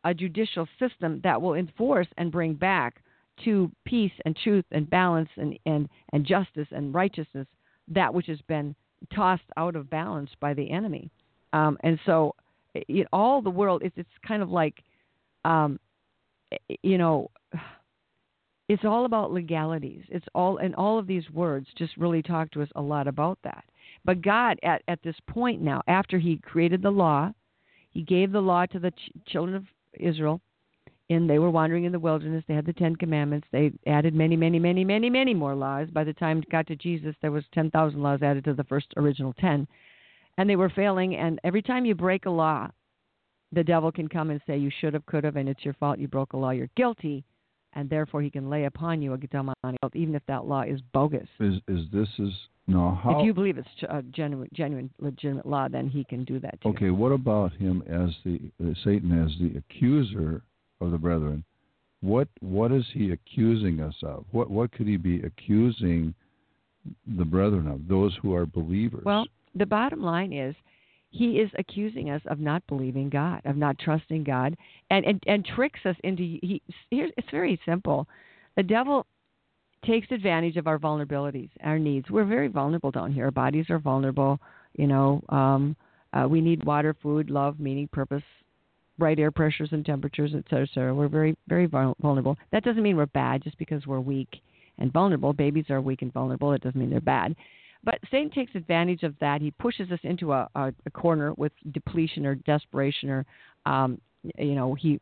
a 0.03 0.13
judicial 0.13 0.67
system 0.79 1.19
that 1.23 1.41
will 1.41 1.55
enforce 1.55 2.07
and 2.17 2.31
bring 2.31 2.53
back 2.53 3.01
to 3.43 3.71
peace 3.85 4.11
and 4.25 4.35
truth 4.35 4.65
and 4.71 4.89
balance 4.89 5.29
and, 5.37 5.57
and, 5.65 5.89
and 6.13 6.25
justice 6.25 6.67
and 6.71 6.93
righteousness 6.93 7.47
that 7.87 8.13
which 8.13 8.27
has 8.27 8.39
been 8.47 8.75
tossed 9.13 9.43
out 9.57 9.75
of 9.75 9.89
balance 9.89 10.29
by 10.39 10.53
the 10.53 10.69
enemy. 10.69 11.09
Um, 11.53 11.77
and 11.83 11.99
so 12.05 12.35
know, 12.75 13.03
all 13.11 13.41
the 13.41 13.49
world 13.49 13.81
it's 13.83 13.97
it's 13.97 14.09
kind 14.27 14.41
of 14.41 14.49
like 14.49 14.83
um 15.45 15.79
you 16.83 16.97
know 16.97 17.29
it's 18.69 18.85
all 18.85 19.03
about 19.03 19.33
legalities. 19.33 20.03
It's 20.07 20.25
all 20.33 20.57
and 20.57 20.73
all 20.75 20.97
of 20.97 21.07
these 21.07 21.29
words 21.29 21.67
just 21.77 21.97
really 21.97 22.21
talk 22.21 22.51
to 22.51 22.61
us 22.61 22.69
a 22.75 22.81
lot 22.81 23.07
about 23.07 23.37
that. 23.43 23.65
But 24.05 24.21
god 24.21 24.59
at 24.63 24.81
at 24.87 25.03
this 25.03 25.17
point 25.27 25.61
now 25.61 25.81
after 25.87 26.19
he 26.19 26.37
created 26.37 26.81
the 26.81 26.91
law 26.91 27.33
he 27.91 28.01
gave 28.01 28.31
the 28.31 28.41
law 28.41 28.65
to 28.67 28.79
the 28.79 28.91
ch- 28.91 29.11
children 29.27 29.55
of 29.55 29.65
israel 29.99 30.39
and 31.09 31.29
they 31.29 31.39
were 31.39 31.49
wandering 31.49 31.83
in 31.83 31.91
the 31.91 31.99
wilderness. 31.99 32.43
They 32.47 32.53
had 32.53 32.65
the 32.65 32.71
10 32.71 32.95
commandments. 32.95 33.45
They 33.51 33.71
added 33.85 34.13
many 34.13 34.37
many 34.37 34.59
many 34.59 34.85
many 34.85 35.09
many 35.09 35.33
more 35.33 35.55
laws. 35.55 35.89
By 35.91 36.05
the 36.05 36.13
time 36.13 36.39
it 36.39 36.49
got 36.49 36.67
to 36.67 36.75
jesus 36.75 37.15
there 37.21 37.31
was 37.31 37.43
10,000 37.53 38.01
laws 38.01 38.21
added 38.21 38.45
to 38.45 38.53
the 38.53 38.63
first 38.63 38.87
original 38.97 39.33
10 39.33 39.67
and 40.37 40.49
they 40.49 40.55
were 40.55 40.69
failing. 40.69 41.15
And 41.15 41.39
every 41.43 41.61
time 41.61 41.85
you 41.85 41.95
break 41.95 42.25
a 42.25 42.29
law, 42.29 42.69
the 43.51 43.63
devil 43.63 43.91
can 43.91 44.07
come 44.07 44.29
and 44.29 44.41
say 44.47 44.57
you 44.57 44.71
should 44.79 44.93
have, 44.93 45.05
could 45.05 45.23
have, 45.23 45.35
and 45.35 45.49
it's 45.49 45.63
your 45.65 45.73
fault. 45.75 45.99
You 45.99 46.07
broke 46.07 46.33
a 46.33 46.37
law. 46.37 46.51
You're 46.51 46.69
guilty, 46.75 47.23
and 47.73 47.89
therefore 47.89 48.21
he 48.21 48.29
can 48.29 48.49
lay 48.49 48.65
upon 48.65 49.01
you 49.01 49.13
a 49.13 49.17
guilt, 49.17 49.95
even 49.95 50.15
if 50.15 50.23
that 50.27 50.45
law 50.45 50.61
is 50.61 50.79
bogus. 50.93 51.27
Is 51.39 51.55
is 51.67 51.85
this 51.91 52.07
is 52.17 52.33
no? 52.67 52.97
How, 53.03 53.19
if 53.19 53.25
you 53.25 53.33
believe 53.33 53.57
it's 53.57 53.67
a 53.89 54.01
genuine, 54.03 54.49
genuine, 54.53 54.89
legitimate 54.99 55.45
law, 55.45 55.67
then 55.67 55.89
he 55.89 56.03
can 56.05 56.23
do 56.23 56.39
that. 56.39 56.61
Too. 56.61 56.69
Okay. 56.69 56.89
What 56.91 57.11
about 57.11 57.53
him 57.53 57.83
as 57.87 58.11
the 58.23 58.39
uh, 58.63 58.73
Satan 58.83 59.23
as 59.23 59.31
the 59.39 59.57
accuser 59.57 60.43
of 60.79 60.91
the 60.91 60.97
brethren? 60.97 61.43
What 62.01 62.29
what 62.39 62.71
is 62.71 62.85
he 62.93 63.11
accusing 63.11 63.81
us 63.81 63.95
of? 64.01 64.25
What 64.31 64.49
what 64.49 64.71
could 64.71 64.87
he 64.87 64.97
be 64.97 65.21
accusing 65.23 66.15
the 67.17 67.25
brethren 67.25 67.67
of? 67.67 67.87
Those 67.87 68.17
who 68.21 68.33
are 68.33 68.45
believers. 68.45 69.03
Well, 69.05 69.27
the 69.55 69.65
bottom 69.65 70.01
line 70.01 70.33
is 70.33 70.55
he 71.09 71.39
is 71.39 71.49
accusing 71.57 72.09
us 72.09 72.21
of 72.25 72.39
not 72.39 72.65
believing 72.67 73.09
God, 73.09 73.41
of 73.45 73.57
not 73.57 73.77
trusting 73.79 74.23
God, 74.23 74.55
and 74.89 75.05
and, 75.05 75.23
and 75.27 75.45
tricks 75.45 75.79
us 75.85 75.95
into. 76.03 76.23
He, 76.23 76.61
here's, 76.89 77.11
it's 77.17 77.29
very 77.31 77.59
simple. 77.65 78.07
The 78.55 78.63
devil 78.63 79.05
takes 79.85 80.11
advantage 80.11 80.57
of 80.57 80.67
our 80.67 80.77
vulnerabilities, 80.77 81.49
our 81.63 81.79
needs. 81.79 82.09
We're 82.09 82.25
very 82.25 82.47
vulnerable 82.47 82.91
down 82.91 83.11
here. 83.11 83.25
Our 83.25 83.31
bodies 83.31 83.65
are 83.69 83.79
vulnerable. 83.79 84.39
You 84.77 84.87
know, 84.87 85.21
um, 85.29 85.75
uh, 86.13 86.27
we 86.29 86.39
need 86.39 86.63
water, 86.63 86.95
food, 87.01 87.29
love, 87.29 87.59
meaning, 87.59 87.89
purpose, 87.91 88.23
right 88.99 89.17
air 89.17 89.31
pressures 89.31 89.69
and 89.71 89.85
temperatures, 89.85 90.31
et 90.35 90.43
cetera, 90.49 90.63
et 90.63 90.69
cetera. 90.73 90.93
We're 90.93 91.07
very, 91.07 91.35
very 91.47 91.65
vulnerable. 91.65 92.37
That 92.51 92.63
doesn't 92.63 92.83
mean 92.83 92.95
we're 92.95 93.07
bad 93.07 93.43
just 93.43 93.57
because 93.57 93.87
we're 93.87 93.99
weak 93.99 94.41
and 94.77 94.93
vulnerable. 94.93 95.33
Babies 95.33 95.65
are 95.69 95.81
weak 95.81 96.03
and 96.03 96.13
vulnerable. 96.13 96.53
It 96.53 96.61
doesn't 96.61 96.79
mean 96.79 96.89
they're 96.89 97.01
bad. 97.01 97.35
But 97.83 97.99
Satan 98.11 98.29
takes 98.29 98.53
advantage 98.55 99.03
of 99.03 99.15
that. 99.19 99.41
He 99.41 99.51
pushes 99.51 99.91
us 99.91 99.99
into 100.03 100.33
a, 100.33 100.47
a, 100.55 100.73
a 100.85 100.91
corner 100.91 101.33
with 101.33 101.51
depletion 101.71 102.25
or 102.25 102.35
desperation 102.35 103.09
or, 103.09 103.25
um, 103.65 103.99
you 104.37 104.53
know, 104.53 104.75
he 104.75 104.99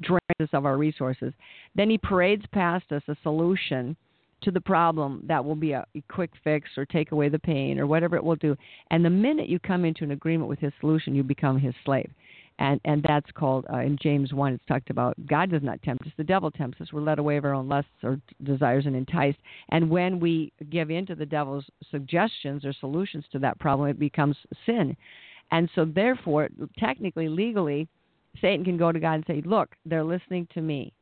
drains 0.00 0.20
us 0.40 0.48
of 0.52 0.64
our 0.64 0.78
resources. 0.78 1.32
Then 1.74 1.90
he 1.90 1.98
parades 1.98 2.44
past 2.52 2.90
us 2.90 3.02
a 3.08 3.16
solution 3.22 3.96
to 4.42 4.50
the 4.50 4.60
problem 4.60 5.22
that 5.28 5.44
will 5.44 5.54
be 5.54 5.72
a, 5.72 5.84
a 5.94 6.02
quick 6.10 6.30
fix 6.42 6.70
or 6.76 6.84
take 6.86 7.12
away 7.12 7.28
the 7.28 7.38
pain 7.38 7.78
or 7.78 7.86
whatever 7.86 8.16
it 8.16 8.24
will 8.24 8.36
do. 8.36 8.56
And 8.90 9.04
the 9.04 9.10
minute 9.10 9.48
you 9.48 9.58
come 9.58 9.84
into 9.84 10.04
an 10.04 10.10
agreement 10.10 10.48
with 10.48 10.58
his 10.58 10.72
solution, 10.80 11.14
you 11.14 11.22
become 11.22 11.58
his 11.58 11.74
slave 11.84 12.10
and 12.58 12.80
and 12.84 13.02
that's 13.02 13.30
called 13.32 13.66
uh, 13.72 13.78
in 13.78 13.98
James 14.00 14.32
one. 14.32 14.52
It's 14.54 14.64
talked 14.66 14.90
about 14.90 15.14
God 15.26 15.50
does 15.50 15.62
not 15.62 15.82
tempt 15.82 16.06
us; 16.06 16.12
the 16.16 16.24
devil 16.24 16.50
tempts 16.50 16.80
us. 16.80 16.92
We're 16.92 17.00
led 17.00 17.18
away 17.18 17.36
of 17.36 17.44
our 17.44 17.54
own 17.54 17.68
lusts 17.68 17.90
or 18.02 18.20
desires 18.42 18.86
and 18.86 18.96
enticed. 18.96 19.38
And 19.70 19.90
when 19.90 20.20
we 20.20 20.52
give 20.70 20.90
in 20.90 21.06
to 21.06 21.14
the 21.14 21.26
devil's 21.26 21.64
suggestions 21.90 22.64
or 22.64 22.72
solutions 22.72 23.24
to 23.32 23.38
that 23.40 23.58
problem, 23.58 23.88
it 23.88 23.98
becomes 23.98 24.36
sin. 24.66 24.96
And 25.50 25.68
so, 25.74 25.84
therefore, 25.84 26.48
technically, 26.78 27.28
legally, 27.28 27.88
Satan 28.40 28.64
can 28.64 28.76
go 28.76 28.92
to 28.92 29.00
God 29.00 29.14
and 29.14 29.24
say, 29.26 29.42
"Look, 29.44 29.74
they're 29.84 30.04
listening 30.04 30.48
to 30.54 30.60
me." 30.60 30.92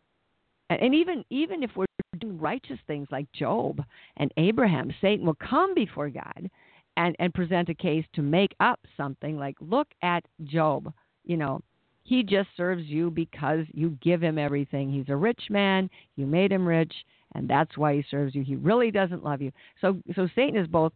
And, 0.71 0.81
and 0.81 0.95
even 0.95 1.25
even 1.31 1.63
if 1.63 1.71
we're 1.77 1.87
doing 2.19 2.39
righteous 2.39 2.79
things 2.87 3.09
like 3.11 3.31
Job 3.33 3.83
and 4.17 4.33
Abraham, 4.37 4.93
Satan 5.01 5.27
will 5.27 5.35
come 5.35 5.75
before 5.75 6.11
God 6.11 6.51
and, 6.97 7.15
and 7.19 7.33
present 7.33 7.69
a 7.69 7.75
case 7.75 8.05
to 8.15 8.23
make 8.23 8.55
up 8.61 8.81
something 8.97 9.39
like, 9.39 9.57
"Look 9.61 9.89
at 10.03 10.25
Job." 10.45 10.93
You 11.25 11.37
know, 11.37 11.61
he 12.03 12.23
just 12.23 12.49
serves 12.57 12.85
you 12.85 13.11
because 13.11 13.67
you 13.73 13.97
give 14.03 14.23
him 14.23 14.39
everything. 14.39 14.91
He's 14.93 15.09
a 15.09 15.17
rich 15.17 15.43
man, 15.51 15.89
you 16.17 16.27
made 16.27 16.51
him 16.51 16.67
rich, 16.67 16.93
and 17.35 17.49
that's 17.49 17.77
why 17.77 17.95
he 17.95 18.05
serves 18.11 18.35
you. 18.35 18.43
He 18.43 18.57
really 18.57 18.91
doesn't 18.91 19.25
love 19.25 19.41
you. 19.41 19.53
So 19.81 19.99
so 20.17 20.29
Satan 20.35 20.57
is 20.57 20.67
both 20.67 20.93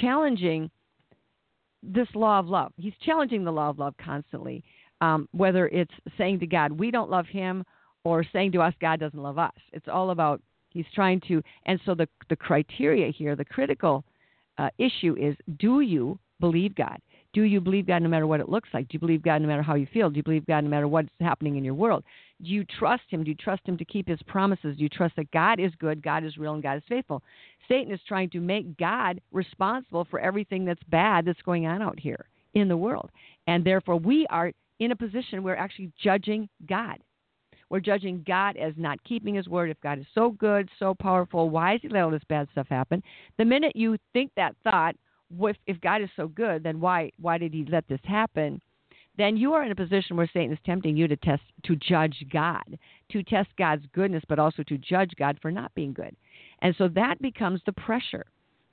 challenging 0.00 0.70
this 1.82 2.08
law 2.14 2.38
of 2.38 2.46
love. 2.46 2.72
He's 2.76 2.94
challenging 3.04 3.44
the 3.44 3.52
law 3.52 3.70
of 3.70 3.78
love 3.78 3.94
constantly. 4.02 4.64
Um, 5.00 5.28
whether 5.32 5.68
it's 5.68 5.94
saying 6.16 6.40
to 6.40 6.46
God, 6.46 6.72
we 6.72 6.90
don't 6.90 7.10
love 7.10 7.26
him, 7.26 7.64
or 8.04 8.24
saying 8.32 8.52
to 8.52 8.62
us, 8.62 8.74
God 8.80 9.00
doesn't 9.00 9.22
love 9.22 9.38
us. 9.38 9.52
It's 9.72 9.86
all 9.86 10.10
about 10.10 10.40
he's 10.70 10.86
trying 10.94 11.20
to. 11.28 11.42
And 11.66 11.78
so 11.84 11.94
the 11.94 12.08
the 12.30 12.36
criteria 12.36 13.12
here, 13.12 13.36
the 13.36 13.44
critical 13.44 14.04
uh, 14.56 14.70
issue 14.78 15.16
is, 15.18 15.36
do 15.58 15.80
you 15.80 16.18
believe 16.40 16.74
God? 16.74 16.98
Do 17.38 17.44
you 17.44 17.60
believe 17.60 17.86
God 17.86 18.02
no 18.02 18.08
matter 18.08 18.26
what 18.26 18.40
it 18.40 18.48
looks 18.48 18.68
like? 18.74 18.88
Do 18.88 18.94
you 18.94 18.98
believe 18.98 19.22
God 19.22 19.40
no 19.40 19.46
matter 19.46 19.62
how 19.62 19.76
you 19.76 19.86
feel? 19.92 20.10
Do 20.10 20.16
you 20.16 20.24
believe 20.24 20.44
God 20.44 20.64
no 20.64 20.70
matter 20.70 20.88
what's 20.88 21.08
happening 21.20 21.54
in 21.54 21.62
your 21.62 21.74
world? 21.74 22.02
Do 22.42 22.50
you 22.50 22.64
trust 22.64 23.04
Him? 23.10 23.22
Do 23.22 23.30
you 23.30 23.36
trust 23.36 23.62
Him 23.64 23.78
to 23.78 23.84
keep 23.84 24.08
His 24.08 24.18
promises? 24.26 24.76
Do 24.76 24.82
you 24.82 24.88
trust 24.88 25.14
that 25.14 25.30
God 25.30 25.60
is 25.60 25.70
good, 25.78 26.02
God 26.02 26.24
is 26.24 26.36
real, 26.36 26.54
and 26.54 26.62
God 26.64 26.78
is 26.78 26.82
faithful? 26.88 27.22
Satan 27.68 27.94
is 27.94 28.00
trying 28.08 28.28
to 28.30 28.40
make 28.40 28.76
God 28.76 29.20
responsible 29.30 30.04
for 30.10 30.18
everything 30.18 30.64
that's 30.64 30.82
bad 30.88 31.26
that's 31.26 31.40
going 31.42 31.64
on 31.64 31.80
out 31.80 31.96
here 31.96 32.26
in 32.54 32.66
the 32.66 32.76
world. 32.76 33.08
And 33.46 33.64
therefore, 33.64 34.00
we 34.00 34.26
are 34.30 34.50
in 34.80 34.90
a 34.90 34.96
position 34.96 35.44
where 35.44 35.54
we're 35.54 35.62
actually 35.62 35.92
judging 36.02 36.48
God. 36.68 36.98
We're 37.70 37.78
judging 37.78 38.24
God 38.26 38.56
as 38.56 38.72
not 38.76 38.98
keeping 39.04 39.36
His 39.36 39.46
word. 39.46 39.70
If 39.70 39.80
God 39.80 40.00
is 40.00 40.06
so 40.12 40.30
good, 40.30 40.68
so 40.80 40.92
powerful, 40.92 41.50
why 41.50 41.76
is 41.76 41.82
He 41.82 41.88
let 41.88 42.02
all 42.02 42.10
this 42.10 42.20
bad 42.28 42.48
stuff 42.50 42.66
happen? 42.68 43.00
The 43.36 43.44
minute 43.44 43.76
you 43.76 43.96
think 44.12 44.32
that 44.34 44.56
thought, 44.64 44.96
if, 45.30 45.56
if 45.66 45.80
God 45.80 46.02
is 46.02 46.08
so 46.16 46.28
good, 46.28 46.62
then 46.62 46.80
why 46.80 47.12
why 47.20 47.38
did 47.38 47.52
He 47.52 47.64
let 47.64 47.86
this 47.88 48.00
happen? 48.04 48.60
Then 49.16 49.36
you 49.36 49.52
are 49.54 49.64
in 49.64 49.72
a 49.72 49.76
position 49.76 50.16
where 50.16 50.30
Satan 50.32 50.52
is 50.52 50.58
tempting 50.64 50.96
you 50.96 51.08
to 51.08 51.16
test 51.16 51.42
to 51.64 51.74
judge 51.74 52.24
God, 52.32 52.78
to 53.10 53.22
test 53.24 53.48
God's 53.58 53.84
goodness, 53.92 54.22
but 54.28 54.38
also 54.38 54.62
to 54.62 54.78
judge 54.78 55.10
God 55.18 55.38
for 55.42 55.50
not 55.50 55.74
being 55.74 55.92
good. 55.92 56.14
And 56.62 56.74
so 56.78 56.88
that 56.88 57.20
becomes 57.20 57.60
the 57.66 57.72
pressure. 57.72 58.26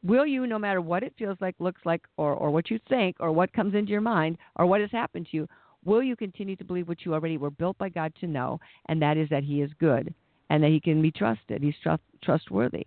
Will 0.04 0.26
you, 0.28 0.46
no 0.46 0.60
matter 0.60 0.82
what 0.82 1.02
it 1.02 1.16
feels 1.18 1.38
like, 1.42 1.56
looks 1.58 1.82
like, 1.84 2.04
or, 2.18 2.34
or 2.36 2.52
what 2.52 2.70
you 2.70 2.80
think, 2.88 3.16
or 3.20 3.32
what 3.32 3.54
comes 3.54 3.74
into 3.74 3.92
your 3.92 4.02
mind, 4.02 4.38
or 4.56 4.68
what 4.68 4.82
has 4.82 4.92
happened 4.92 5.28
to 5.32 5.38
you, 5.38 5.50
will 5.84 6.04
you 6.04 6.16
continue 6.16 6.56
to 6.58 6.64
believe 6.64 6.88
what 6.88 7.06
you 7.06 7.14
already 7.16 7.38
were 7.38 7.50
built 7.50 7.76
by 7.80 7.90
God 7.90 8.14
to 8.20 8.28
know, 8.28 8.60
and 8.88 9.02
that 9.02 9.18
is 9.18 9.28
that 9.30 9.44
He 9.44 9.64
is 9.64 9.72
good 9.80 10.14
and 10.52 10.64
that 10.64 10.70
He 10.70 10.80
can 10.80 11.02
be 11.02 11.10
trusted? 11.10 11.64
He's 11.64 11.74
trust, 11.82 12.04
trustworthy. 12.24 12.86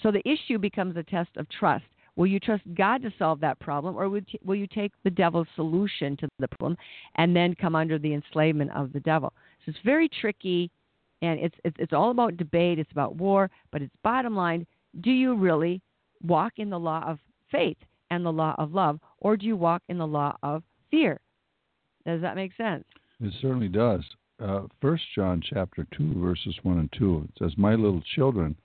So 0.00 0.12
the 0.12 0.26
issue 0.28 0.58
becomes 0.58 0.96
a 0.96 1.02
test 1.02 1.30
of 1.36 1.48
trust 1.48 1.84
Will 2.16 2.26
you 2.26 2.40
trust 2.40 2.62
God 2.74 3.02
to 3.02 3.12
solve 3.18 3.40
that 3.40 3.58
problem, 3.60 3.96
or 3.96 4.08
will, 4.08 4.54
you 4.54 4.66
take 4.66 4.92
the 5.04 5.10
devil's 5.10 5.46
solution 5.54 6.16
to 6.18 6.28
the 6.38 6.48
problem 6.48 6.76
and 7.16 7.34
then 7.34 7.54
come 7.54 7.74
under 7.74 7.98
the 7.98 8.14
enslavement 8.14 8.70
of 8.72 8.92
the 8.92 9.00
devil? 9.00 9.32
So 9.64 9.70
it's 9.70 9.78
very 9.84 10.08
tricky, 10.08 10.70
and 11.22 11.38
it's 11.40 11.56
it's, 11.64 11.76
it's 11.78 11.92
all 11.92 12.10
about 12.10 12.36
debate. 12.36 12.78
It's 12.78 12.92
about 12.92 13.16
war, 13.16 13.50
but 13.70 13.82
it's 13.82 13.94
bottom 14.02 14.34
line: 14.34 14.66
Do 15.00 15.10
you 15.10 15.34
really 15.34 15.80
walk 16.22 16.54
in 16.56 16.70
the 16.70 16.78
law 16.78 17.04
of 17.06 17.18
faith 17.50 17.78
and 18.10 18.24
the 18.24 18.32
law 18.32 18.54
of 18.58 18.74
love, 18.74 19.00
or 19.18 19.36
do 19.36 19.46
you 19.46 19.56
walk 19.56 19.82
in 19.88 19.98
the 19.98 20.06
law 20.06 20.36
of 20.42 20.62
fear? 20.90 21.20
Does 22.06 22.20
that 22.22 22.36
make 22.36 22.52
sense? 22.56 22.84
It 23.20 23.32
certainly 23.40 23.68
does. 23.68 24.02
Uh, 24.42 24.62
First 24.80 25.04
John 25.14 25.42
chapter 25.46 25.86
two, 25.96 26.18
verses 26.18 26.58
one 26.62 26.78
and 26.78 26.92
two. 26.92 27.28
It 27.28 27.38
says, 27.38 27.58
"My 27.58 27.74
little 27.74 28.02
children, 28.16 28.56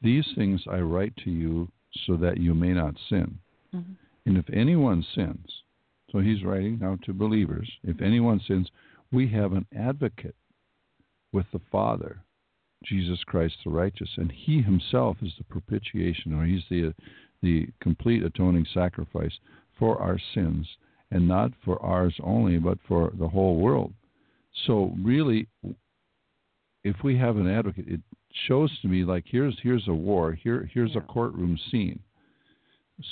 these 0.00 0.26
things 0.34 0.62
I 0.70 0.80
write 0.80 1.14
to 1.18 1.30
you, 1.30 1.68
so 2.06 2.16
that 2.16 2.38
you 2.38 2.54
may 2.54 2.72
not 2.72 2.94
sin. 3.08 3.38
Mm-hmm. 3.74 3.92
And 4.26 4.36
if 4.36 4.44
anyone 4.52 5.04
sins, 5.14 5.46
so 6.10 6.18
he's 6.18 6.44
writing 6.44 6.78
now 6.80 6.98
to 7.04 7.12
believers. 7.12 7.70
If 7.82 8.00
anyone 8.00 8.40
sins, 8.46 8.68
we 9.10 9.28
have 9.28 9.52
an 9.52 9.66
advocate 9.76 10.36
with 11.32 11.46
the 11.52 11.60
Father, 11.70 12.18
Jesus 12.84 13.18
Christ 13.24 13.54
the 13.64 13.70
righteous, 13.70 14.10
and 14.16 14.30
He 14.30 14.60
Himself 14.60 15.16
is 15.22 15.32
the 15.38 15.44
propitiation, 15.44 16.34
or 16.34 16.44
He's 16.44 16.64
the 16.70 16.94
the 17.42 17.68
complete 17.80 18.22
atoning 18.22 18.66
sacrifice 18.72 19.32
for 19.78 20.00
our 20.00 20.18
sins, 20.32 20.66
and 21.10 21.26
not 21.26 21.50
for 21.64 21.82
ours 21.82 22.14
only, 22.22 22.58
but 22.58 22.78
for 22.86 23.12
the 23.18 23.28
whole 23.28 23.56
world. 23.56 23.92
So 24.66 24.94
really, 25.02 25.48
if 26.84 26.96
we 27.02 27.16
have 27.18 27.36
an 27.36 27.48
advocate, 27.48 27.88
it 27.88 28.00
shows 28.46 28.70
to 28.80 28.88
me 28.88 29.04
like 29.04 29.24
here's 29.26 29.58
here's 29.62 29.86
a 29.88 29.94
war, 29.94 30.32
here 30.32 30.68
here's 30.72 30.92
Yeah. 30.94 30.98
a 30.98 31.02
courtroom 31.02 31.58
scene. 31.70 32.00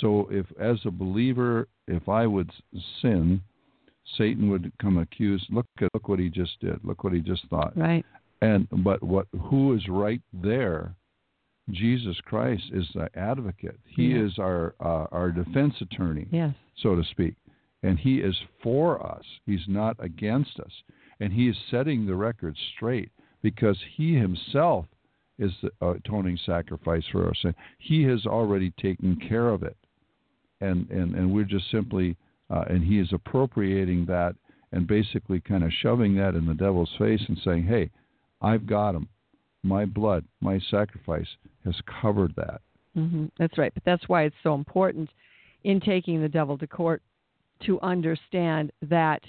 So 0.00 0.28
if 0.30 0.46
as 0.58 0.78
a 0.84 0.90
believer, 0.90 1.68
if 1.88 2.08
I 2.08 2.26
would 2.26 2.50
sin, 3.00 3.40
Satan 4.16 4.50
would 4.50 4.72
come 4.80 4.98
accuse. 4.98 5.44
Look 5.50 5.66
at 5.80 5.88
look 5.94 6.08
what 6.08 6.18
he 6.18 6.28
just 6.28 6.58
did. 6.60 6.78
Look 6.84 7.04
what 7.04 7.12
he 7.12 7.20
just 7.20 7.46
thought. 7.48 7.76
Right. 7.76 8.04
And 8.40 8.66
but 8.84 9.02
what 9.02 9.26
who 9.42 9.74
is 9.74 9.88
right 9.88 10.22
there? 10.32 10.94
Jesus 11.70 12.20
Christ 12.22 12.64
is 12.72 12.88
the 12.94 13.08
advocate. 13.16 13.78
He 13.86 14.08
Yeah. 14.12 14.22
is 14.24 14.38
our 14.38 14.74
uh, 14.80 15.06
our 15.12 15.30
defense 15.30 15.74
attorney 15.80 16.26
Yes. 16.30 16.54
so 16.76 16.96
to 16.96 17.04
speak. 17.04 17.34
And 17.82 17.98
he 17.98 18.20
is 18.20 18.36
for 18.62 19.04
us. 19.04 19.24
He's 19.46 19.66
not 19.66 19.96
against 20.00 20.60
us. 20.60 20.82
And 21.20 21.32
he 21.32 21.48
is 21.48 21.56
setting 21.70 22.06
the 22.06 22.14
record 22.14 22.56
straight 22.74 23.10
because 23.42 23.78
he 23.96 24.14
himself 24.14 24.86
is 25.40 25.52
the 25.62 25.70
atoning 25.84 26.38
sacrifice 26.46 27.02
for 27.10 27.26
our 27.26 27.34
sin. 27.34 27.54
He 27.78 28.04
has 28.04 28.26
already 28.26 28.70
taken 28.80 29.16
care 29.16 29.48
of 29.48 29.62
it. 29.62 29.76
And 30.60 30.88
and, 30.90 31.14
and 31.14 31.32
we're 31.32 31.44
just 31.44 31.70
simply 31.70 32.16
uh, 32.50 32.64
and 32.68 32.84
he 32.84 32.98
is 32.98 33.12
appropriating 33.12 34.04
that 34.06 34.36
and 34.72 34.86
basically 34.86 35.40
kind 35.40 35.64
of 35.64 35.72
shoving 35.80 36.14
that 36.16 36.34
in 36.34 36.46
the 36.46 36.54
devil's 36.54 36.94
face 36.98 37.22
and 37.26 37.38
saying, 37.44 37.64
"Hey, 37.64 37.90
I've 38.40 38.66
got 38.66 38.94
him. 38.94 39.08
My 39.62 39.84
blood, 39.84 40.24
my 40.40 40.60
sacrifice 40.70 41.28
has 41.64 41.74
covered 42.00 42.34
that." 42.36 42.60
hmm 42.94 43.26
That's 43.38 43.56
right. 43.58 43.72
But 43.72 43.84
that's 43.84 44.08
why 44.08 44.24
it's 44.24 44.36
so 44.42 44.54
important 44.54 45.08
in 45.64 45.80
taking 45.80 46.20
the 46.20 46.28
devil 46.28 46.58
to 46.58 46.66
court 46.66 47.02
to 47.66 47.80
understand 47.80 48.72
that 48.82 49.22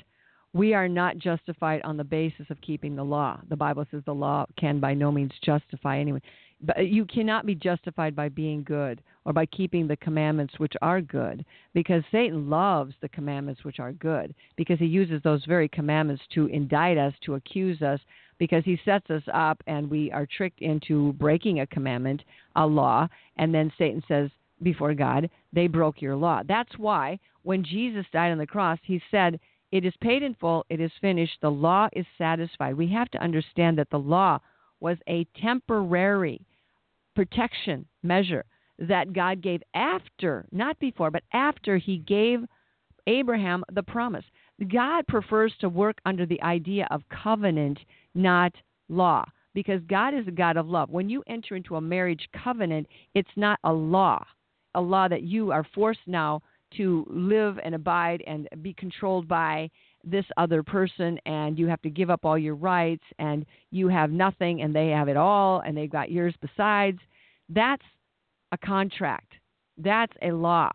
we 0.54 0.74
are 0.74 0.88
not 0.88 1.18
justified 1.18 1.82
on 1.84 1.98
the 1.98 2.04
basis 2.04 2.46
of 2.50 2.60
keeping 2.62 2.96
the 2.96 3.04
law. 3.04 3.40
The 3.50 3.56
Bible 3.56 3.86
says 3.90 4.02
the 4.06 4.14
law 4.14 4.46
can 4.58 4.80
by 4.80 4.94
no 4.94 5.12
means 5.12 5.32
justify 5.44 6.00
anyone. 6.00 6.22
But 6.64 6.78
uh, 6.78 6.82
you 6.82 7.06
cannot 7.06 7.46
be 7.46 7.56
justified 7.56 8.16
by 8.16 8.30
being 8.30 8.64
good 8.64 9.02
or 9.26 9.34
by 9.34 9.46
keeping 9.48 9.88
the 9.88 9.98
commandments 9.98 10.54
which 10.58 10.74
are 10.82 11.02
good 11.02 11.46
because 11.74 12.04
Satan 12.12 12.50
loves 12.50 12.94
the 13.02 13.10
commandments 13.10 13.64
which 13.64 13.80
are 13.80 13.94
good 13.94 14.34
because 14.58 14.78
he 14.80 14.86
uses 14.86 15.22
those 15.24 15.44
very 15.46 15.68
commandments 15.70 16.24
to 16.34 16.48
indict 16.48 16.98
us, 16.98 17.14
to 17.26 17.36
accuse 17.36 17.82
us, 17.82 18.00
because 18.38 18.64
he 18.66 18.80
sets 18.84 19.10
us 19.10 19.24
up 19.34 19.62
and 19.68 19.90
we 19.90 20.12
are 20.12 20.26
tricked 20.26 20.62
into 20.62 21.14
breaking 21.14 21.60
a 21.60 21.68
commandment, 21.68 22.24
a 22.56 22.66
law, 22.66 23.08
and 23.38 23.54
then 23.54 23.72
Satan 23.78 24.04
says 24.08 24.30
before 24.64 24.94
God, 24.94 25.30
they 25.54 25.68
broke 25.68 26.02
your 26.02 26.16
law. 26.16 26.42
That's 26.48 26.78
why 26.78 27.20
when 27.44 27.64
Jesus 27.64 28.06
died 28.12 28.32
on 28.32 28.38
the 28.38 28.48
cross, 28.48 28.80
he 28.84 29.02
said, 29.10 29.40
It 29.72 29.86
is 29.86 29.94
paid 30.02 30.22
in 30.22 30.36
full, 30.36 30.66
it 30.70 30.82
is 30.82 30.92
finished, 31.00 31.38
the 31.42 31.50
law 31.50 31.88
is 31.94 32.06
satisfied. 32.18 32.76
We 32.76 32.88
have 32.90 33.10
to 33.12 33.24
understand 33.24 33.78
that 33.78 33.90
the 33.90 34.00
law 34.00 34.40
was 34.82 34.98
a 35.08 35.26
temporary 35.42 36.42
protection 37.16 37.86
measure 38.04 38.44
that 38.80 39.14
God 39.14 39.42
gave 39.42 39.62
after, 39.74 40.46
not 40.52 40.78
before, 40.80 41.12
but 41.12 41.24
after 41.34 41.78
he 41.78 42.00
gave 42.00 42.40
Abraham 43.08 43.64
the 43.72 43.84
promise. 43.84 44.26
God 44.72 45.08
prefers 45.08 45.54
to 45.62 45.70
work 45.70 45.98
under 46.06 46.26
the 46.26 46.42
idea 46.42 46.88
of 46.92 47.04
covenant, 47.10 47.80
not 48.14 48.54
law, 48.90 49.24
because 49.54 49.82
God 49.88 50.14
is 50.14 50.28
a 50.28 50.32
God 50.32 50.58
of 50.58 50.68
love. 50.68 50.90
When 50.90 51.10
you 51.10 51.24
enter 51.28 51.56
into 51.56 51.76
a 51.76 51.82
marriage 51.82 52.28
covenant, 52.44 52.88
it's 53.14 53.30
not 53.36 53.60
a 53.64 53.72
law, 53.72 54.24
a 54.76 54.82
law 54.82 55.08
that 55.08 55.24
you 55.24 55.52
are 55.52 55.66
forced 55.76 56.08
now 56.08 56.42
to 56.78 57.06
live 57.10 57.60
and 57.64 57.76
abide 57.76 58.24
and 58.28 58.48
be 58.62 58.74
controlled 58.74 59.28
by 59.28 59.70
this 60.04 60.26
other 60.38 60.64
person 60.64 61.20
and 61.26 61.60
you 61.60 61.68
have 61.68 61.82
to 61.82 61.90
give 61.90 62.10
up 62.10 62.26
all 62.26 62.38
your 62.38 62.56
rights 62.56 63.04
and 63.20 63.46
you 63.70 63.88
have 63.88 64.12
nothing 64.12 64.62
and 64.62 64.76
they 64.76 64.90
have 64.90 65.08
it 65.08 65.18
all 65.18 65.62
and 65.62 65.76
they've 65.78 65.92
got 65.92 66.12
yours 66.12 66.34
besides. 66.42 67.00
That's 67.50 67.84
a 68.52 68.58
contract. 68.58 69.34
That's 69.78 70.14
a 70.22 70.32
law. 70.32 70.72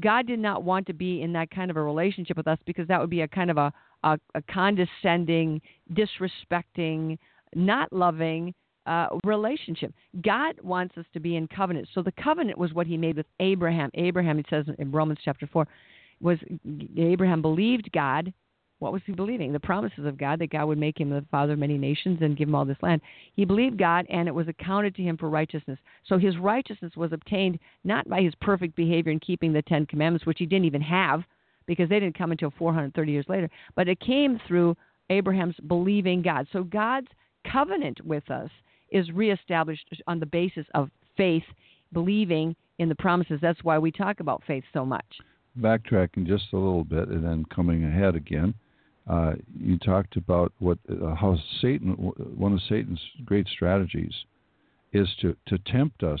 God 0.00 0.26
did 0.26 0.38
not 0.38 0.62
want 0.62 0.86
to 0.86 0.92
be 0.92 1.22
in 1.22 1.32
that 1.32 1.50
kind 1.50 1.70
of 1.70 1.76
a 1.76 1.82
relationship 1.82 2.36
with 2.36 2.46
us 2.46 2.58
because 2.66 2.86
that 2.88 3.00
would 3.00 3.10
be 3.10 3.22
a 3.22 3.28
kind 3.28 3.50
of 3.50 3.56
a, 3.56 3.72
a, 4.04 4.18
a 4.34 4.42
condescending 4.42 5.60
disrespecting 5.92 7.18
not 7.54 7.92
loving 7.92 8.54
uh, 8.88 9.08
relationship. 9.24 9.92
God 10.22 10.54
wants 10.62 10.96
us 10.96 11.04
to 11.12 11.20
be 11.20 11.36
in 11.36 11.46
covenant. 11.48 11.88
So 11.94 12.02
the 12.02 12.12
covenant 12.12 12.58
was 12.58 12.72
what 12.72 12.86
he 12.86 12.96
made 12.96 13.16
with 13.16 13.26
Abraham. 13.38 13.90
Abraham, 13.94 14.38
it 14.38 14.46
says 14.48 14.64
in 14.78 14.90
Romans 14.90 15.18
chapter 15.24 15.46
4, 15.46 15.66
was 16.20 16.38
Abraham 16.96 17.42
believed 17.42 17.90
God. 17.92 18.32
What 18.78 18.92
was 18.92 19.02
he 19.06 19.12
believing? 19.12 19.52
The 19.52 19.60
promises 19.60 20.06
of 20.06 20.16
God 20.16 20.38
that 20.38 20.50
God 20.50 20.66
would 20.66 20.78
make 20.78 21.00
him 21.00 21.10
the 21.10 21.24
father 21.30 21.52
of 21.52 21.58
many 21.58 21.76
nations 21.76 22.18
and 22.22 22.36
give 22.36 22.48
him 22.48 22.54
all 22.54 22.64
this 22.64 22.76
land. 22.80 23.00
He 23.34 23.44
believed 23.44 23.76
God, 23.76 24.06
and 24.08 24.26
it 24.26 24.34
was 24.34 24.48
accounted 24.48 24.94
to 24.94 25.02
him 25.02 25.16
for 25.16 25.28
righteousness. 25.28 25.78
So 26.06 26.16
his 26.16 26.38
righteousness 26.38 26.92
was 26.96 27.12
obtained 27.12 27.58
not 27.84 28.08
by 28.08 28.22
his 28.22 28.34
perfect 28.40 28.74
behavior 28.74 29.12
in 29.12 29.20
keeping 29.20 29.52
the 29.52 29.62
Ten 29.62 29.84
Commandments, 29.84 30.26
which 30.26 30.38
he 30.38 30.46
didn't 30.46 30.64
even 30.64 30.82
have 30.82 31.24
because 31.66 31.88
they 31.88 32.00
didn't 32.00 32.16
come 32.16 32.32
until 32.32 32.52
430 32.56 33.12
years 33.12 33.26
later, 33.28 33.50
but 33.76 33.88
it 33.88 34.00
came 34.00 34.40
through 34.48 34.74
Abraham's 35.10 35.56
believing 35.66 36.22
God. 36.22 36.46
So 36.52 36.62
God's 36.62 37.08
covenant 37.50 38.00
with 38.04 38.30
us 38.30 38.50
is 38.90 39.10
reestablished 39.12 39.88
on 40.06 40.20
the 40.20 40.26
basis 40.26 40.66
of 40.74 40.90
faith, 41.16 41.44
believing 41.92 42.54
in 42.78 42.88
the 42.88 42.94
promises. 42.94 43.38
That's 43.42 43.62
why 43.64 43.78
we 43.78 43.90
talk 43.90 44.20
about 44.20 44.42
faith 44.46 44.64
so 44.72 44.84
much. 44.84 45.04
backtracking 45.58 46.26
just 46.26 46.44
a 46.52 46.56
little 46.56 46.84
bit 46.84 47.08
and 47.08 47.24
then 47.24 47.44
coming 47.54 47.84
ahead 47.84 48.14
again, 48.14 48.54
uh, 49.08 49.32
you 49.58 49.78
talked 49.78 50.16
about 50.16 50.52
what 50.58 50.78
uh, 50.90 51.14
how 51.14 51.36
Satan 51.60 51.92
one 52.36 52.52
of 52.52 52.60
Satan's 52.68 53.00
great 53.24 53.48
strategies 53.48 54.12
is 54.92 55.08
to 55.20 55.34
to 55.46 55.58
tempt 55.58 56.02
us 56.02 56.20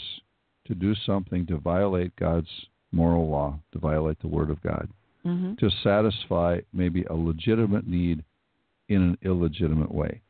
to 0.66 0.74
do 0.74 0.94
something 1.06 1.46
to 1.46 1.58
violate 1.58 2.14
God's 2.16 2.48
moral 2.92 3.28
law, 3.28 3.58
to 3.72 3.78
violate 3.78 4.18
the 4.20 4.28
Word 4.28 4.50
of 4.50 4.60
God, 4.62 4.88
Mm-hmm. 5.26 5.54
to 5.56 5.70
satisfy 5.82 6.60
maybe 6.72 7.02
a 7.04 7.14
legitimate 7.14 7.86
need 7.86 8.24
in 8.88 9.02
an 9.02 9.18
illegitimate 9.22 9.92
way. 9.92 10.22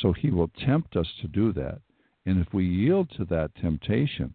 So 0.00 0.12
he 0.12 0.30
will 0.30 0.50
tempt 0.64 0.96
us 0.96 1.08
to 1.22 1.28
do 1.28 1.52
that, 1.54 1.80
and 2.26 2.40
if 2.44 2.52
we 2.52 2.64
yield 2.64 3.10
to 3.16 3.24
that 3.26 3.54
temptation, 3.60 4.34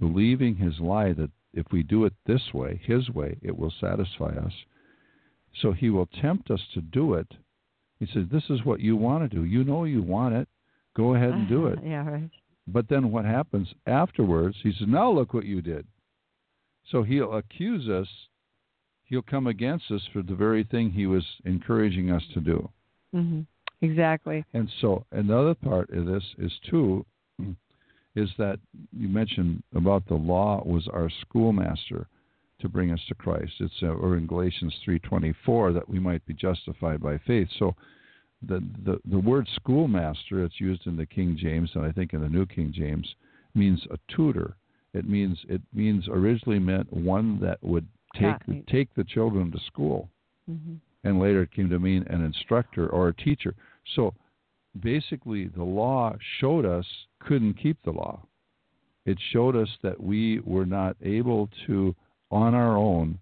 believing 0.00 0.56
his 0.56 0.78
lie 0.80 1.12
that 1.12 1.30
if 1.54 1.66
we 1.70 1.82
do 1.82 2.04
it 2.04 2.14
this 2.26 2.52
way, 2.52 2.80
his 2.84 3.10
way, 3.10 3.36
it 3.42 3.56
will 3.56 3.72
satisfy 3.80 4.30
us. 4.30 4.52
So 5.60 5.72
he 5.72 5.90
will 5.90 6.06
tempt 6.06 6.50
us 6.50 6.60
to 6.74 6.80
do 6.80 7.14
it. 7.14 7.28
He 8.00 8.06
says, 8.06 8.24
This 8.32 8.44
is 8.48 8.64
what 8.64 8.80
you 8.80 8.96
want 8.96 9.30
to 9.30 9.36
do. 9.36 9.44
You 9.44 9.62
know 9.64 9.84
you 9.84 10.02
want 10.02 10.34
it. 10.34 10.48
Go 10.96 11.14
ahead 11.14 11.30
and 11.30 11.48
do 11.48 11.66
it. 11.68 11.78
yeah, 11.84 12.08
right. 12.08 12.30
But 12.66 12.88
then 12.88 13.12
what 13.12 13.24
happens 13.24 13.68
afterwards? 13.86 14.56
He 14.62 14.72
says, 14.72 14.88
Now 14.88 15.10
look 15.10 15.34
what 15.34 15.44
you 15.44 15.60
did. 15.62 15.86
So 16.90 17.02
he'll 17.02 17.34
accuse 17.34 17.88
us. 17.88 18.08
He'll 19.04 19.22
come 19.22 19.46
against 19.46 19.90
us 19.90 20.00
for 20.12 20.22
the 20.22 20.34
very 20.34 20.64
thing 20.64 20.90
he 20.90 21.06
was 21.06 21.24
encouraging 21.44 22.10
us 22.10 22.22
to 22.34 22.40
do. 22.40 22.68
hmm 23.12 23.42
Exactly. 23.82 24.44
And 24.54 24.70
so 24.80 25.04
another 25.10 25.54
part 25.54 25.90
of 25.90 26.06
this 26.06 26.22
is 26.38 26.52
too 26.70 27.04
is 28.14 28.28
that 28.38 28.58
you 28.92 29.08
mentioned 29.08 29.62
about 29.74 30.06
the 30.06 30.14
law 30.14 30.62
was 30.64 30.86
our 30.88 31.08
schoolmaster 31.22 32.06
to 32.60 32.68
bring 32.68 32.92
us 32.92 33.00
to 33.08 33.14
Christ. 33.14 33.52
It's 33.60 33.74
uh, 33.82 33.86
or 33.88 34.16
in 34.16 34.26
Galatians 34.26 34.74
3:24 34.86 35.74
that 35.74 35.88
we 35.88 35.98
might 35.98 36.24
be 36.26 36.34
justified 36.34 37.02
by 37.02 37.18
faith. 37.18 37.48
So 37.58 37.74
the, 38.46 38.62
the 38.84 39.00
the 39.10 39.18
word 39.18 39.48
schoolmaster 39.56 40.44
it's 40.44 40.60
used 40.60 40.86
in 40.86 40.96
the 40.96 41.06
King 41.06 41.36
James 41.40 41.70
and 41.74 41.84
I 41.84 41.92
think 41.92 42.12
in 42.12 42.20
the 42.20 42.28
New 42.28 42.46
King 42.46 42.72
James 42.72 43.14
means 43.54 43.80
a 43.90 43.98
tutor. 44.14 44.56
It 44.94 45.08
means 45.08 45.38
it 45.48 45.62
means 45.72 46.06
originally 46.08 46.58
meant 46.58 46.92
one 46.92 47.40
that 47.40 47.62
would 47.62 47.86
take 48.14 48.36
Yeah. 48.46 48.60
take 48.68 48.94
the 48.94 49.04
children 49.04 49.50
to 49.52 49.58
school, 49.60 50.08
hmm 50.46 50.76
and 51.04 51.18
later 51.18 51.42
it 51.42 51.50
came 51.50 51.68
to 51.68 51.80
mean 51.80 52.04
an 52.08 52.22
instructor 52.22 52.88
or 52.88 53.08
a 53.08 53.14
teacher. 53.14 53.54
So 53.96 54.14
basically, 54.80 55.48
the 55.48 55.62
law 55.62 56.16
showed 56.40 56.64
us 56.64 56.86
couldn't 57.20 57.54
keep 57.54 57.78
the 57.84 57.90
law. 57.90 58.20
It 59.04 59.18
showed 59.32 59.56
us 59.56 59.68
that 59.82 60.00
we 60.00 60.40
were 60.40 60.66
not 60.66 60.96
able 61.02 61.48
to, 61.66 61.94
on 62.30 62.54
our 62.54 62.76
own, 62.76 63.18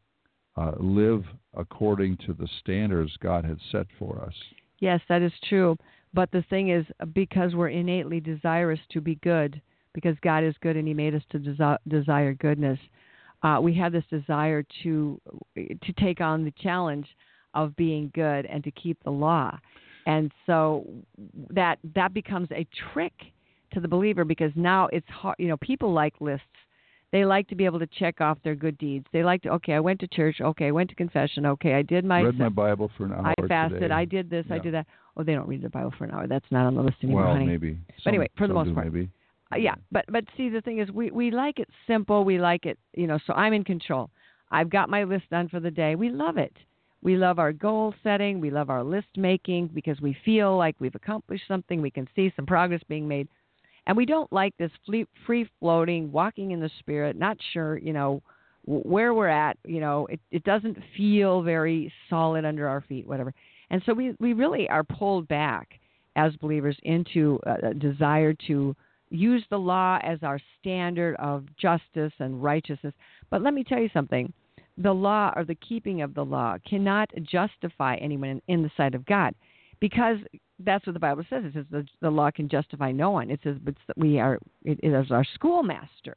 uh, 0.57 0.73
live 0.79 1.25
according 1.57 2.19
to 2.27 2.33
the 2.35 2.49
standards 2.61 3.17
God 3.21 3.45
had 3.45 3.59
set 3.73 3.87
for 3.99 4.23
us. 4.23 4.35
Yes, 4.81 5.01
that 5.09 5.23
is 5.23 5.33
true. 5.49 5.77
But 6.13 6.31
the 6.33 6.43
thing 6.51 6.71
is, 6.71 6.85
because 7.15 7.55
we're 7.55 7.69
innately 7.69 8.21
desirous 8.21 8.81
to 8.93 9.01
be 9.01 9.17
good, 9.17 9.61
because 9.95 10.17
God 10.23 10.45
is 10.45 10.55
good 10.61 10.77
and 10.77 10.87
He 10.87 10.95
made 10.95 11.15
us 11.15 11.23
to 11.31 11.39
desi- 11.39 11.79
desire 11.89 12.35
goodness, 12.35 12.79
uh, 13.43 13.59
we 13.63 13.75
have 13.75 13.93
this 13.93 14.05
desire 14.11 14.65
to 14.83 15.21
to 15.57 15.93
take 15.99 16.21
on 16.21 16.45
the 16.45 16.53
challenge 16.63 17.07
of 17.55 17.75
being 17.77 18.11
good 18.15 18.47
and 18.47 18.63
to 18.65 18.71
keep 18.73 19.03
the 19.03 19.11
law, 19.11 19.59
and 20.07 20.33
so 20.47 20.87
that 21.51 21.79
that 21.95 22.15
becomes 22.15 22.49
a 22.53 22.67
trick 22.93 23.13
to 23.73 23.81
the 23.81 23.89
believer 23.89 24.25
because 24.25 24.53
now 24.55 24.89
it's 24.93 25.09
hard. 25.09 25.37
You 25.39 25.49
know, 25.49 25.57
people 25.57 25.93
like 25.93 26.15
lists. 26.21 26.47
They 27.13 27.25
like 27.25 27.49
to 27.49 27.57
be 27.57 27.65
able 27.65 27.81
to 27.81 27.89
check 27.89 28.21
off 28.21 28.39
their 28.45 28.55
good 28.55 28.79
deeds. 28.79 29.05
They 29.13 29.25
like 29.25 29.43
to, 29.43 29.49
okay, 29.55 29.73
I 29.73 29.81
went 29.81 29.99
to 29.99 30.07
church. 30.07 30.41
Okay, 30.41 30.69
I 30.69 30.71
went 30.71 30.91
to 30.91 30.95
confession. 30.95 31.45
Okay, 31.45 31.75
I 31.75 31.83
did 31.83 32.05
my 32.05 32.21
Read 32.21 32.39
my 32.39 32.49
Bible 32.49 32.89
for 32.97 33.05
an 33.05 33.13
hour 33.13 33.35
I 33.37 33.49
fasted. 33.49 33.81
today. 33.81 33.93
I 33.93 34.05
did 34.05 34.31
this. 34.31 34.47
I 34.49 34.59
did 34.59 34.75
that. 34.75 34.87
Oh, 35.17 35.25
they 35.25 35.35
don't 35.35 35.49
read 35.49 35.63
the 35.63 35.71
Bible 35.71 35.93
for 35.99 36.05
an 36.05 36.13
hour. 36.13 36.29
That's 36.29 36.47
not 36.53 36.67
on 36.67 36.77
the 36.77 36.83
list 36.83 36.99
anymore, 37.03 37.25
well, 37.25 37.33
honey. 37.33 37.47
maybe. 37.47 37.79
But 38.05 38.11
anyway, 38.11 38.29
for 38.39 38.47
the 38.47 38.55
most 38.55 38.73
part. 38.75 38.87
maybe. 38.87 39.11
Uh, 39.53 39.57
yeah, 39.57 39.75
but 39.91 40.05
but 40.09 40.23
see, 40.37 40.49
the 40.51 40.61
thing 40.61 40.79
is, 40.79 40.91
we 40.93 41.11
we 41.11 41.33
like 41.33 41.59
it 41.59 41.69
simple. 41.89 42.23
We 42.23 42.39
like 42.39 42.65
it, 42.65 42.79
you 42.95 43.09
know. 43.09 43.19
So 43.27 43.33
I'm 43.33 43.53
in 43.53 43.65
control. 43.65 44.11
I've 44.53 44.71
got 44.71 44.89
my 44.89 45.03
list 45.03 45.25
done 45.31 45.49
for 45.49 45.59
the 45.59 45.71
day. 45.71 45.97
We 45.97 46.11
love 46.11 46.39
it. 46.39 46.57
We 47.03 47.17
love 47.17 47.39
our 47.39 47.53
goal 47.53 47.95
setting. 48.03 48.41
We 48.41 48.51
love 48.51 48.69
our 48.71 48.85
list 48.85 49.09
making 49.17 49.71
because 49.75 50.01
we 50.01 50.17
feel 50.25 50.57
like 50.57 50.77
we've 50.79 50.95
accomplished 50.95 51.45
something. 51.49 51.81
We 51.81 51.91
can 51.91 52.07
see 52.15 52.33
some 52.37 52.47
progress 52.47 52.83
being 52.89 53.09
made, 53.09 53.29
and 53.87 53.97
we 53.97 54.05
don't 54.05 54.31
like 54.33 54.55
this 54.59 54.71
free 54.87 55.49
floating, 55.59 56.13
walking 56.13 56.51
in 56.51 56.61
the 56.61 56.71
spirit, 56.79 57.17
not 57.17 57.39
sure, 57.53 57.79
you 57.79 57.93
know, 57.93 58.23
where 58.67 59.15
we're 59.15 59.29
at. 59.29 59.57
You 59.65 59.81
know, 59.81 60.07
it 60.07 60.21
it 60.31 60.45
doesn't 60.45 60.77
feel 60.97 61.43
very 61.43 61.93
solid 62.11 62.45
under 62.45 62.69
our 62.69 62.83
feet, 62.83 63.07
whatever. 63.07 63.33
And 63.71 63.83
so 63.87 63.95
we 63.95 64.15
we 64.21 64.35
really 64.35 64.69
are 64.69 64.85
pulled 64.85 65.27
back 65.29 65.81
as 66.17 66.35
believers 66.37 66.77
into 66.83 67.39
a, 67.45 67.73
desire 67.73 68.35
to 68.47 68.77
use 69.11 69.45
the 69.51 69.59
law 69.59 69.99
as 70.03 70.19
our 70.23 70.41
standard 70.59 71.17
of 71.17 71.45
justice 71.57 72.13
and 72.19 72.43
righteousness. 72.43 72.95
But 73.31 73.43
let 73.43 73.55
me 73.55 73.65
tell 73.65 73.81
you 73.81 73.89
something 73.93 74.33
the 74.83 74.93
law 74.93 75.33
or 75.37 75.45
the 75.45 75.55
keeping 75.57 76.03
of 76.03 76.15
the 76.15 76.25
law 76.25 76.57
cannot 76.69 77.11
justify 77.23 77.97
anyone 77.97 78.29
in, 78.31 78.43
in 78.49 78.63
the 78.63 78.71
sight 78.77 78.95
of 78.95 79.05
God 79.05 79.35
because 79.79 80.19
that's 80.61 80.87
what 80.87 80.95
the 80.95 81.01
Bible 81.01 81.25
says. 81.29 81.45
It 81.45 81.55
says 81.55 81.67
the, 81.71 81.87
the 82.01 82.11
law 82.11 82.31
can 82.31 82.49
justify 82.49 82.93
no 82.93 83.11
one. 83.11 83.31
It 83.31 83.41
says 83.43 83.57
but 83.63 83.75
we 83.97 84.19
are 84.19 84.39
it, 84.65 84.81
it 84.83 84.89
is 84.89 85.11
our 85.11 85.25
schoolmaster. 85.35 86.17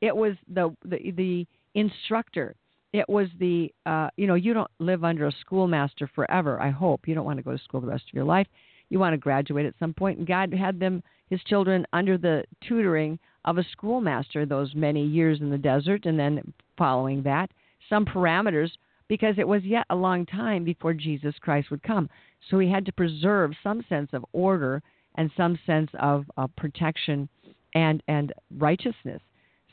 It 0.00 0.14
was 0.14 0.34
the 0.52 0.74
the, 0.84 1.12
the 1.16 1.46
instructor. 1.74 2.54
It 2.92 3.08
was 3.08 3.28
the 3.38 3.72
uh, 3.84 4.08
you 4.16 4.26
know 4.26 4.34
you 4.34 4.54
don't 4.54 4.70
live 4.78 5.04
under 5.04 5.26
a 5.26 5.32
schoolmaster 5.40 6.08
forever. 6.14 6.60
I 6.60 6.70
hope 6.70 7.08
you 7.08 7.14
don't 7.14 7.26
want 7.26 7.38
to 7.38 7.44
go 7.44 7.52
to 7.52 7.62
school 7.62 7.80
the 7.80 7.88
rest 7.88 8.04
of 8.08 8.14
your 8.14 8.24
life. 8.24 8.46
You 8.88 9.00
want 9.00 9.14
to 9.14 9.18
graduate 9.18 9.66
at 9.66 9.74
some 9.80 9.94
point, 9.94 10.18
and 10.18 10.28
God 10.28 10.54
had 10.54 10.78
them 10.78 11.02
his 11.28 11.40
children 11.44 11.84
under 11.92 12.16
the 12.16 12.44
tutoring 12.66 13.18
of 13.44 13.58
a 13.58 13.64
schoolmaster 13.72 14.46
those 14.46 14.74
many 14.76 15.04
years 15.04 15.40
in 15.40 15.50
the 15.50 15.58
desert, 15.58 16.06
and 16.06 16.18
then 16.18 16.52
following 16.78 17.22
that 17.24 17.50
some 17.88 18.04
parameters 18.04 18.70
because 19.08 19.36
it 19.38 19.46
was 19.46 19.62
yet 19.62 19.86
a 19.90 19.96
long 19.96 20.26
time 20.26 20.64
before 20.64 20.92
Jesus 20.92 21.34
Christ 21.40 21.70
would 21.70 21.82
come. 21.82 22.08
So 22.50 22.58
he 22.58 22.70
had 22.70 22.86
to 22.86 22.92
preserve 22.92 23.52
some 23.62 23.84
sense 23.88 24.10
of 24.12 24.24
order 24.32 24.82
and 25.16 25.30
some 25.36 25.58
sense 25.66 25.90
of 26.00 26.24
uh, 26.36 26.46
protection 26.56 27.28
and 27.74 28.02
and 28.08 28.32
righteousness. 28.56 29.20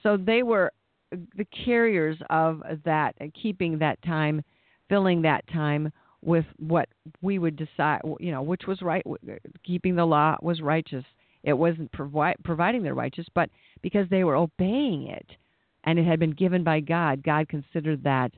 So 0.02 0.18
they 0.18 0.44
were 0.44 0.72
the 1.12 1.46
carriers 1.66 2.18
of 2.30 2.62
that, 2.86 3.16
uh, 3.22 3.26
keeping 3.40 3.80
that 3.80 4.02
time, 4.04 4.44
filling 4.90 5.22
that 5.24 5.48
time 5.48 5.92
with 6.22 6.46
what 6.58 6.90
we 7.22 7.38
would 7.38 7.56
decide, 7.56 8.02
you 8.20 8.32
know, 8.32 8.42
which 8.42 8.64
was 8.68 8.82
right. 8.82 9.04
Keeping 9.66 9.96
the 9.96 10.06
law 10.06 10.38
was 10.42 10.62
righteous. 10.62 11.04
It 11.44 11.54
wasn't 11.54 11.92
provi- 11.92 12.36
providing 12.44 12.84
the 12.84 12.94
righteous, 12.94 13.26
but 13.36 13.50
because 13.82 14.08
they 14.10 14.24
were 14.24 14.36
obeying 14.36 15.08
it, 15.08 15.28
and 15.86 16.00
it 16.00 16.06
had 16.06 16.20
been 16.20 16.32
given 16.32 16.64
by 16.64 16.80
God, 16.80 17.24
God 17.24 17.50
considered 17.50 18.04
that 18.04 18.32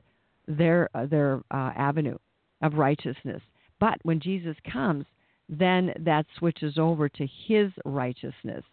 their 0.48 0.88
uh, 0.94 1.06
their 1.06 1.42
uh, 1.50 1.72
avenue 1.76 2.16
of 2.62 2.74
righteousness. 2.74 3.42
But 3.78 3.98
when 4.02 4.20
Jesus 4.20 4.56
comes, 4.70 5.04
then 5.48 5.92
that 6.00 6.26
switches 6.38 6.78
over 6.78 7.08
to 7.08 7.26
His 7.46 7.70
righteousness. 7.84 8.64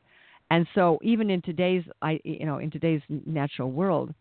And 0.50 0.68
so, 0.76 1.00
even 1.02 1.30
in 1.30 1.42
today's, 1.42 1.84
I, 2.02 2.20
you 2.24 2.46
know, 2.46 2.60
in 2.60 2.70
today's 2.70 3.02
natural 3.10 3.72
world, 3.72 4.14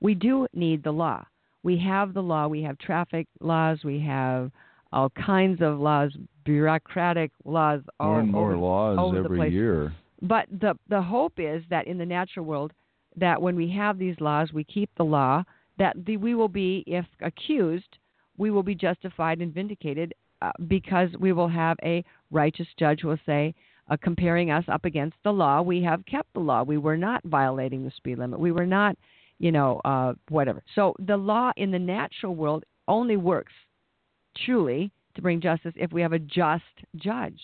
we 0.00 0.14
do 0.14 0.46
need 0.52 0.82
the 0.84 0.92
law. 0.92 1.24
We 1.62 1.78
have 1.78 2.12
the 2.12 2.22
law. 2.22 2.48
We 2.48 2.62
have 2.62 2.76
traffic 2.78 3.26
laws. 3.40 3.78
We 3.84 4.00
have 4.00 4.50
all 4.92 5.10
kinds 5.10 5.62
of 5.62 5.78
laws, 5.78 6.12
bureaucratic 6.44 7.30
laws. 7.44 7.80
All 8.00 8.10
More 8.10 8.20
and 8.20 8.30
more 8.30 8.52
over, 8.52 8.58
laws 8.58 8.98
over 8.98 9.24
every 9.24 9.50
year. 9.50 9.94
But 10.20 10.46
the 10.50 10.74
the 10.88 11.00
hope 11.00 11.34
is 11.38 11.62
that 11.70 11.86
in 11.86 11.98
the 11.98 12.06
natural 12.06 12.44
world, 12.44 12.72
that 13.16 13.40
when 13.40 13.56
we 13.56 13.70
have 13.70 13.98
these 13.98 14.16
laws, 14.20 14.52
we 14.52 14.64
keep 14.64 14.90
the 14.96 15.04
law. 15.04 15.44
That 15.78 15.96
the, 16.04 16.16
we 16.16 16.34
will 16.34 16.48
be, 16.48 16.84
if 16.86 17.06
accused, 17.20 17.98
we 18.36 18.50
will 18.50 18.62
be 18.62 18.74
justified 18.74 19.40
and 19.40 19.52
vindicated 19.52 20.14
uh, 20.40 20.50
because 20.66 21.10
we 21.18 21.32
will 21.32 21.48
have 21.48 21.76
a 21.82 22.04
righteous 22.30 22.66
judge 22.78 23.04
will 23.04 23.18
say, 23.24 23.54
uh, 23.90 23.96
comparing 24.02 24.50
us 24.50 24.64
up 24.68 24.84
against 24.84 25.16
the 25.24 25.32
law, 25.32 25.60
we 25.60 25.82
have 25.82 26.04
kept 26.06 26.32
the 26.34 26.40
law. 26.40 26.62
We 26.62 26.78
were 26.78 26.96
not 26.96 27.22
violating 27.24 27.84
the 27.84 27.92
speed 27.96 28.18
limit. 28.18 28.38
We 28.38 28.52
were 28.52 28.66
not, 28.66 28.96
you 29.38 29.52
know, 29.52 29.80
uh, 29.84 30.14
whatever. 30.28 30.62
So 30.74 30.94
the 30.98 31.16
law 31.16 31.52
in 31.56 31.70
the 31.70 31.78
natural 31.78 32.34
world 32.34 32.64
only 32.88 33.16
works 33.16 33.52
truly 34.44 34.90
to 35.14 35.22
bring 35.22 35.40
justice 35.40 35.72
if 35.76 35.92
we 35.92 36.02
have 36.02 36.12
a 36.12 36.18
just 36.18 36.64
judge 36.96 37.40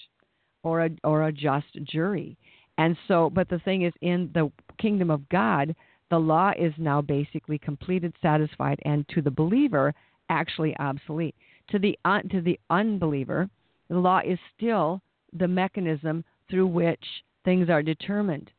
or 0.62 0.84
a 0.84 0.90
or 1.04 1.26
a 1.28 1.32
just 1.32 1.66
jury. 1.84 2.36
And 2.78 2.96
so, 3.08 3.28
but 3.28 3.48
the 3.48 3.58
thing 3.58 3.82
is, 3.82 3.92
in 4.00 4.30
the 4.32 4.50
kingdom 4.78 5.10
of 5.10 5.28
God, 5.28 5.74
the 6.10 6.18
law 6.18 6.52
is 6.58 6.72
now 6.78 7.02
basically 7.02 7.58
completed, 7.58 8.14
satisfied, 8.22 8.78
and 8.84 9.06
to 9.08 9.20
the 9.20 9.30
believer, 9.30 9.92
actually 10.30 10.76
obsolete. 10.78 11.34
To 11.70 11.78
the 11.78 11.98
un, 12.04 12.28
to 12.30 12.40
the 12.40 12.58
unbeliever, 12.70 13.50
the 13.88 13.98
law 13.98 14.20
is 14.24 14.38
still 14.56 15.02
the 15.32 15.48
mechanism 15.48 16.24
through 16.48 16.68
which 16.68 17.04
things 17.44 17.68
are 17.68 17.82
determined. 17.82 18.50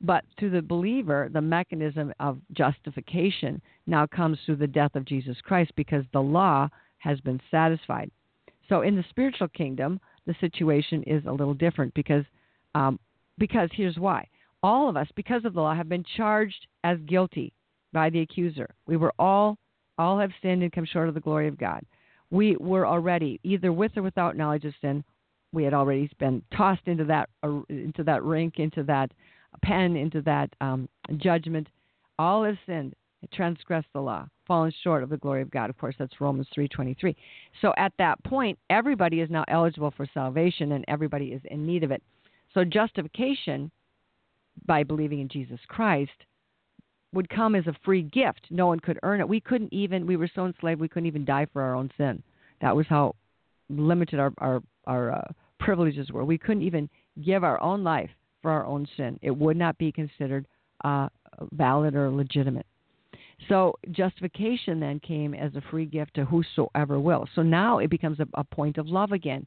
But 0.00 0.24
to 0.40 0.50
the 0.50 0.62
believer, 0.62 1.28
the 1.32 1.40
mechanism 1.40 2.12
of 2.18 2.38
justification 2.52 3.60
now 3.86 4.06
comes 4.06 4.38
through 4.44 4.56
the 4.56 4.66
death 4.66 4.94
of 4.94 5.04
Jesus 5.04 5.36
Christ 5.42 5.72
because 5.76 6.04
the 6.12 6.20
law 6.20 6.68
has 6.98 7.20
been 7.20 7.40
satisfied. 7.50 8.10
So 8.68 8.82
in 8.82 8.96
the 8.96 9.04
spiritual 9.10 9.48
kingdom, 9.48 10.00
the 10.26 10.34
situation 10.40 11.02
is 11.04 11.24
a 11.26 11.32
little 11.32 11.54
different 11.54 11.94
because 11.94 12.24
um, 12.74 12.98
because 13.38 13.68
here's 13.72 13.98
why. 13.98 14.26
All 14.62 14.88
of 14.88 14.96
us, 14.96 15.08
because 15.14 15.44
of 15.44 15.54
the 15.54 15.60
law, 15.60 15.74
have 15.74 15.88
been 15.88 16.04
charged 16.16 16.66
as 16.82 16.98
guilty 17.06 17.52
by 17.92 18.10
the 18.10 18.20
accuser. 18.20 18.68
We 18.86 18.96
were 18.96 19.12
all 19.18 19.58
all 19.98 20.18
have 20.18 20.32
sinned 20.42 20.62
and 20.62 20.72
come 20.72 20.84
short 20.84 21.08
of 21.08 21.14
the 21.14 21.20
glory 21.20 21.48
of 21.48 21.58
God. 21.58 21.82
We 22.30 22.56
were 22.56 22.86
already 22.86 23.40
either 23.44 23.72
with 23.72 23.96
or 23.96 24.02
without 24.02 24.36
knowledge 24.36 24.64
of 24.64 24.74
sin. 24.80 25.04
We 25.52 25.64
had 25.64 25.72
already 25.72 26.10
been 26.18 26.42
tossed 26.54 26.86
into 26.86 27.04
that 27.04 27.30
uh, 27.42 27.60
into 27.68 28.02
that 28.04 28.22
rink, 28.22 28.58
into 28.58 28.82
that 28.84 29.12
pen, 29.62 29.96
into 29.96 30.20
that 30.22 30.50
um, 30.60 30.88
judgment. 31.16 31.68
All 32.18 32.44
have 32.44 32.58
sinned, 32.66 32.94
transgressed 33.32 33.88
the 33.94 34.00
law, 34.00 34.26
fallen 34.46 34.72
short 34.82 35.02
of 35.02 35.08
the 35.08 35.16
glory 35.16 35.42
of 35.42 35.50
God. 35.50 35.70
Of 35.70 35.78
course, 35.78 35.94
that's 35.98 36.20
Romans 36.20 36.48
three 36.52 36.68
twenty 36.68 36.94
three. 36.94 37.16
So 37.62 37.72
at 37.78 37.92
that 37.98 38.22
point, 38.24 38.58
everybody 38.68 39.20
is 39.20 39.30
now 39.30 39.44
eligible 39.48 39.92
for 39.96 40.06
salvation, 40.12 40.72
and 40.72 40.84
everybody 40.88 41.26
is 41.26 41.40
in 41.46 41.64
need 41.64 41.84
of 41.84 41.90
it. 41.90 42.02
So 42.56 42.64
justification 42.64 43.70
by 44.64 44.82
believing 44.82 45.20
in 45.20 45.28
Jesus 45.28 45.60
Christ 45.68 46.10
would 47.12 47.28
come 47.28 47.54
as 47.54 47.66
a 47.66 47.76
free 47.84 48.00
gift. 48.00 48.46
No 48.48 48.66
one 48.66 48.80
could 48.80 48.98
earn 49.02 49.20
it. 49.20 49.28
We 49.28 49.40
couldn't 49.40 49.74
even. 49.74 50.06
We 50.06 50.16
were 50.16 50.30
so 50.34 50.46
enslaved 50.46 50.80
we 50.80 50.88
couldn't 50.88 51.06
even 51.06 51.26
die 51.26 51.46
for 51.52 51.60
our 51.60 51.74
own 51.74 51.90
sin. 51.98 52.22
That 52.62 52.74
was 52.74 52.86
how 52.88 53.14
limited 53.68 54.18
our 54.18 54.32
our, 54.38 54.62
our 54.86 55.12
uh, 55.12 55.32
privileges 55.60 56.10
were. 56.10 56.24
We 56.24 56.38
couldn't 56.38 56.62
even 56.62 56.88
give 57.22 57.44
our 57.44 57.60
own 57.60 57.84
life 57.84 58.08
for 58.40 58.50
our 58.50 58.64
own 58.64 58.88
sin. 58.96 59.18
It 59.20 59.36
would 59.36 59.58
not 59.58 59.76
be 59.76 59.92
considered 59.92 60.46
uh, 60.82 61.10
valid 61.52 61.94
or 61.94 62.10
legitimate. 62.10 62.66
So 63.50 63.74
justification 63.90 64.80
then 64.80 64.98
came 65.00 65.34
as 65.34 65.54
a 65.56 65.62
free 65.70 65.84
gift 65.84 66.14
to 66.14 66.24
whosoever 66.24 66.98
will. 66.98 67.28
So 67.34 67.42
now 67.42 67.80
it 67.80 67.90
becomes 67.90 68.18
a, 68.18 68.26
a 68.32 68.44
point 68.44 68.78
of 68.78 68.86
love 68.86 69.12
again. 69.12 69.46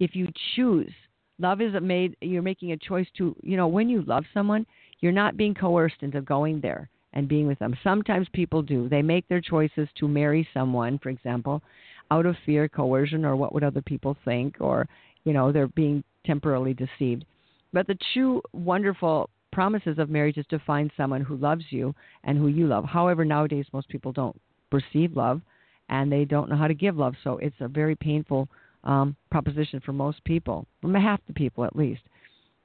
If 0.00 0.16
you 0.16 0.26
choose, 0.56 0.92
love 1.38 1.60
is 1.60 1.72
made. 1.80 2.16
You're 2.20 2.42
making 2.42 2.72
a 2.72 2.76
choice 2.76 3.06
to, 3.18 3.34
you 3.42 3.56
know, 3.56 3.68
when 3.68 3.88
you 3.88 4.02
love 4.02 4.24
someone, 4.34 4.66
You're 5.00 5.12
not 5.12 5.36
being 5.36 5.54
coerced 5.54 6.02
into 6.02 6.20
going 6.20 6.60
there 6.60 6.88
and 7.12 7.28
being 7.28 7.46
with 7.46 7.58
them. 7.58 7.76
Sometimes 7.82 8.26
people 8.32 8.62
do. 8.62 8.88
They 8.88 9.02
make 9.02 9.28
their 9.28 9.40
choices 9.40 9.88
to 9.98 10.08
marry 10.08 10.46
someone, 10.52 10.98
for 10.98 11.08
example, 11.10 11.62
out 12.10 12.26
of 12.26 12.36
fear, 12.44 12.68
coercion, 12.68 13.24
or 13.24 13.36
what 13.36 13.54
would 13.54 13.64
other 13.64 13.82
people 13.82 14.16
think, 14.24 14.56
or, 14.60 14.88
you 15.24 15.32
know, 15.32 15.52
they're 15.52 15.68
being 15.68 16.02
temporarily 16.26 16.74
deceived. 16.74 17.24
But 17.72 17.86
the 17.86 17.98
true, 18.12 18.42
wonderful 18.52 19.30
promises 19.52 19.98
of 19.98 20.10
marriage 20.10 20.36
is 20.36 20.46
to 20.50 20.58
find 20.60 20.90
someone 20.96 21.22
who 21.22 21.36
loves 21.36 21.64
you 21.70 21.94
and 22.24 22.36
who 22.38 22.48
you 22.48 22.66
love. 22.66 22.84
However, 22.84 23.24
nowadays 23.24 23.66
most 23.72 23.88
people 23.88 24.12
don't 24.12 24.38
perceive 24.70 25.16
love 25.16 25.40
and 25.88 26.10
they 26.12 26.24
don't 26.24 26.50
know 26.50 26.56
how 26.56 26.68
to 26.68 26.74
give 26.74 26.96
love. 26.96 27.14
So 27.24 27.38
it's 27.38 27.56
a 27.60 27.68
very 27.68 27.94
painful 27.94 28.48
um, 28.84 29.16
proposition 29.30 29.80
for 29.84 29.92
most 29.92 30.22
people, 30.24 30.66
from 30.80 30.94
half 30.94 31.20
the 31.26 31.32
people 31.32 31.64
at 31.64 31.76
least. 31.76 32.02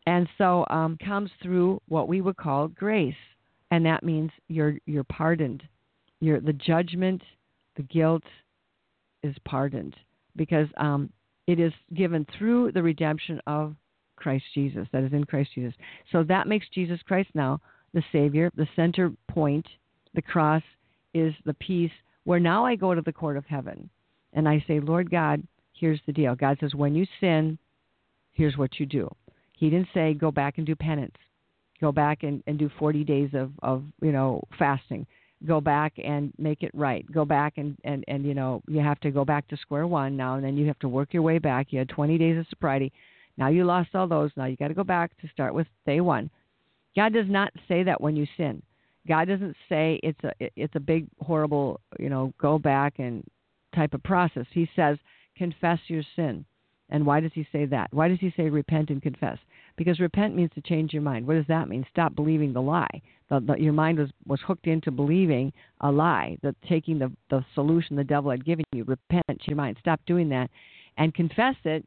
And 0.05 0.27
so 0.37 0.65
um, 0.69 0.97
comes 1.03 1.31
through 1.41 1.81
what 1.87 2.07
we 2.07 2.21
would 2.21 2.37
call 2.37 2.67
grace, 2.67 3.15
and 3.71 3.85
that 3.85 4.03
means 4.03 4.31
you're 4.47 4.77
you're 4.85 5.05
pardoned. 5.05 5.63
You're, 6.19 6.39
the 6.39 6.53
judgment, 6.53 7.21
the 7.75 7.83
guilt 7.83 8.23
is 9.23 9.35
pardoned 9.45 9.95
because 10.35 10.67
um, 10.77 11.09
it 11.47 11.59
is 11.59 11.73
given 11.93 12.25
through 12.37 12.71
the 12.71 12.83
redemption 12.83 13.41
of 13.47 13.75
Christ 14.15 14.45
Jesus, 14.53 14.87
that 14.91 15.03
is 15.03 15.13
in 15.13 15.25
Christ 15.25 15.51
Jesus. 15.53 15.73
So 16.11 16.23
that 16.23 16.47
makes 16.47 16.67
Jesus 16.73 16.99
Christ 17.05 17.29
now 17.33 17.59
the 17.93 18.03
Savior, 18.11 18.51
the 18.55 18.67
center 18.75 19.11
point. 19.29 19.65
The 20.13 20.21
cross 20.21 20.63
is 21.13 21.33
the 21.45 21.55
peace 21.55 21.91
where 22.23 22.39
now 22.39 22.65
I 22.65 22.75
go 22.75 22.93
to 22.93 23.01
the 23.01 23.11
court 23.11 23.37
of 23.37 23.45
heaven 23.45 23.89
and 24.33 24.47
I 24.47 24.63
say, 24.67 24.79
Lord 24.79 25.11
God, 25.11 25.43
here's 25.83 25.99
the 26.05 26.13
deal. 26.13 26.33
God 26.33 26.57
says, 26.61 26.73
when 26.73 26.95
you 26.95 27.05
sin, 27.19 27.57
here's 28.31 28.55
what 28.55 28.79
you 28.79 28.85
do. 28.85 29.13
He 29.51 29.69
didn't 29.69 29.89
say 29.93 30.13
go 30.13 30.31
back 30.31 30.57
and 30.57 30.65
do 30.65 30.77
penance, 30.77 31.17
go 31.81 31.91
back 31.91 32.23
and, 32.23 32.41
and 32.47 32.57
do 32.57 32.69
40 32.79 33.03
days 33.03 33.31
of, 33.33 33.51
of, 33.61 33.83
you 34.01 34.13
know, 34.13 34.41
fasting, 34.57 35.05
go 35.45 35.59
back 35.59 35.91
and 36.01 36.31
make 36.37 36.63
it 36.63 36.71
right, 36.73 37.05
go 37.11 37.25
back 37.25 37.57
and, 37.57 37.77
and, 37.83 38.05
and, 38.07 38.25
you 38.25 38.33
know, 38.33 38.61
you 38.65 38.79
have 38.79 38.97
to 39.01 39.11
go 39.11 39.25
back 39.25 39.45
to 39.49 39.57
square 39.57 39.85
one 39.85 40.15
now 40.15 40.35
and 40.35 40.43
then 40.45 40.55
you 40.55 40.65
have 40.67 40.79
to 40.79 40.87
work 40.87 41.13
your 41.13 41.21
way 41.21 41.37
back. 41.37 41.67
You 41.71 41.79
had 41.79 41.89
20 41.89 42.17
days 42.17 42.39
of 42.39 42.45
sobriety. 42.49 42.93
Now 43.35 43.49
you 43.49 43.65
lost 43.65 43.89
all 43.93 44.07
those. 44.07 44.31
Now 44.37 44.45
you 44.45 44.55
got 44.55 44.69
to 44.69 44.73
go 44.73 44.85
back 44.85 45.11
to 45.19 45.27
start 45.33 45.53
with 45.53 45.67
day 45.85 45.99
one. 45.99 46.29
God 46.95 47.11
does 47.11 47.27
not 47.27 47.51
say 47.67 47.83
that 47.83 47.99
when 47.99 48.15
you 48.15 48.25
sin. 48.37 48.61
God 49.05 49.27
doesn't 49.27 49.57
say 49.67 49.99
it's 50.01 50.23
a 50.23 50.31
it's 50.55 50.75
a 50.77 50.79
big 50.79 51.07
horrible 51.19 51.81
you 51.99 52.07
know 52.09 52.33
go 52.39 52.57
back 52.57 52.99
and 52.99 53.21
type 53.75 53.93
of 53.93 54.01
process. 54.03 54.45
He 54.53 54.69
says 54.77 54.97
confess 55.35 55.79
your 55.87 56.03
sin. 56.15 56.45
And 56.89 57.05
why 57.05 57.21
does 57.21 57.31
he 57.33 57.47
say 57.51 57.65
that? 57.65 57.91
Why 57.91 58.07
does 58.07 58.19
he 58.19 58.33
say 58.35 58.49
repent 58.49 58.89
and 58.89 59.01
confess? 59.01 59.37
Because 59.77 59.99
repent 59.99 60.35
means 60.35 60.51
to 60.53 60.61
change 60.61 60.93
your 60.93 61.01
mind. 61.01 61.25
What 61.25 61.35
does 61.35 61.47
that 61.47 61.67
mean? 61.67 61.85
Stop 61.89 62.13
believing 62.15 62.53
the 62.53 62.61
lie. 62.61 63.01
The, 63.29 63.39
the, 63.39 63.55
your 63.55 63.73
mind 63.73 63.97
was, 63.97 64.09
was 64.27 64.39
hooked 64.45 64.67
into 64.67 64.91
believing 64.91 65.51
a 65.81 65.91
lie, 65.91 66.37
that 66.43 66.55
taking 66.67 66.99
the, 66.99 67.11
the 67.29 67.43
solution 67.55 67.95
the 67.95 68.03
devil 68.03 68.29
had 68.29 68.45
given 68.45 68.65
you. 68.73 68.83
Repent, 68.83 69.41
your 69.47 69.55
mind. 69.55 69.77
Stop 69.79 70.01
doing 70.05 70.29
that 70.29 70.51
and 70.97 71.13
confess 71.15 71.55
it 71.63 71.83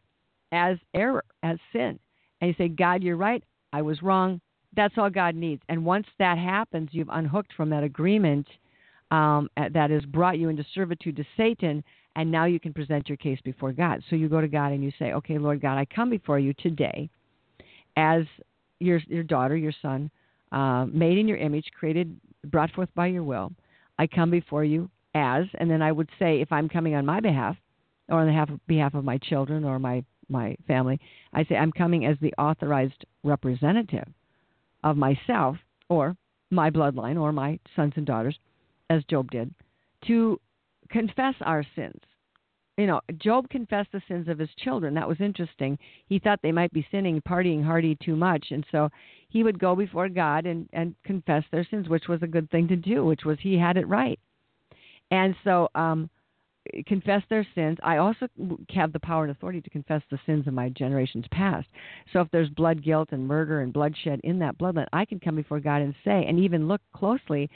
as 0.51 0.79
error, 0.95 1.25
as 1.43 1.59
sin. 1.73 1.99
And 2.41 2.49
you 2.49 2.55
say, 2.59 2.69
God, 2.69 3.03
you're 3.03 3.17
right. 3.17 3.45
I 3.73 3.83
was 3.83 4.03
wrong. 4.03 4.41
That's 4.75 4.95
all 4.99 5.11
God 5.11 5.35
needs. 5.35 5.63
And 5.69 5.85
once 5.85 6.07
that 6.19 6.39
happens, 6.39 6.89
you've 6.93 7.09
unhooked 7.11 7.53
from 7.57 7.71
that 7.71 7.85
agreement 7.85 8.47
um, 9.11 9.49
that 9.57 9.91
has 9.91 10.05
brought 10.05 10.39
you 10.39 10.49
into 10.49 10.67
servitude 10.75 11.17
to 11.17 11.25
Satan, 11.37 11.85
and 12.17 12.31
now 12.31 12.47
you 12.47 12.59
can 12.59 12.73
present 12.73 13.09
your 13.09 13.19
case 13.19 13.39
before 13.45 13.73
God. 13.73 14.03
So 14.09 14.17
you 14.17 14.29
go 14.29 14.41
to 14.41 14.49
God 14.49 14.73
and 14.73 14.83
you 14.83 14.91
say, 14.99 15.13
Okay, 15.13 15.39
Lord 15.39 15.61
God, 15.61 15.79
I 15.79 15.85
come 15.85 16.11
before 16.11 16.39
you 16.39 16.55
today 16.55 17.09
as 17.97 18.25
your, 18.81 19.01
your 19.07 19.23
daughter, 19.23 19.57
your 19.57 19.73
son, 19.81 20.11
uh, 20.51 20.87
made 20.87 21.19
in 21.19 21.29
your 21.29 21.37
image, 21.37 21.67
created, 21.79 22.19
brought 22.47 22.73
forth 22.73 22.89
by 22.95 23.07
your 23.07 23.23
will. 23.23 23.53
I 23.99 24.07
come 24.07 24.31
before 24.31 24.65
you 24.65 24.91
as, 25.15 25.45
and 25.59 25.71
then 25.71 25.83
I 25.83 25.93
would 25.93 26.09
say, 26.19 26.41
if 26.41 26.51
I'm 26.51 26.69
coming 26.69 26.95
on 26.95 27.07
my 27.07 27.21
behalf, 27.21 27.57
or 28.09 28.21
on 28.21 28.27
behalf, 28.27 28.51
behalf 28.67 28.95
of 28.95 29.05
my 29.05 29.19
children 29.19 29.65
or 29.65 29.79
my 29.79 30.05
my 30.29 30.57
family, 30.67 30.99
I 31.33 31.45
say 31.45 31.55
I'm 31.55 31.71
coming 31.71 32.05
as 32.05 32.17
the 32.21 32.33
authorized 32.37 33.05
representative 33.23 34.09
of 34.83 34.97
myself 34.97 35.57
or 35.89 36.17
my 36.51 36.69
bloodline 36.69 37.21
or 37.21 37.33
my 37.33 37.61
sons 37.77 37.93
and 37.95 38.05
daughters, 38.05 38.37
as 38.91 39.05
Job 39.05 39.31
did, 39.31 39.55
to 40.09 40.41
confess 40.91 41.35
our 41.41 41.65
sins. 41.75 42.01
You 42.77 42.87
know, 42.87 43.01
Job 43.19 43.49
confessed 43.49 43.91
the 43.93 44.03
sins 44.07 44.29
of 44.29 44.39
his 44.39 44.51
children. 44.59 44.95
That 44.95 45.09
was 45.09 45.21
interesting. 45.21 45.79
He 46.09 46.19
thought 46.19 46.41
they 46.43 46.53
might 46.53 46.73
be 46.73 46.87
sinning, 46.91 47.23
partying 47.23 47.65
hardy 47.65 47.97
too 48.05 48.17
much, 48.17 48.49
and 48.51 48.67
so 48.71 48.91
he 49.31 49.43
would 49.43 49.59
go 49.59 49.75
before 49.75 50.11
God 50.11 50.45
and, 50.45 50.69
and 50.75 50.95
confess 51.03 51.43
their 51.51 51.67
sins, 51.71 51.89
which 51.89 52.09
was 52.09 52.23
a 52.23 52.27
good 52.27 52.51
thing 52.51 52.69
to 52.69 52.77
do, 52.77 53.05
which 53.05 53.25
was 53.25 53.39
he 53.41 53.57
had 53.57 53.79
it 53.79 53.89
right. 53.89 54.21
And 55.11 55.35
so 55.43 55.69
um, 55.75 56.11
confess 56.87 57.23
their 57.29 57.47
sins. 57.55 57.79
I 57.83 57.97
also 57.97 58.29
have 58.71 58.93
the 58.93 59.01
power 59.01 59.25
and 59.25 59.31
authority 59.31 59.61
to 59.61 59.71
confess 59.71 60.03
the 60.11 60.19
sins 60.27 60.47
of 60.47 60.55
my 60.55 60.69
generations 60.71 61.25
past. 61.31 61.67
So 62.13 62.21
if 62.21 62.31
there's 62.31 62.49
blood 62.51 62.83
guilt 62.83 63.11
and 63.13 63.27
murder 63.27 63.61
and 63.61 63.73
bloodshed 63.73 64.21
in 64.25 64.39
that 64.41 64.59
bloodline, 64.59 64.87
I 64.93 65.05
can 65.05 65.21
come 65.21 65.37
before 65.37 65.61
God 65.61 65.83
and 65.83 65.95
say, 66.05 66.25
and 66.27 66.39
even 66.39 66.69
look 66.69 66.81
closely 66.95 67.49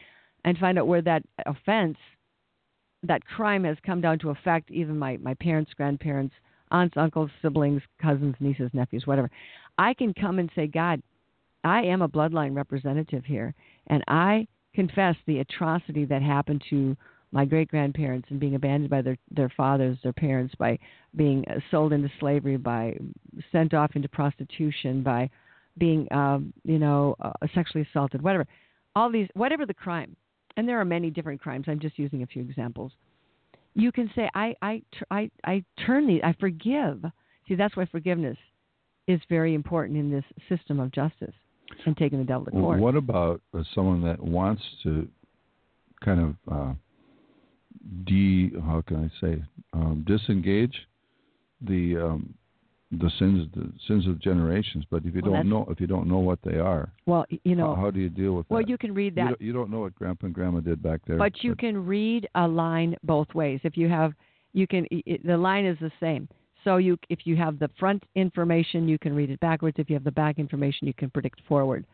and 0.45 0.57
find 0.59 0.79
out 0.79 0.87
where 0.87 1.03
that 1.03 1.23
offense, 1.47 1.99
that 3.03 3.25
crime 3.25 3.65
has 3.65 3.77
come 3.85 4.01
down 4.01 4.19
to 4.21 4.31
affect 4.31 4.71
even 4.71 4.99
my, 4.99 5.17
my 5.19 5.35
parents, 5.35 5.73
grandparents, 5.77 6.35
aunts, 6.71 6.97
uncles, 6.97 7.31
siblings, 7.43 7.83
cousins, 8.01 8.35
nieces, 8.41 8.71
nephews, 8.73 9.07
whatever. 9.07 9.31
I 9.79 9.95
can 9.95 10.15
come 10.15 10.39
and 10.39 10.51
say, 10.55 10.67
God, 10.67 11.03
I 11.65 11.83
am 11.83 12.03
a 12.03 12.09
bloodline 12.09 12.55
representative 12.55 13.25
here, 13.25 13.55
and 13.89 14.03
I 14.09 14.47
confess 14.75 15.17
the 15.27 15.41
atrocity 15.41 16.05
that 16.07 16.23
happened 16.23 16.63
to 16.71 16.97
my 17.33 17.45
great 17.45 17.69
grandparents 17.69 18.27
and 18.31 18.41
being 18.41 18.55
abandoned 18.55 18.91
by 18.91 19.03
their 19.03 19.17
their 19.31 19.51
fathers, 19.57 19.99
their 20.03 20.13
parents, 20.13 20.55
by 20.59 20.79
being 21.17 21.45
uh, 21.49 21.61
sold 21.71 21.93
into 21.93 22.11
slavery, 22.19 22.57
by 22.57 22.97
sent 23.53 23.75
off 23.75 23.95
into 23.95 24.09
prostitution, 24.09 25.03
by 25.03 25.31
being 25.79 26.09
um, 26.13 26.53
you 26.65 26.79
know 26.79 27.15
uh, 27.21 27.33
sexually 27.55 27.87
assaulted, 27.89 28.23
whatever. 28.23 28.47
All 28.97 29.11
these, 29.11 29.29
whatever 29.35 29.67
the 29.67 29.75
crime, 29.75 30.17
and 30.61 30.69
there 30.69 30.79
are 30.79 30.85
many 30.85 31.09
different 31.09 31.41
crimes. 31.41 31.65
I'm 31.69 31.81
just 31.81 31.99
using 31.99 32.23
a 32.23 32.27
few 32.27 32.43
examples. 32.43 32.93
You 33.73 33.91
can 33.91 34.11
say, 34.15 34.29
I 34.35 34.55
I 34.61 34.83
I, 35.11 35.31
I 35.43 35.65
turn 35.87 36.07
these, 36.07 36.21
I 36.23 36.35
forgive. 36.39 37.03
See, 37.49 37.55
that's 37.55 37.75
why 37.79 37.87
forgiveness 37.87 38.37
is 39.09 39.21
very 39.31 39.55
important 39.55 39.99
in 39.99 40.11
this 40.11 40.25
system 40.51 40.79
of 40.79 40.93
justice 40.93 41.33
and 41.87 41.97
taking 41.97 42.19
the 42.19 42.27
devil 42.27 42.45
to 42.45 42.51
court. 42.51 42.79
What 42.79 42.95
about 42.95 43.41
uh, 43.55 43.63
someone 43.75 44.03
that 44.03 44.23
wants 44.23 44.63
to 44.83 45.09
kind 46.05 46.21
of 46.21 46.55
uh, 46.55 46.73
de 48.05 48.51
how 48.67 48.83
can 48.87 49.11
I 49.11 49.21
say 49.27 49.43
um, 49.73 50.05
disengage 50.07 50.77
the 51.63 51.97
um, 51.97 52.35
the 52.93 53.11
sins 53.19 53.47
the 53.55 53.71
sins 53.87 54.07
of 54.07 54.19
generations. 54.19 54.85
But 54.91 55.05
if 55.05 55.15
you 55.15 55.23
well, 55.25 55.35
don't 55.35 55.49
know 55.49 55.67
if 55.71 55.81
you 55.81 55.87
don't 55.87 56.09
know 56.09 56.19
what 56.19 56.41
they 56.45 56.59
are, 56.59 56.93
well, 57.07 57.25
you 57.45 57.55
know, 57.55 57.75
how, 57.75 57.83
how 57.83 57.91
do 57.91 58.01
you 58.01 58.09
deal 58.09 58.33
with 58.33 58.49
that? 58.49 58.55
well, 58.55 58.63
you 58.63 58.77
can 58.77 58.93
read 58.95 59.15
that. 59.15 59.21
You 59.21 59.29
don't, 59.29 59.41
you 59.41 59.53
don't, 59.53 59.71
know 59.71 59.81
what 59.81 59.95
Grandpa 59.95 60.27
and 60.27 60.35
Grandma 60.35 60.61
did 60.61 60.83
back 60.83 61.01
there, 61.07 61.17
but 61.17 61.45
you 61.45 61.53
but, 61.53 61.61
can 61.61 61.87
read 61.87 62.29
a 62.35 62.47
line 62.47 62.97
both 63.05 63.33
ways. 63.35 63.61
If 63.63 63.77
you 63.77 63.89
have, 63.89 64.13
you 64.53 64.67
can 64.67 64.87
it, 64.91 65.25
the 65.25 65.37
line 65.37 65.67
is 65.67 65.79
the 65.81 65.93
same. 66.01 66.29
So 66.65 66.77
you 66.77 66.99
if 67.09 67.21
you 67.25 67.37
have 67.37 67.59
the 67.59 67.71
front 67.79 68.03
information, 68.17 68.89
you 68.89 68.99
can 68.99 69.15
read 69.15 69.31
it 69.31 69.41
backwards. 69.41 69.77
If 69.79 69.89
you 69.89 69.95
have 69.95 70.05
the 70.05 70.11
back 70.11 70.39
information, 70.39 70.87
you 70.87 70.95
can 70.95 71.11
predict 71.11 71.41
forward. 71.49 71.87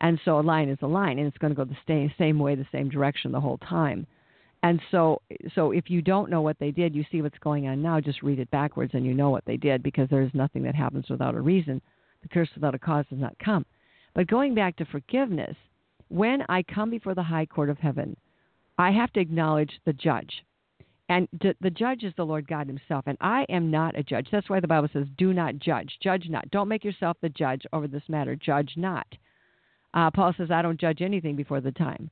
And 0.00 0.18
so 0.24 0.38
a 0.38 0.42
line 0.42 0.68
is 0.68 0.78
a 0.82 0.86
line, 0.86 1.18
and 1.18 1.26
it's 1.26 1.38
going 1.38 1.54
to 1.54 1.56
go 1.56 1.64
the 1.64 2.10
same 2.16 2.38
way, 2.38 2.54
the 2.54 2.66
same 2.70 2.88
direction 2.88 3.32
the 3.32 3.40
whole 3.40 3.58
time. 3.58 4.06
And 4.62 4.80
so, 4.90 5.22
so 5.54 5.70
if 5.70 5.88
you 5.88 6.02
don't 6.02 6.30
know 6.30 6.42
what 6.42 6.58
they 6.58 6.72
did, 6.72 6.94
you 6.94 7.04
see 7.10 7.22
what's 7.22 7.38
going 7.38 7.68
on 7.68 7.80
now. 7.80 8.00
Just 8.00 8.22
read 8.22 8.40
it 8.40 8.50
backwards, 8.50 8.92
and 8.94 9.06
you 9.06 9.14
know 9.14 9.30
what 9.30 9.44
they 9.44 9.56
did 9.56 9.82
because 9.82 10.08
there 10.10 10.22
is 10.22 10.30
nothing 10.34 10.62
that 10.64 10.74
happens 10.74 11.08
without 11.08 11.36
a 11.36 11.40
reason. 11.40 11.80
The 12.22 12.28
curse 12.28 12.48
without 12.54 12.74
a 12.74 12.78
cause 12.78 13.04
does 13.08 13.20
not 13.20 13.38
come. 13.38 13.64
But 14.14 14.26
going 14.26 14.54
back 14.54 14.76
to 14.76 14.84
forgiveness, 14.86 15.56
when 16.08 16.42
I 16.48 16.64
come 16.64 16.90
before 16.90 17.14
the 17.14 17.22
high 17.22 17.46
court 17.46 17.70
of 17.70 17.78
heaven, 17.78 18.16
I 18.78 18.90
have 18.90 19.12
to 19.12 19.20
acknowledge 19.20 19.72
the 19.84 19.92
judge. 19.92 20.44
And 21.08 21.26
the 21.32 21.70
judge 21.70 22.02
is 22.02 22.12
the 22.16 22.26
Lord 22.26 22.46
God 22.46 22.66
Himself. 22.66 23.04
And 23.06 23.16
I 23.20 23.46
am 23.48 23.70
not 23.70 23.98
a 23.98 24.02
judge. 24.02 24.28
That's 24.30 24.50
why 24.50 24.60
the 24.60 24.68
Bible 24.68 24.88
says, 24.92 25.06
do 25.16 25.32
not 25.32 25.58
judge. 25.58 25.90
Judge 26.02 26.26
not. 26.28 26.50
Don't 26.50 26.68
make 26.68 26.84
yourself 26.84 27.16
the 27.22 27.30
judge 27.30 27.62
over 27.72 27.86
this 27.86 28.02
matter. 28.08 28.36
Judge 28.36 28.72
not. 28.76 29.06
Uh, 29.94 30.10
Paul 30.10 30.34
says, 30.36 30.50
I 30.50 30.60
don't 30.60 30.80
judge 30.80 31.00
anything 31.00 31.34
before 31.34 31.62
the 31.62 31.72
time. 31.72 32.10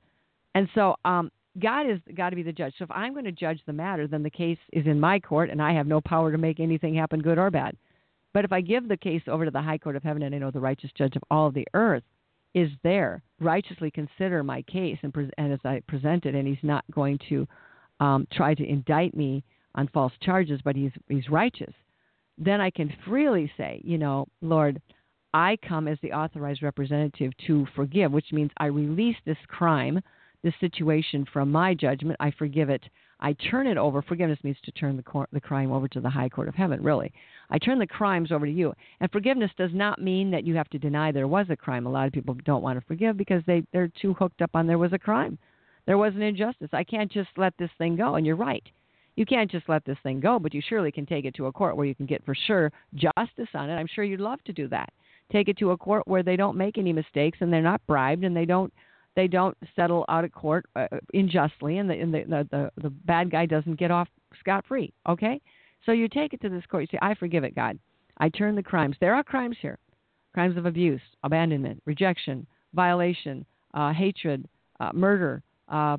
And 0.54 0.66
so 0.74 0.96
um, 1.04 1.30
God 1.58 1.86
has 1.86 1.98
got 2.14 2.30
to 2.30 2.36
be 2.36 2.42
the 2.42 2.52
judge. 2.52 2.74
So 2.78 2.84
if 2.84 2.90
I'm 2.90 3.12
going 3.12 3.24
to 3.24 3.32
judge 3.32 3.60
the 3.66 3.72
matter, 3.72 4.06
then 4.06 4.22
the 4.22 4.30
case 4.30 4.58
is 4.72 4.86
in 4.86 5.00
my 5.00 5.18
court, 5.18 5.50
and 5.50 5.62
I 5.62 5.72
have 5.72 5.86
no 5.86 6.00
power 6.00 6.30
to 6.30 6.38
make 6.38 6.60
anything 6.60 6.94
happen, 6.94 7.20
good 7.20 7.38
or 7.38 7.50
bad. 7.50 7.76
But 8.34 8.44
if 8.44 8.52
I 8.52 8.60
give 8.60 8.88
the 8.88 8.96
case 8.96 9.22
over 9.26 9.46
to 9.46 9.50
the 9.50 9.62
high 9.62 9.78
court 9.78 9.96
of 9.96 10.02
heaven, 10.02 10.22
and 10.22 10.34
I 10.34 10.38
know 10.38 10.50
the 10.50 10.60
righteous 10.60 10.90
judge 10.96 11.16
of 11.16 11.22
all 11.30 11.46
of 11.46 11.54
the 11.54 11.66
earth 11.72 12.02
is 12.54 12.70
there, 12.82 13.22
righteously 13.40 13.90
consider 13.90 14.42
my 14.42 14.62
case, 14.62 14.98
and, 15.02 15.12
pre- 15.12 15.30
and 15.38 15.52
as 15.52 15.60
I 15.64 15.80
present 15.88 16.26
it, 16.26 16.34
and 16.34 16.46
he's 16.46 16.56
not 16.62 16.84
going 16.90 17.18
to 17.28 17.46
um, 18.00 18.26
try 18.32 18.54
to 18.54 18.64
indict 18.64 19.16
me 19.16 19.42
on 19.74 19.88
false 19.88 20.12
charges, 20.22 20.60
but 20.64 20.76
he's 20.76 20.92
he's 21.08 21.28
righteous. 21.28 21.72
Then 22.38 22.60
I 22.60 22.70
can 22.70 22.92
freely 23.06 23.50
say, 23.56 23.80
you 23.84 23.98
know, 23.98 24.26
Lord, 24.42 24.80
I 25.32 25.56
come 25.66 25.88
as 25.88 25.98
the 26.02 26.12
authorized 26.12 26.62
representative 26.62 27.32
to 27.46 27.66
forgive, 27.74 28.12
which 28.12 28.32
means 28.32 28.50
I 28.58 28.66
release 28.66 29.16
this 29.24 29.38
crime, 29.48 30.00
this 30.46 30.54
situation 30.60 31.26
from 31.32 31.50
my 31.50 31.74
judgment. 31.74 32.16
I 32.20 32.30
forgive 32.30 32.70
it. 32.70 32.82
I 33.18 33.32
turn 33.32 33.66
it 33.66 33.76
over. 33.76 34.00
Forgiveness 34.00 34.38
means 34.44 34.58
to 34.64 34.70
turn 34.70 34.96
the, 34.96 35.02
cor- 35.02 35.26
the 35.32 35.40
crime 35.40 35.72
over 35.72 35.88
to 35.88 36.00
the 36.00 36.08
high 36.08 36.28
court 36.28 36.46
of 36.46 36.54
heaven, 36.54 36.80
really. 36.82 37.12
I 37.50 37.58
turn 37.58 37.80
the 37.80 37.86
crimes 37.86 38.30
over 38.30 38.46
to 38.46 38.52
you. 38.52 38.72
And 39.00 39.10
forgiveness 39.10 39.50
does 39.58 39.72
not 39.74 40.00
mean 40.00 40.30
that 40.30 40.44
you 40.46 40.54
have 40.54 40.68
to 40.70 40.78
deny 40.78 41.10
there 41.10 41.26
was 41.26 41.46
a 41.50 41.56
crime. 41.56 41.86
A 41.86 41.90
lot 41.90 42.06
of 42.06 42.12
people 42.12 42.36
don't 42.44 42.62
want 42.62 42.78
to 42.78 42.86
forgive 42.86 43.16
because 43.16 43.42
they, 43.46 43.64
they're 43.72 43.90
too 44.00 44.14
hooked 44.14 44.40
up 44.40 44.50
on 44.54 44.68
there 44.68 44.78
was 44.78 44.92
a 44.92 44.98
crime. 44.98 45.36
There 45.86 45.98
was 45.98 46.14
an 46.14 46.22
injustice. 46.22 46.68
I 46.72 46.84
can't 46.84 47.10
just 47.10 47.30
let 47.36 47.54
this 47.58 47.70
thing 47.76 47.96
go. 47.96 48.14
And 48.14 48.24
you're 48.24 48.36
right. 48.36 48.64
You 49.16 49.26
can't 49.26 49.50
just 49.50 49.68
let 49.68 49.84
this 49.84 49.98
thing 50.04 50.20
go, 50.20 50.38
but 50.38 50.54
you 50.54 50.62
surely 50.68 50.92
can 50.92 51.06
take 51.06 51.24
it 51.24 51.34
to 51.36 51.46
a 51.46 51.52
court 51.52 51.76
where 51.76 51.86
you 51.86 51.94
can 51.94 52.06
get 52.06 52.24
for 52.24 52.34
sure 52.46 52.70
justice 52.94 53.48
on 53.54 53.70
it. 53.70 53.74
I'm 53.74 53.88
sure 53.92 54.04
you'd 54.04 54.20
love 54.20 54.44
to 54.44 54.52
do 54.52 54.68
that. 54.68 54.92
Take 55.32 55.48
it 55.48 55.58
to 55.58 55.72
a 55.72 55.76
court 55.76 56.06
where 56.06 56.22
they 56.22 56.36
don't 56.36 56.56
make 56.56 56.78
any 56.78 56.92
mistakes 56.92 57.38
and 57.40 57.52
they're 57.52 57.62
not 57.62 57.84
bribed 57.88 58.24
and 58.24 58.36
they 58.36 58.44
don't 58.44 58.72
they 59.16 59.26
don't 59.26 59.56
settle 59.74 60.04
out 60.08 60.24
of 60.24 60.32
court 60.32 60.66
uh, 60.76 60.86
unjustly 61.12 61.78
and, 61.78 61.90
the, 61.90 61.94
and 61.94 62.14
the, 62.14 62.24
the, 62.28 62.48
the 62.50 62.82
the 62.82 62.90
bad 62.90 63.30
guy 63.30 63.46
doesn't 63.46 63.78
get 63.78 63.90
off 63.90 64.08
scot 64.38 64.64
free. 64.68 64.92
Okay, 65.08 65.40
so 65.84 65.92
you 65.92 66.08
take 66.08 66.32
it 66.32 66.40
to 66.42 66.48
this 66.48 66.64
court. 66.70 66.82
You 66.82 66.88
say, 66.92 66.98
"I 67.02 67.14
forgive 67.14 67.42
it, 67.42 67.54
God. 67.54 67.78
I 68.18 68.28
turn 68.28 68.54
the 68.54 68.62
crimes. 68.62 68.96
There 69.00 69.14
are 69.14 69.24
crimes 69.24 69.56
here, 69.60 69.78
crimes 70.34 70.56
of 70.56 70.66
abuse, 70.66 71.00
abandonment, 71.24 71.82
rejection, 71.86 72.46
violation, 72.74 73.44
uh, 73.74 73.92
hatred, 73.92 74.46
uh, 74.80 74.90
murder, 74.94 75.42
uh, 75.68 75.96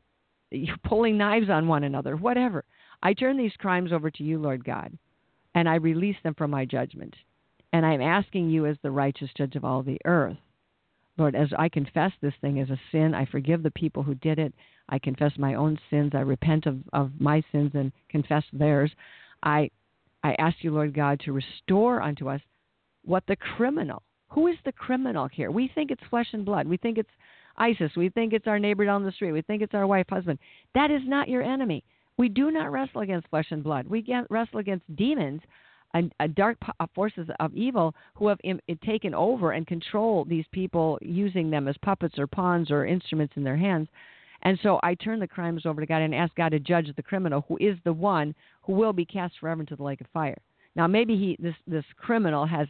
pulling 0.86 1.18
knives 1.18 1.50
on 1.50 1.68
one 1.68 1.84
another, 1.84 2.16
whatever. 2.16 2.64
I 3.04 3.14
turn 3.14 3.38
these 3.38 3.54
crimes 3.58 3.92
over 3.92 4.10
to 4.10 4.24
you, 4.24 4.40
Lord 4.40 4.64
God, 4.64 4.98
and 5.56 5.68
I 5.68 5.76
release 5.76 6.16
them 6.24 6.36
from 6.36 6.52
my 6.52 6.66
judgment. 6.66 7.16
And 7.74 7.86
I'm 7.86 8.02
asking 8.02 8.50
you, 8.50 8.66
as 8.66 8.78
the 8.82 8.92
righteous 8.92 9.30
judge 9.38 9.56
of 9.56 9.66
all 9.66 9.84
the 9.84 10.00
earth, 10.06 10.38
Lord, 11.18 11.36
as 11.36 11.50
I 11.58 11.70
confess 11.70 12.12
this 12.22 12.34
thing 12.42 12.60
as 12.60 12.70
a 12.70 12.80
sin, 12.92 13.14
I 13.16 13.26
forgive 13.26 13.64
the 13.64 13.72
people 13.72 14.04
who 14.04 14.16
did 14.16 14.40
it. 14.40 14.54
I 14.90 15.00
confess 15.00 15.32
my 15.38 15.56
own 15.56 15.80
sins. 15.90 16.12
I 16.14 16.20
repent 16.20 16.66
of, 16.66 16.78
of 16.94 17.12
my 17.20 17.44
sins 17.52 17.72
and 17.74 17.92
confess 18.10 18.44
theirs. 18.54 18.92
I, 19.44 19.70
I 20.24 20.36
ask 20.40 20.58
you, 20.62 20.72
Lord 20.72 20.94
God, 20.94 21.20
to 21.22 21.34
restore 21.34 22.02
unto 22.02 22.30
us 22.30 22.42
what 23.04 23.24
the 23.28 23.36
criminal, 23.36 24.04
who 24.30 24.48
is 24.48 24.58
the 24.66 24.72
criminal 24.72 25.28
here? 25.28 25.50
We 25.50 25.72
think 25.74 25.92
it's 25.92 26.04
flesh 26.10 26.28
and 26.34 26.46
blood. 26.46 26.68
We 26.68 26.78
think 26.78 26.98
it's 26.98 27.10
ISIS. 27.58 27.92
We 27.96 28.10
think 28.10 28.34
it's 28.34 28.48
our 28.48 28.60
neighbor 28.60 28.86
down 28.86 29.04
the 29.04 29.12
street. 29.12 29.32
We 29.32 29.42
think 29.42 29.62
it's 29.62 29.74
our 29.74 29.88
wife, 29.88 30.08
husband. 30.10 30.40
That 30.76 30.92
is 30.92 31.02
not 31.06 31.30
your 31.30 31.42
enemy. 31.42 31.84
We 32.18 32.30
do 32.30 32.52
not 32.52 32.72
wrestle 32.72 33.02
against 33.02 33.30
flesh 33.30 33.48
and 33.52 33.64
blood. 33.64 33.88
We 33.88 34.06
wrestle 34.30 34.60
against 34.60 34.96
demons 34.96 35.42
and 35.94 36.14
dark 36.36 36.58
uh, 36.80 36.86
forces 36.94 37.28
of 37.40 37.54
evil 37.56 37.96
who 38.16 38.28
have 38.28 38.40
Im- 38.44 38.60
taken 38.86 39.14
over 39.14 39.52
and 39.52 39.66
control 39.66 40.26
these 40.26 40.46
people, 40.52 41.00
using 41.02 41.50
them 41.50 41.68
as 41.68 41.76
puppets 41.82 42.20
or 42.20 42.28
pawns 42.28 42.72
or 42.72 42.86
instruments 42.86 43.34
in 43.38 43.44
their 43.44 43.58
hands. 43.58 43.88
And 44.44 44.60
so 44.62 44.80
I 44.84 44.94
turn 44.94 45.20
the 45.20 45.28
crimes 45.28 45.66
over 45.66 45.82
to 45.82 45.88
God 45.88 46.02
and 46.02 46.14
ask 46.14 46.36
God 46.36 46.50
to 46.50 46.60
judge 46.60 46.90
the 46.96 47.04
criminal, 47.04 47.44
who 47.48 47.58
is 47.58 47.78
the 47.84 47.94
one 47.94 48.36
who 48.62 48.74
will 48.74 48.94
be 48.94 49.06
cast 49.06 49.34
forever 49.40 49.62
into 49.62 49.76
the 49.76 49.84
lake 49.84 50.02
of 50.02 50.08
fire. 50.14 50.38
Now, 50.76 50.86
maybe 50.86 51.18
he 51.18 51.38
this 51.40 51.56
this 51.66 51.86
criminal 51.98 52.46
has 52.46 52.68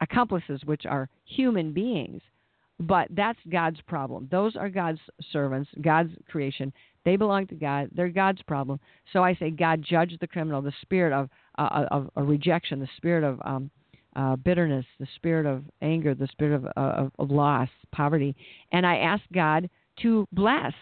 accomplices 0.00 0.60
which 0.64 0.84
are 0.84 1.08
human 1.24 1.72
beings, 1.72 2.20
but 2.78 3.08
that's 3.10 3.38
God's 3.50 3.80
problem. 3.88 4.28
Those 4.30 4.54
are 4.54 4.68
God's 4.68 5.00
servants, 5.32 5.70
God's 5.80 6.12
creation. 6.30 6.72
They 7.04 7.16
belong 7.16 7.46
to 7.46 7.54
God. 7.54 7.88
They're 7.94 8.10
God's 8.10 8.42
problem. 8.42 8.78
So 9.12 9.24
I 9.24 9.34
say, 9.34 9.50
God, 9.50 9.82
judge 9.82 10.14
the 10.20 10.26
criminal, 10.26 10.60
the 10.60 10.72
spirit 10.82 11.14
of 11.14 11.30
uh, 11.58 11.86
of, 11.90 12.10
of 12.16 12.28
rejection, 12.28 12.80
the 12.80 12.88
spirit 12.96 13.24
of 13.24 13.40
um, 13.44 13.70
uh, 14.16 14.36
bitterness, 14.36 14.86
the 14.98 15.08
spirit 15.16 15.46
of 15.46 15.64
anger, 15.82 16.14
the 16.14 16.28
spirit 16.28 16.54
of, 16.54 16.64
uh, 16.64 16.70
of, 16.76 17.12
of 17.18 17.30
loss, 17.30 17.68
poverty, 17.92 18.34
and 18.72 18.86
I 18.86 18.96
ask 18.98 19.22
God 19.32 19.68
to 20.02 20.26
bless 20.32 20.72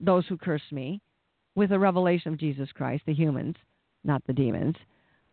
those 0.00 0.26
who 0.26 0.36
curse 0.36 0.62
me 0.72 1.00
with 1.54 1.72
a 1.72 1.78
revelation 1.78 2.32
of 2.32 2.40
Jesus 2.40 2.68
Christ, 2.74 3.04
the 3.06 3.14
humans, 3.14 3.56
not 4.02 4.22
the 4.26 4.32
demons. 4.32 4.74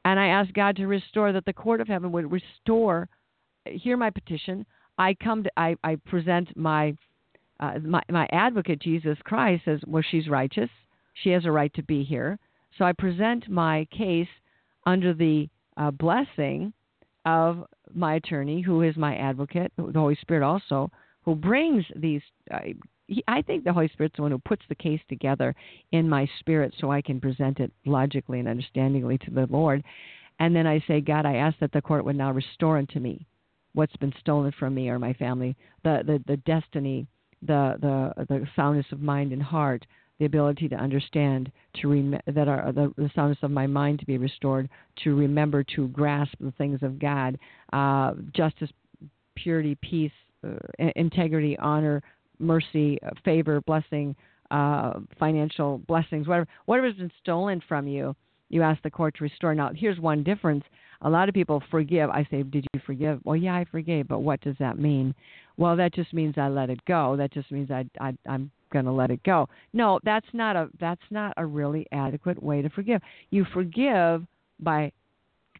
And 0.05 0.19
I 0.19 0.27
ask 0.27 0.53
God 0.53 0.75
to 0.77 0.87
restore 0.87 1.31
that 1.31 1.45
the 1.45 1.53
court 1.53 1.81
of 1.81 1.87
heaven 1.87 2.11
would 2.11 2.31
restore. 2.31 3.09
Hear 3.65 3.97
my 3.97 4.09
petition. 4.09 4.65
I 4.97 5.15
come 5.15 5.43
to. 5.43 5.51
I, 5.57 5.75
I 5.83 5.95
present 6.05 6.55
my 6.55 6.95
uh, 7.59 7.77
my, 7.83 8.01
my 8.09 8.27
advocate, 8.31 8.79
Jesus 8.81 9.17
Christ, 9.23 9.63
says, 9.65 9.79
well, 9.85 10.03
she's 10.09 10.27
righteous. 10.27 10.69
She 11.13 11.29
has 11.29 11.45
a 11.45 11.51
right 11.51 11.73
to 11.75 11.83
be 11.83 12.03
here. 12.03 12.39
So 12.77 12.85
I 12.85 12.93
present 12.93 13.47
my 13.49 13.85
case 13.95 14.27
under 14.85 15.13
the 15.13 15.49
uh, 15.77 15.91
blessing 15.91 16.73
of 17.25 17.65
my 17.93 18.15
attorney, 18.15 18.61
who 18.61 18.81
is 18.81 18.95
my 18.97 19.15
advocate, 19.15 19.71
the 19.77 19.91
Holy 19.93 20.17
Spirit 20.21 20.43
also, 20.43 20.91
who 21.23 21.35
brings 21.35 21.85
these. 21.95 22.21
Uh, 22.51 22.59
he, 23.07 23.23
I 23.27 23.41
think 23.41 23.63
the 23.63 23.73
Holy 23.73 23.89
Spirit's 23.89 24.15
the 24.15 24.21
one 24.21 24.31
who 24.31 24.39
puts 24.39 24.63
the 24.69 24.75
case 24.75 25.01
together 25.09 25.53
in 25.91 26.07
my 26.07 26.29
spirit 26.39 26.73
so 26.79 26.91
I 26.91 27.01
can 27.01 27.19
present 27.19 27.59
it 27.59 27.71
logically 27.85 28.39
and 28.39 28.47
understandingly 28.47 29.17
to 29.19 29.31
the 29.31 29.47
Lord. 29.49 29.83
And 30.39 30.55
then 30.55 30.65
I 30.65 30.83
say, 30.87 31.01
God, 31.01 31.25
I 31.25 31.35
ask 31.35 31.59
that 31.59 31.71
the 31.73 31.81
court 31.81 32.05
would 32.05 32.15
now 32.15 32.31
restore 32.31 32.77
unto 32.77 32.99
me 32.99 33.27
what's 33.73 33.95
been 33.97 34.13
stolen 34.19 34.51
from 34.57 34.73
me 34.73 34.89
or 34.89 34.97
my 34.97 35.13
family, 35.13 35.55
the, 35.83 36.03
the, 36.05 36.23
the 36.27 36.37
destiny 36.37 37.07
the 37.41 37.75
the 37.81 38.25
the 38.25 38.47
soundness 38.55 38.85
of 38.91 39.01
mind 39.01 39.31
and 39.31 39.41
heart, 39.41 39.85
the 40.21 40.27
ability 40.27 40.69
to 40.69 40.75
understand, 40.75 41.51
to 41.73 41.87
rem- 41.87 42.19
that 42.27 42.47
are 42.47 42.71
the, 42.71 42.93
the 42.95 43.09
soundness 43.15 43.39
of 43.41 43.49
my 43.49 43.65
mind 43.65 43.97
to 43.97 44.05
be 44.05 44.19
restored, 44.19 44.69
to 45.03 45.15
remember 45.15 45.63
to 45.63 45.87
grasp 45.87 46.31
the 46.39 46.51
things 46.59 46.83
of 46.83 46.99
God, 46.99 47.39
uh, 47.73 48.13
justice, 48.31 48.69
purity, 49.35 49.75
peace, 49.81 50.11
uh, 50.47 50.59
integrity, 50.95 51.57
honor, 51.57 52.03
mercy, 52.37 52.99
uh, 53.01 53.09
favor, 53.25 53.61
blessing, 53.61 54.15
uh, 54.51 54.99
financial 55.17 55.79
blessings, 55.87 56.27
whatever 56.27 56.47
whatever's 56.65 56.93
been 56.95 57.11
stolen 57.23 57.59
from 57.67 57.87
you, 57.87 58.15
you 58.49 58.61
ask 58.61 58.79
the 58.83 58.91
court 58.91 59.15
to 59.17 59.23
restore. 59.23 59.55
Now, 59.55 59.71
here's 59.75 59.99
one 59.99 60.21
difference. 60.21 60.63
A 61.03 61.09
lot 61.09 61.29
of 61.29 61.33
people 61.33 61.63
forgive. 61.71 62.09
I 62.09 62.27
say, 62.29 62.43
Did 62.43 62.65
you 62.73 62.81
forgive? 62.85 63.19
Well, 63.23 63.35
yeah, 63.35 63.55
I 63.55 63.65
forgave, 63.65 64.07
but 64.07 64.19
what 64.19 64.41
does 64.41 64.55
that 64.59 64.77
mean? 64.77 65.15
well, 65.61 65.75
that 65.75 65.93
just 65.93 66.11
means 66.11 66.35
I 66.37 66.47
let 66.47 66.71
it 66.71 66.83
go. 66.85 67.15
That 67.15 67.31
just 67.31 67.51
means 67.51 67.69
I, 67.69 67.85
I 67.99 68.13
I'm 68.27 68.49
going 68.73 68.85
to 68.85 68.91
let 68.91 69.11
it 69.11 69.21
go. 69.23 69.47
No, 69.73 69.99
that's 70.03 70.25
not 70.33 70.55
a 70.55 70.69
that's 70.79 71.01
not 71.11 71.33
a 71.37 71.45
really 71.45 71.85
adequate 71.91 72.41
way 72.41 72.63
to 72.63 72.69
forgive. 72.69 73.01
You 73.29 73.45
forgive 73.53 74.25
by 74.59 74.91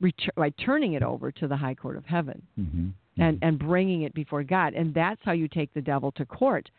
retur- 0.02 0.34
by 0.36 0.50
turning 0.66 0.94
it 0.94 1.04
over 1.04 1.32
to 1.34 1.48
the 1.48 1.56
high 1.56 1.76
court 1.76 1.98
of 1.98 2.06
heaven 2.06 2.42
mm-hmm. 2.60 2.88
and 3.22 3.38
and 3.42 3.60
bringing 3.60 4.02
it 4.04 4.14
before 4.16 4.44
God, 4.44 4.74
and 4.74 4.94
that's 4.94 5.22
how 5.24 5.34
you 5.34 5.48
take 5.48 5.74
the 5.74 5.82
devil 5.82 6.12
to 6.14 6.26
court, 6.26 6.70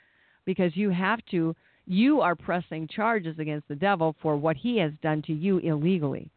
because 0.45 0.77
you 0.77 0.91
have 0.91 1.21
to. 1.31 1.55
You 1.85 2.21
are 2.21 2.37
pressing 2.37 2.87
charges 2.87 3.41
against 3.41 3.67
the 3.67 3.75
devil 3.75 4.15
for 4.23 4.37
what 4.37 4.57
he 4.57 4.79
has 4.79 4.93
done 5.03 5.21
to 5.23 5.33
you 5.33 5.59
illegally. 5.59 6.31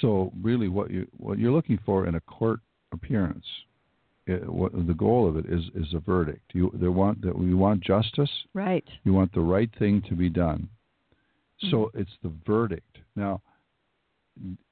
So, 0.00 0.32
really, 0.42 0.68
what 0.68 0.90
you 0.90 1.06
what 1.16 1.38
you're 1.38 1.52
looking 1.52 1.78
for 1.84 2.06
in 2.06 2.14
a 2.14 2.20
court 2.20 2.60
appearance 2.92 3.44
it, 4.28 4.48
what 4.48 4.72
the 4.72 4.94
goal 4.94 5.28
of 5.28 5.36
it 5.36 5.46
is 5.46 5.64
is 5.74 5.94
a 5.94 6.00
verdict. 6.00 6.52
You 6.52 6.70
they 6.74 6.88
want 6.88 7.22
that 7.22 7.36
we 7.36 7.54
want 7.54 7.82
justice. 7.82 8.30
Right. 8.54 8.84
You 9.04 9.12
want 9.12 9.32
the 9.32 9.40
right 9.40 9.70
thing 9.78 10.02
to 10.08 10.14
be 10.14 10.28
done. 10.28 10.68
Mm-hmm. 11.64 11.70
So 11.70 11.90
it's 11.94 12.10
the 12.22 12.32
verdict. 12.46 12.98
Now, 13.16 13.40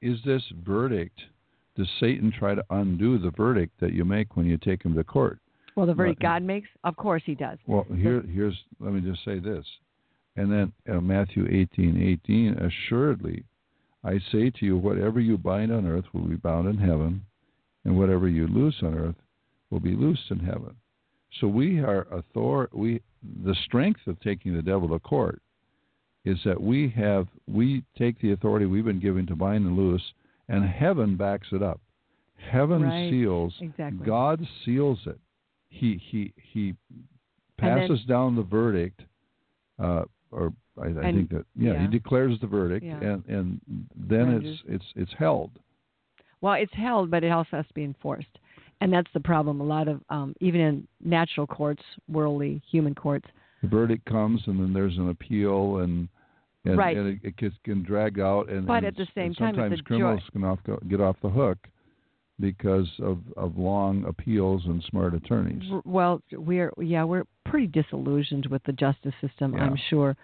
is 0.01 0.19
this 0.25 0.43
verdict? 0.65 1.19
Does 1.75 1.87
Satan 1.99 2.31
try 2.37 2.55
to 2.55 2.63
undo 2.69 3.19
the 3.19 3.31
verdict 3.31 3.79
that 3.79 3.93
you 3.93 4.05
make 4.05 4.35
when 4.35 4.45
you 4.45 4.57
take 4.57 4.83
him 4.83 4.95
to 4.95 5.03
court? 5.03 5.39
Well, 5.75 5.85
the 5.85 5.93
verdict 5.93 6.23
Well, 6.23 6.33
God 6.33 6.43
makes, 6.43 6.69
of 6.83 6.95
course, 6.95 7.21
He 7.25 7.35
does. 7.35 7.57
Well, 7.67 7.85
here 7.95 8.23
here's 8.31 8.57
let 8.79 8.93
me 8.93 9.01
just 9.01 9.23
say 9.25 9.39
this, 9.39 9.65
and 10.35 10.51
then 10.51 10.73
uh, 10.91 11.01
Matthew 11.01 11.47
eighteen 11.49 12.01
eighteen. 12.01 12.53
Assuredly, 12.57 13.43
I 14.07 14.19
say 14.31 14.49
to 14.49 14.65
you, 14.65 14.77
whatever 14.77 15.19
you 15.19 15.37
bind 15.37 15.71
on 15.71 15.85
earth 15.85 16.05
will 16.13 16.27
be 16.27 16.35
bound 16.37 16.67
in 16.67 16.77
heaven, 16.77 17.21
and 17.83 17.97
whatever 17.97 18.27
you 18.29 18.47
loose 18.47 18.75
on 18.81 18.93
earth 18.97 19.15
will 19.69 19.79
be 19.81 19.95
loosed 19.95 20.31
in 20.31 20.39
heaven. 20.39 20.75
So 21.39 21.47
we 21.47 21.79
are 21.79 22.07
author 22.11 22.69
we 22.73 23.01
the 23.43 23.55
strength 23.65 23.99
of 24.07 24.19
taking 24.21 24.53
the 24.55 24.61
devil 24.61 24.87
to 24.89 24.99
court 24.99 25.41
is 26.23 26.37
that 26.45 26.59
we 26.61 26.89
have 26.89 27.27
we 27.47 27.83
take 27.97 28.19
the 28.21 28.31
authority 28.31 28.65
we've 28.65 28.85
been 28.85 28.99
given 28.99 29.25
to 29.27 29.35
bind 29.35 29.65
and 29.65 29.75
loose 29.77 30.03
and 30.47 30.63
heaven 30.63 31.17
backs 31.17 31.47
it 31.51 31.61
up. 31.61 31.81
Heaven 32.37 32.83
Right. 32.83 33.09
seals 33.09 33.53
Exactly. 33.59 34.05
God 34.05 34.47
seals 34.63 34.99
it. 35.05 35.19
He 35.69 35.97
he 36.09 36.31
he 36.53 36.75
And 37.59 37.77
then- 37.77 37.87
passes 37.89 38.05
down 38.05 38.35
the 38.35 38.43
verdict 38.43 39.01
uh, 39.79 40.05
or 40.31 40.53
I, 40.81 40.85
I 40.85 40.87
And- 40.87 41.17
think 41.17 41.29
that 41.31 41.45
yeah, 41.55 41.73
yeah. 41.73 41.81
he 41.81 41.87
declares 41.87 42.39
the 42.41 42.47
verdict 42.47 42.85
Yeah. 42.85 42.99
and 42.99 43.23
and 43.27 43.61
then 43.95 44.29
it's 44.43 44.61
it's 44.67 44.85
it's 44.95 45.13
held. 45.17 45.51
Well, 46.41 46.53
it's 46.53 46.73
held, 46.73 47.09
but 47.09 47.23
it 47.23 47.31
also 47.31 47.49
has 47.57 47.67
to 47.67 47.73
be 47.73 47.83
enforced, 47.83 48.37
and 48.79 48.93
that's 48.93 49.11
the 49.13 49.19
problem. 49.19 49.59
A 49.59 49.63
lot 49.63 49.87
of 49.87 50.01
um, 50.09 50.35
even 50.39 50.61
in 50.61 50.87
natural 51.03 51.47
courts, 51.47 51.81
worldly 52.07 52.61
human 52.69 52.93
courts, 52.93 53.25
the 53.63 53.67
verdict 53.67 54.05
comes 54.05 54.41
and 54.45 54.59
then 54.59 54.71
there's 54.73 54.97
an 54.97 55.09
appeal 55.09 55.77
and 55.77 56.07
and, 56.65 56.77
Right. 56.77 56.97
and 56.97 57.19
it, 57.23 57.35
it 57.39 57.53
can 57.63 57.81
drag 57.83 58.19
out 58.19 58.49
and 58.49 58.67
But 58.67 58.77
and 58.83 58.87
at 58.87 58.95
the 58.97 59.07
same 59.15 59.33
time, 59.33 59.55
sometimes 59.55 59.73
a 59.73 59.77
joy- 59.77 59.83
criminals 59.83 60.23
can 60.31 60.43
off 60.43 60.59
go, 60.65 60.77
get 60.89 60.99
off 61.01 61.15
the 61.21 61.29
hook 61.29 61.57
because 62.39 62.87
of, 63.01 63.17
of 63.35 63.57
long 63.57 64.03
appeals 64.05 64.63
and 64.65 64.83
smart 64.89 65.15
attorneys. 65.15 65.63
Well, 65.85 66.21
we're 66.31 66.71
yeah, 66.79 67.03
we're 67.03 67.23
pretty 67.45 67.67
disillusioned 67.67 68.45
with 68.47 68.61
the 68.65 68.73
justice 68.73 69.13
system. 69.21 69.53
Yeah. 69.53 69.63
I'm 69.63 69.77
sure 69.89 70.15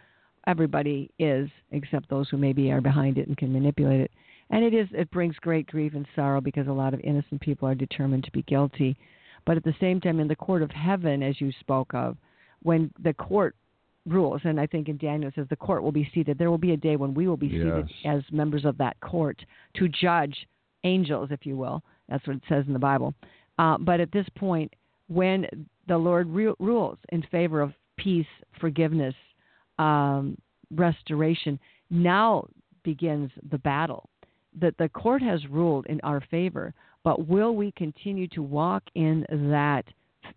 everybody 0.48 1.10
is, 1.20 1.50
except 1.72 2.10
those 2.10 2.30
who 2.30 2.38
maybe 2.38 2.72
are 2.72 2.82
behind 2.82 3.18
it 3.18 3.28
and 3.28 3.38
can 3.38 3.52
manipulate 3.52 4.02
it. 4.02 4.12
And 4.50 4.64
it 4.64 4.74
is 4.74 4.88
it 4.92 5.10
brings 5.12 5.36
great 5.38 5.68
grief 5.68 5.94
and 5.96 6.06
sorrow 6.16 6.42
because 6.42 6.68
a 6.68 6.72
lot 6.72 6.94
of 6.94 7.00
innocent 7.02 7.42
people 7.42 7.68
are 7.68 7.76
determined 7.76 8.24
to 8.26 8.32
be 8.32 8.44
guilty. 8.44 8.96
But 9.46 9.58
at 9.58 9.64
the 9.64 9.76
same 9.80 10.00
time, 10.00 10.20
in 10.20 10.28
the 10.28 10.36
court 10.36 10.62
of 10.62 10.72
heaven, 10.72 11.24
as 11.24 11.42
you 11.42 11.52
spoke 11.60 11.94
of, 11.94 12.18
when 12.62 12.92
the 13.04 13.14
court 13.14 13.56
rules, 14.06 14.42
and 14.44 14.60
I 14.60 14.68
think 14.68 14.90
in 14.90 14.98
Daniel 14.98 15.30
it 15.30 15.36
says 15.36 15.48
the 15.50 15.56
court 15.56 15.84
will 15.84 15.92
be 15.92 16.10
seated. 16.14 16.38
There 16.38 16.52
will 16.52 16.58
be 16.58 16.74
a 16.74 16.78
day 16.78 16.96
when 16.96 17.14
we 17.14 17.28
will 17.28 17.38
be 17.38 17.50
seated 17.50 17.90
as 18.06 18.22
members 18.32 18.66
of 18.66 18.78
that 18.78 19.00
court 19.02 19.42
to 19.76 19.88
judge 19.88 20.36
angels, 20.84 21.30
if 21.32 21.46
you 21.46 21.58
will. 21.58 21.82
That's 22.10 22.26
what 22.28 22.38
it 22.38 22.44
says 22.50 22.66
in 22.68 22.74
the 22.74 22.80
Bible. 22.80 23.14
Uh, 23.58 23.78
but 23.78 24.00
at 24.00 24.12
this 24.12 24.28
point, 24.36 24.74
when 25.08 25.46
the 25.88 25.98
Lord 25.98 26.28
ru- 26.30 26.56
rules 26.60 26.98
in 27.10 27.22
favor 27.32 27.62
of 27.62 27.74
peace, 27.98 28.28
forgiveness, 28.60 29.16
um, 29.80 30.38
restoration, 30.72 31.60
now 31.90 32.46
begins 32.84 33.32
the 33.52 33.58
battle. 33.60 34.10
That 34.60 34.78
the 34.78 34.90
court 34.90 35.22
has 35.22 35.46
ruled 35.48 35.88
in 35.88 36.00
our 36.02 36.22
favor, 36.30 36.74
but 37.04 37.28
will 37.28 37.56
we 37.56 37.72
continue 37.72 38.28
to 38.30 38.44
walk 38.44 38.84
in 38.96 39.26
that 39.30 39.86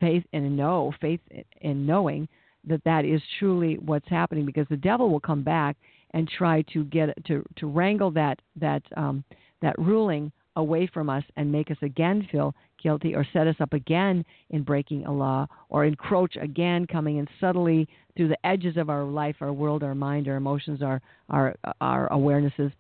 faith 0.01 0.25
and 0.33 0.57
know, 0.57 0.93
faith 1.01 1.21
in 1.61 1.87
knowing 1.87 2.29
that 2.65 2.83
that 2.85 3.05
is 3.05 3.21
truly 3.39 3.77
what's 3.79 4.09
happening? 4.09 4.47
Because 4.47 4.67
the 4.71 4.77
devil 4.77 5.11
will 5.11 5.21
come 5.21 5.43
back 5.43 5.77
and 6.13 6.29
try 6.29 6.63
to 6.73 6.85
get 6.85 7.11
to 7.27 7.45
to 7.57 7.67
wrangle 7.67 8.11
that 8.13 8.41
that 8.59 8.83
um, 8.97 9.23
that 9.61 9.79
ruling 9.79 10.33
away 10.57 10.87
from 10.87 11.11
us 11.11 11.25
and 11.37 11.53
make 11.53 11.71
us 11.71 11.77
again 11.83 12.27
feel 12.33 12.55
guilty 12.83 13.15
or 13.15 13.27
set 13.33 13.47
us 13.47 13.57
up 13.61 13.73
again 13.73 14.25
in 14.51 14.63
breaking 14.63 15.07
a 15.07 15.13
law 15.13 15.47
or 15.69 15.85
encroach 15.85 16.37
again 16.37 16.87
coming 16.87 17.19
in 17.19 17.29
subtly 17.41 17.89
through 18.17 18.29
the 18.29 18.47
edges 18.47 18.77
of 18.77 18.91
our 18.91 19.05
life 19.05 19.37
our 19.41 19.53
world 19.53 19.83
our 19.83 19.95
mind 19.95 20.29
our 20.29 20.37
emotions 20.37 20.83
our 20.83 21.01
our 21.31 21.55
our 21.81 22.09
awarenesses 22.11 22.73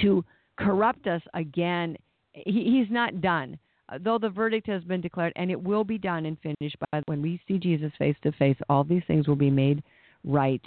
to 0.00 0.24
corrupt 0.58 1.06
us 1.06 1.22
again. 1.34 1.96
He, 2.32 2.64
he's 2.64 2.90
not 2.92 3.20
done. 3.20 3.58
Uh, 3.88 3.98
though 4.02 4.18
the 4.18 4.30
verdict 4.30 4.66
has 4.66 4.82
been 4.84 5.00
declared 5.00 5.32
and 5.36 5.50
it 5.50 5.62
will 5.62 5.84
be 5.84 5.98
done 5.98 6.26
and 6.26 6.38
finished 6.40 6.76
by 6.90 7.02
when 7.06 7.20
we 7.20 7.40
see 7.46 7.58
Jesus 7.58 7.92
face 7.98 8.16
to 8.22 8.32
face 8.32 8.56
all 8.68 8.82
these 8.82 9.02
things 9.06 9.28
will 9.28 9.36
be 9.36 9.50
made 9.50 9.82
right. 10.24 10.62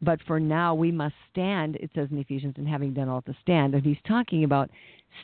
But 0.00 0.20
for 0.26 0.40
now 0.40 0.74
we 0.74 0.90
must 0.90 1.14
stand 1.30 1.76
it 1.76 1.90
says 1.94 2.08
in 2.10 2.18
ephesians 2.18 2.54
and 2.56 2.66
having 2.66 2.94
done 2.94 3.08
all 3.08 3.22
to 3.22 3.36
stand. 3.42 3.74
And 3.74 3.84
he's 3.84 3.98
talking 4.06 4.44
about 4.44 4.70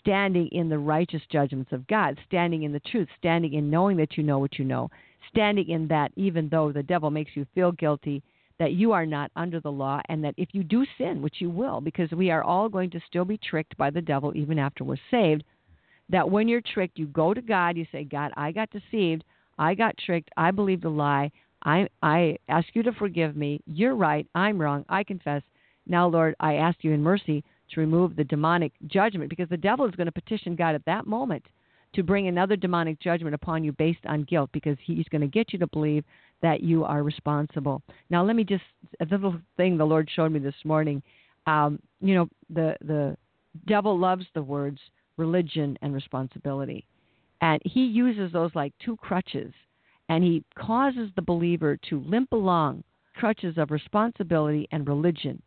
standing 0.01 0.49
in 0.49 0.69
the 0.69 0.79
righteous 0.79 1.23
judgments 1.31 1.73
of 1.73 1.87
god 1.87 2.19
standing 2.27 2.63
in 2.63 2.73
the 2.73 2.81
truth 2.81 3.09
standing 3.19 3.55
in 3.55 3.71
knowing 3.71 3.97
that 3.97 4.17
you 4.17 4.23
know 4.23 4.39
what 4.39 4.59
you 4.59 4.65
know 4.65 4.91
standing 5.29 5.69
in 5.69 5.87
that 5.89 6.11
even 6.17 6.49
though 6.49 6.73
the 6.73 6.83
devil 6.83 7.11
makes 7.11 7.33
you 7.35 7.47
feel 7.55 7.73
guilty 7.73 8.23
that 8.59 8.73
you 8.73 8.93
are 8.93 9.07
not 9.07 9.31
under 9.35 9.61
the 9.61 9.71
law 9.71 10.01
and 10.09 10.23
that 10.23 10.35
if 10.37 10.49
you 10.53 10.63
do 10.63 10.85
sin 10.99 11.21
which 11.21 11.37
you 11.41 11.51
will 11.51 11.81
because 11.81 12.11
we 12.13 12.31
are 12.31 12.43
all 12.43 12.69
going 12.69 12.91
to 12.91 13.01
still 13.07 13.25
be 13.25 13.39
tricked 13.39 13.77
by 13.77 13.91
the 13.91 14.01
devil 14.01 14.33
even 14.35 14.59
after 14.59 14.85
we're 14.85 14.97
saved 15.11 15.45
that 16.09 16.29
when 16.29 16.49
you're 16.49 16.61
tricked 16.61 16.99
you 16.99 17.07
go 17.07 17.35
to 17.35 17.43
god 17.43 17.77
you 17.77 17.87
say 17.91 18.05
god 18.05 18.33
i 18.37 18.53
got 18.53 18.69
deceived 18.71 19.25
i 19.59 19.75
got 19.75 19.97
tricked 19.99 20.31
i 20.37 20.51
believed 20.51 20.85
a 20.85 20.89
lie 20.89 21.31
I 21.65 21.89
I 22.03 22.39
ask 22.49 22.69
you 22.75 22.83
to 22.83 22.93
forgive 22.93 23.37
me. 23.37 23.61
You're 23.67 23.95
right. 23.95 24.27
I'm 24.35 24.61
wrong. 24.61 24.85
I 24.89 25.03
confess. 25.03 25.43
Now, 25.87 26.07
Lord, 26.07 26.35
I 26.41 26.55
ask 26.55 26.83
you 26.83 26.93
in 26.93 27.03
mercy 27.03 27.45
to 27.73 27.81
remove 27.81 28.17
the 28.17 28.25
demonic 28.25 28.73
judgment 28.87 29.31
because 29.31 29.49
the 29.49 29.57
devil 29.57 29.87
is 29.87 29.95
going 29.95 30.07
to 30.07 30.13
petition 30.13 30.55
God 30.55 30.75
at 30.75 30.85
that 30.87 31.07
moment 31.07 31.45
to 31.95 32.03
bring 32.03 32.27
another 32.27 32.57
demonic 32.57 32.99
judgment 33.01 33.35
upon 33.35 33.63
you 33.63 33.73
based 33.73 34.05
on 34.07 34.25
guilt 34.25 34.51
because 34.53 34.77
he's 34.83 35.07
going 35.11 35.21
to 35.21 35.29
get 35.29 35.53
you 35.53 35.59
to 35.59 35.67
believe 35.69 36.05
that 36.43 36.63
you 36.63 36.85
are 36.85 37.03
responsible. 37.03 37.83
Now, 38.11 38.25
let 38.25 38.37
me 38.37 38.45
just 38.45 38.65
a 39.01 39.07
little 39.11 39.37
thing 39.57 39.77
the 39.79 39.85
Lord 39.85 40.09
showed 40.15 40.33
me 40.33 40.41
this 40.41 40.55
morning. 40.65 41.03
Um, 41.47 41.79
you 42.01 42.15
know, 42.15 42.29
the 42.51 42.77
the 42.81 43.17
devil 43.67 43.99
loves 43.99 44.27
the 44.35 44.43
words 44.43 44.79
religion 45.17 45.79
and 45.83 45.95
responsibility, 45.95 46.85
and 47.41 47.63
he 47.65 47.85
uses 47.85 48.33
those 48.33 48.51
like 48.55 48.73
two 48.85 48.97
crutches 48.97 49.53
and 50.09 50.23
he 50.23 50.45
causes 50.59 51.11
the 51.17 51.23
believer 51.23 51.79
to 51.89 52.01
limp 52.01 52.33
along 52.33 52.85
crutches 53.15 53.57
of 53.59 53.71
responsibility 53.71 54.69
and 54.73 54.89
religion 54.89 55.41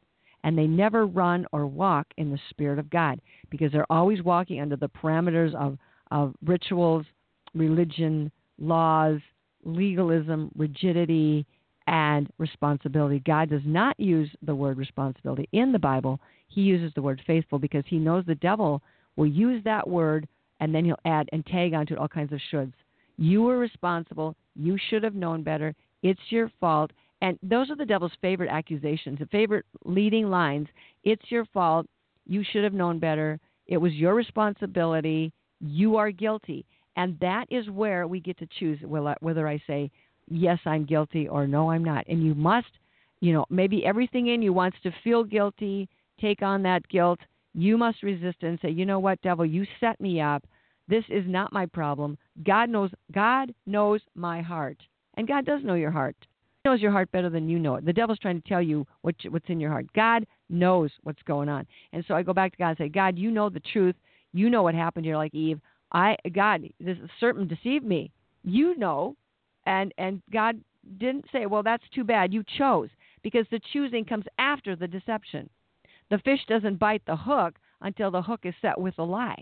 and 0.48 0.58
they 0.58 0.66
never 0.66 1.06
run 1.06 1.46
or 1.52 1.68
walk 1.68 2.08
in 2.18 2.32
the 2.32 2.40
spirit 2.50 2.80
of 2.80 2.90
god 2.90 3.20
because 3.52 3.72
they're 3.72 3.92
always 3.92 4.24
walking 4.24 4.62
under 4.62 4.78
the 4.78 4.90
parameters 4.90 5.54
of, 5.54 5.78
of 6.12 6.34
rituals 6.46 7.06
religion 7.54 8.32
laws 8.58 9.20
legalism 9.66 10.50
rigidity 10.56 11.46
and 11.88 12.30
responsibility 12.38 13.20
god 13.26 13.50
does 13.50 13.62
not 13.66 14.00
use 14.00 14.30
the 14.44 14.56
word 14.56 14.78
responsibility 14.78 15.48
in 15.52 15.72
the 15.72 15.80
bible 15.80 16.20
he 16.48 16.62
uses 16.62 16.92
the 16.96 17.02
word 17.02 17.22
faithful 17.28 17.60
because 17.60 17.84
he 17.86 17.98
knows 17.98 18.24
the 18.26 18.36
devil 18.36 18.82
will 19.18 19.28
use 19.28 19.64
that 19.64 19.88
word 19.88 20.28
and 20.60 20.74
then 20.74 20.86
he'll 20.86 20.96
add 21.06 21.30
and 21.34 21.46
tag 21.46 21.74
onto 21.74 21.94
it 21.94 22.00
all 22.00 22.08
kinds 22.08 22.32
of 22.32 22.40
shoulds 22.52 22.74
you 23.18 23.42
were 23.42 23.58
responsible. 23.58 24.36
You 24.56 24.78
should 24.90 25.04
have 25.04 25.16
known 25.16 25.44
better. 25.44 25.76
It's 26.04 26.22
your 26.30 26.52
fault. 26.60 26.92
And 27.22 27.38
those 27.42 27.70
are 27.70 27.76
the 27.76 27.86
devil's 27.86 28.12
favorite 28.22 28.50
accusations, 28.50 29.20
the 29.20 29.26
favorite 29.28 29.66
leading 29.86 30.30
lines. 30.30 30.68
It's 31.04 31.32
your 31.32 31.46
fault. 31.46 31.88
You 32.28 32.44
should 32.44 32.64
have 32.64 32.74
known 32.74 33.00
better. 33.00 33.40
It 33.66 33.78
was 33.78 33.94
your 33.94 34.14
responsibility. 34.14 35.32
You 35.60 35.98
are 35.98 36.12
guilty. 36.12 36.66
And 36.96 37.18
that 37.20 37.46
is 37.50 37.70
where 37.70 38.08
we 38.08 38.20
get 38.20 38.38
to 38.40 38.48
choose 38.60 38.80
uh, 38.84 39.16
whether 39.20 39.48
I 39.48 39.62
say, 39.68 39.92
yes, 40.30 40.60
I'm 40.66 40.86
guilty 40.86 41.28
or 41.28 41.48
no, 41.48 41.72
I'm 41.72 41.84
not. 41.84 42.06
And 42.08 42.24
you 42.24 42.36
must, 42.36 42.68
you 43.20 43.34
know, 43.34 43.46
maybe 43.50 43.86
everything 43.86 44.28
in 44.28 44.42
you 44.42 44.54
wants 44.54 44.78
to 44.84 44.92
feel 45.04 45.24
guilty, 45.24 45.88
take 46.20 46.42
on 46.42 46.64
that 46.64 46.88
guilt. 46.88 47.20
You 47.54 47.78
must 47.78 48.04
resist 48.04 48.38
and 48.42 48.60
say, 48.62 48.70
you 48.70 48.86
know 48.86 49.00
what, 49.00 49.22
devil, 49.22 49.46
you 49.46 49.66
set 49.80 50.00
me 50.00 50.22
up. 50.22 50.44
This 50.88 51.04
is 51.10 51.24
not 51.28 51.54
my 51.54 51.66
problem. 51.66 52.18
God 52.44 52.70
knows 52.70 52.92
God 53.12 53.54
knows 53.66 54.02
my 54.16 54.42
heart. 54.42 54.78
And 55.16 55.28
God 55.28 55.46
does 55.46 55.64
know 55.64 55.74
your 55.74 55.92
heart. 55.92 56.16
Knows 56.68 56.82
your 56.82 56.92
heart 56.92 57.10
better 57.14 57.30
than 57.30 57.48
you 57.48 57.60
know 57.60 57.76
it. 57.76 57.86
The 57.86 57.94
devil's 57.94 58.20
trying 58.20 58.42
to 58.42 58.50
tell 58.50 58.62
you 58.62 58.86
what, 59.02 59.16
what's 59.30 59.48
in 59.48 59.58
your 59.58 59.72
heart. 59.72 59.86
God 59.94 60.28
knows 60.50 60.92
what's 61.04 61.24
going 61.24 61.48
on. 61.48 61.66
And 61.94 62.04
so 62.06 62.14
I 62.14 62.24
go 62.24 62.34
back 62.34 62.52
to 62.52 62.58
God 62.58 62.70
and 62.72 62.78
say, 62.78 62.90
God, 62.90 63.18
you 63.18 63.32
know 63.32 63.50
the 63.50 63.62
truth. 63.72 63.96
You 64.34 64.50
know 64.50 64.64
what 64.64 64.76
happened 64.76 65.06
here 65.06 65.16
like 65.16 65.34
Eve. 65.34 65.62
I 65.94 66.18
God, 66.34 66.64
this 66.82 66.98
serpent 67.22 67.48
deceived 67.48 67.86
me. 67.86 68.12
You 68.44 68.78
know. 68.78 69.16
And 69.66 69.94
and 69.98 70.22
God 70.30 70.60
didn't 70.98 71.24
say, 71.32 71.46
Well, 71.46 71.64
that's 71.64 71.86
too 71.96 72.04
bad. 72.04 72.34
You 72.34 72.44
chose. 72.58 72.90
Because 73.24 73.46
the 73.50 73.62
choosing 73.72 74.04
comes 74.04 74.26
after 74.38 74.76
the 74.76 74.90
deception. 74.90 75.50
The 76.10 76.18
fish 76.18 76.42
doesn't 76.50 76.80
bite 76.80 77.04
the 77.08 77.16
hook 77.16 77.56
until 77.80 78.12
the 78.12 78.22
hook 78.22 78.42
is 78.44 78.56
set 78.62 78.78
with 78.78 78.96
a 78.98 79.04
lie. 79.04 79.42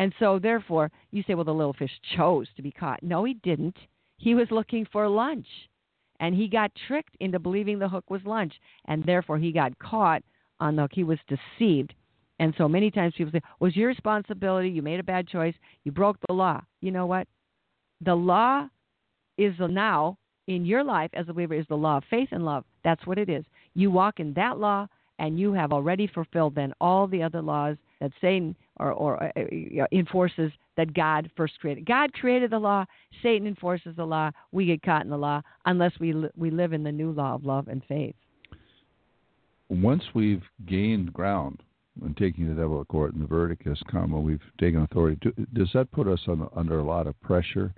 And 0.00 0.12
so, 0.18 0.40
therefore, 0.40 0.90
you 1.12 1.22
say, 1.28 1.34
well, 1.34 1.44
the 1.44 1.54
little 1.54 1.74
fish 1.74 1.92
chose 2.16 2.48
to 2.56 2.62
be 2.62 2.72
caught. 2.72 3.04
No, 3.04 3.22
he 3.22 3.34
didn't. 3.34 3.76
He 4.16 4.34
was 4.34 4.48
looking 4.50 4.84
for 4.92 5.08
lunch. 5.08 5.46
And 6.20 6.34
he 6.34 6.48
got 6.48 6.72
tricked 6.86 7.16
into 7.20 7.38
believing 7.38 7.78
the 7.78 7.88
hook 7.88 8.10
was 8.10 8.20
lunch. 8.24 8.54
And 8.86 9.04
therefore, 9.04 9.38
he 9.38 9.52
got 9.52 9.78
caught 9.78 10.22
on 10.60 10.76
the 10.76 10.82
hook. 10.82 10.92
He 10.94 11.04
was 11.04 11.18
deceived. 11.28 11.94
And 12.40 12.54
so 12.56 12.68
many 12.68 12.90
times 12.90 13.14
people 13.16 13.32
say, 13.32 13.42
was 13.60 13.76
your 13.76 13.88
responsibility. 13.88 14.68
You 14.68 14.82
made 14.82 15.00
a 15.00 15.04
bad 15.04 15.28
choice. 15.28 15.54
You 15.84 15.92
broke 15.92 16.16
the 16.26 16.34
law. 16.34 16.60
You 16.80 16.90
know 16.90 17.06
what? 17.06 17.26
The 18.00 18.14
law 18.14 18.68
is 19.36 19.54
now 19.58 20.18
in 20.46 20.64
your 20.64 20.82
life 20.82 21.10
as 21.14 21.28
a 21.28 21.32
believer 21.32 21.54
is 21.54 21.66
the 21.68 21.76
law 21.76 21.98
of 21.98 22.04
faith 22.10 22.28
and 22.32 22.44
love. 22.44 22.64
That's 22.84 23.06
what 23.06 23.18
it 23.18 23.28
is. 23.28 23.44
You 23.74 23.90
walk 23.90 24.18
in 24.18 24.32
that 24.34 24.58
law, 24.58 24.86
and 25.18 25.38
you 25.38 25.52
have 25.52 25.72
already 25.72 26.06
fulfilled 26.06 26.54
then 26.54 26.72
all 26.80 27.06
the 27.06 27.22
other 27.22 27.42
laws 27.42 27.76
that 28.00 28.12
Satan 28.20 28.56
or, 28.78 28.92
or 28.92 29.22
uh, 29.22 29.30
uh, 29.36 29.86
enforces 29.92 30.52
that 30.78 30.94
God 30.94 31.28
first 31.36 31.58
created. 31.60 31.84
God 31.84 32.12
created 32.14 32.52
the 32.52 32.58
law. 32.58 32.86
Satan 33.20 33.48
enforces 33.48 33.96
the 33.96 34.06
law. 34.06 34.30
We 34.52 34.64
get 34.64 34.80
caught 34.80 35.02
in 35.02 35.10
the 35.10 35.18
law 35.18 35.42
unless 35.66 35.92
we 35.98 36.12
li- 36.12 36.30
we 36.36 36.50
live 36.50 36.72
in 36.72 36.84
the 36.84 36.92
new 36.92 37.10
law 37.10 37.34
of 37.34 37.44
love 37.44 37.66
and 37.66 37.82
faith. 37.86 38.14
Once 39.68 40.02
we've 40.14 40.44
gained 40.66 41.12
ground 41.12 41.62
in 42.02 42.14
taking 42.14 42.48
the 42.48 42.54
devil 42.54 42.78
to 42.78 42.84
court 42.86 43.12
and 43.12 43.22
the 43.22 43.26
verdict 43.26 43.66
has 43.66 43.78
come 43.90 44.14
and 44.14 44.24
we've 44.24 44.40
taken 44.60 44.82
authority, 44.82 45.18
do, 45.20 45.32
does 45.52 45.68
that 45.74 45.90
put 45.90 46.06
us 46.06 46.20
on, 46.28 46.48
under 46.54 46.78
a 46.78 46.84
lot 46.84 47.08
of 47.08 47.20
pressure 47.20 47.74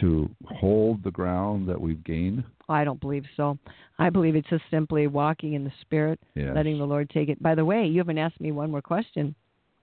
to 0.00 0.28
hold 0.46 1.02
the 1.02 1.10
ground 1.10 1.66
that 1.66 1.80
we've 1.80 2.04
gained? 2.04 2.44
I 2.68 2.84
don't 2.84 3.00
believe 3.00 3.24
so. 3.38 3.58
I 3.98 4.10
believe 4.10 4.36
it's 4.36 4.50
just 4.50 4.64
simply 4.70 5.06
walking 5.06 5.54
in 5.54 5.64
the 5.64 5.72
Spirit, 5.80 6.20
Yes. 6.34 6.52
letting 6.54 6.78
the 6.78 6.84
Lord 6.84 7.08
take 7.08 7.30
it. 7.30 7.42
By 7.42 7.54
the 7.54 7.64
way, 7.64 7.86
you 7.86 7.98
haven't 7.98 8.18
asked 8.18 8.40
me 8.40 8.52
one 8.52 8.70
more 8.70 8.82
question. 8.82 9.34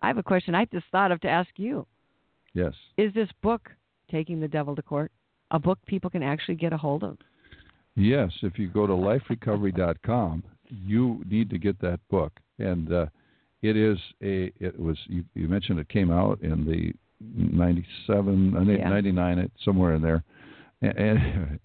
I 0.03 0.07
have 0.07 0.18
a 0.20 0.24
question 0.24 0.53
I 0.53 0.66
just 0.66 0.86
thought 0.91 1.12
of 1.12 1.22
to 1.22 1.28
ask 1.30 1.49
you. 1.57 1.88
Yes. 2.54 2.74
Is 2.97 3.14
this 3.14 3.30
book, 3.41 3.70
Taking 4.10 4.39
the 4.39 4.47
Devil 4.47 4.76
to 4.76 4.82
Court, 4.82 5.12
a 5.52 5.60
book 5.60 5.80
people 5.86 6.10
can 6.10 6.24
actually 6.24 6.56
get 6.56 6.74
a 6.74 6.78
hold 6.78 7.04
of? 7.04 7.18
Yes, 7.95 8.32
if 8.41 8.58
you 8.58 8.68
go 8.70 8.88
to 8.88 8.93
liferecovery.com, 8.93 10.43
you 10.70 11.24
need 11.30 11.49
to 11.49 11.58
get 11.58 11.80
that 11.82 11.99
book. 12.10 12.39
And 12.60 12.91
uh, 12.91 13.06
it 13.62 13.76
is 13.78 13.97
a, 14.24 14.52
it 14.60 14.80
was, 14.80 14.97
you, 15.08 15.24
you 15.34 15.47
mentioned 15.47 15.80
it 15.80 15.89
came 15.89 16.12
out 16.12 16.41
in 16.41 16.66
the 16.66 16.93
97, 17.22 18.56
uh, 18.56 18.62
Yeah. 18.62 18.89
99, 18.89 19.39
it- 19.39 19.52
somewhere 19.64 19.95
in 19.95 20.02
there. 20.02 20.24
And, 20.82 20.97
and 20.97 21.60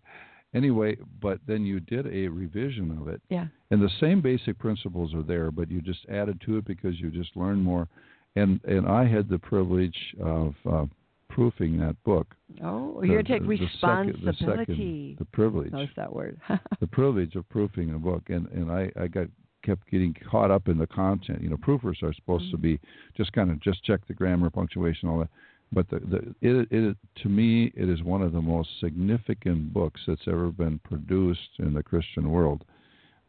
anyway, 0.55 0.97
but 1.21 1.41
then 1.47 1.65
you 1.65 1.81
did 1.81 2.07
a 2.07 2.29
revision 2.29 2.97
of 3.01 3.09
it, 3.09 3.23
Yeah. 3.29 3.47
and 3.71 3.81
the 3.81 3.91
same 4.01 4.21
basic 4.21 4.59
principles 4.59 5.15
are 5.15 5.23
there, 5.23 5.51
but 5.51 5.71
you 5.71 5.81
just 5.81 6.07
added 6.09 6.41
to 6.47 6.59
it 6.59 6.65
because 6.65 7.01
you 7.01 7.11
just 7.11 7.37
learned 7.37 7.63
more. 7.65 7.89
And 8.37 8.61
and 8.65 8.87
I 8.87 9.05
had 9.07 9.29
the 9.29 9.39
privilege 9.39 9.97
of 10.23 10.55
uh, 10.71 10.87
proofing 11.29 11.79
that 11.81 11.97
book. 12.05 12.35
Oh, 12.63 13.01
The- 13.01 13.09
you're 13.09 13.23
take 13.23 13.43
the- 13.43 13.49
the 13.57 13.69
second- 13.81 14.23
the 14.23 14.33
second- 14.35 14.49
responsibility. 14.49 15.17
the 15.19 15.25
privilege 15.27 15.73
Notice 15.73 15.95
that 15.97 16.13
word. 16.15 16.39
the 16.81 16.87
privilege 16.87 17.35
of 17.35 17.49
proofing 17.49 17.95
a 17.95 17.99
book, 17.99 18.31
and 18.31 18.47
and 18.49 18.71
I 18.71 18.93
I 18.97 19.09
got 19.09 19.29
kept 19.63 19.91
getting 19.91 20.15
caught 20.31 20.51
up 20.53 20.69
in 20.69 20.79
the 20.79 20.87
content. 20.87 21.43
You 21.43 21.49
know, 21.51 21.57
proofers 21.57 22.01
are 22.03 22.13
supposed 22.13 22.51
to 22.53 22.57
be 22.57 22.79
just 23.17 23.33
kind 23.33 23.51
of 23.51 23.59
just 23.61 23.83
check 23.83 24.07
the 24.07 24.15
grammar, 24.15 24.49
punctuation, 24.51 25.09
all 25.09 25.19
that. 25.19 25.31
But 25.73 25.89
the 25.89 25.99
the 26.01 26.19
it, 26.43 26.69
it 26.71 26.97
to 27.23 27.29
me 27.29 27.73
it 27.75 27.89
is 27.89 28.03
one 28.05 28.23
of 28.23 28.33
the 28.33 28.41
most 28.41 28.79
significant 28.81 29.73
books 29.73 30.01
that's 30.07 30.29
ever 30.29 30.51
been 30.53 30.79
produced 30.81 31.59
in 31.59 31.73
the 31.75 31.83
Christian 31.83 32.31
world, 32.31 32.65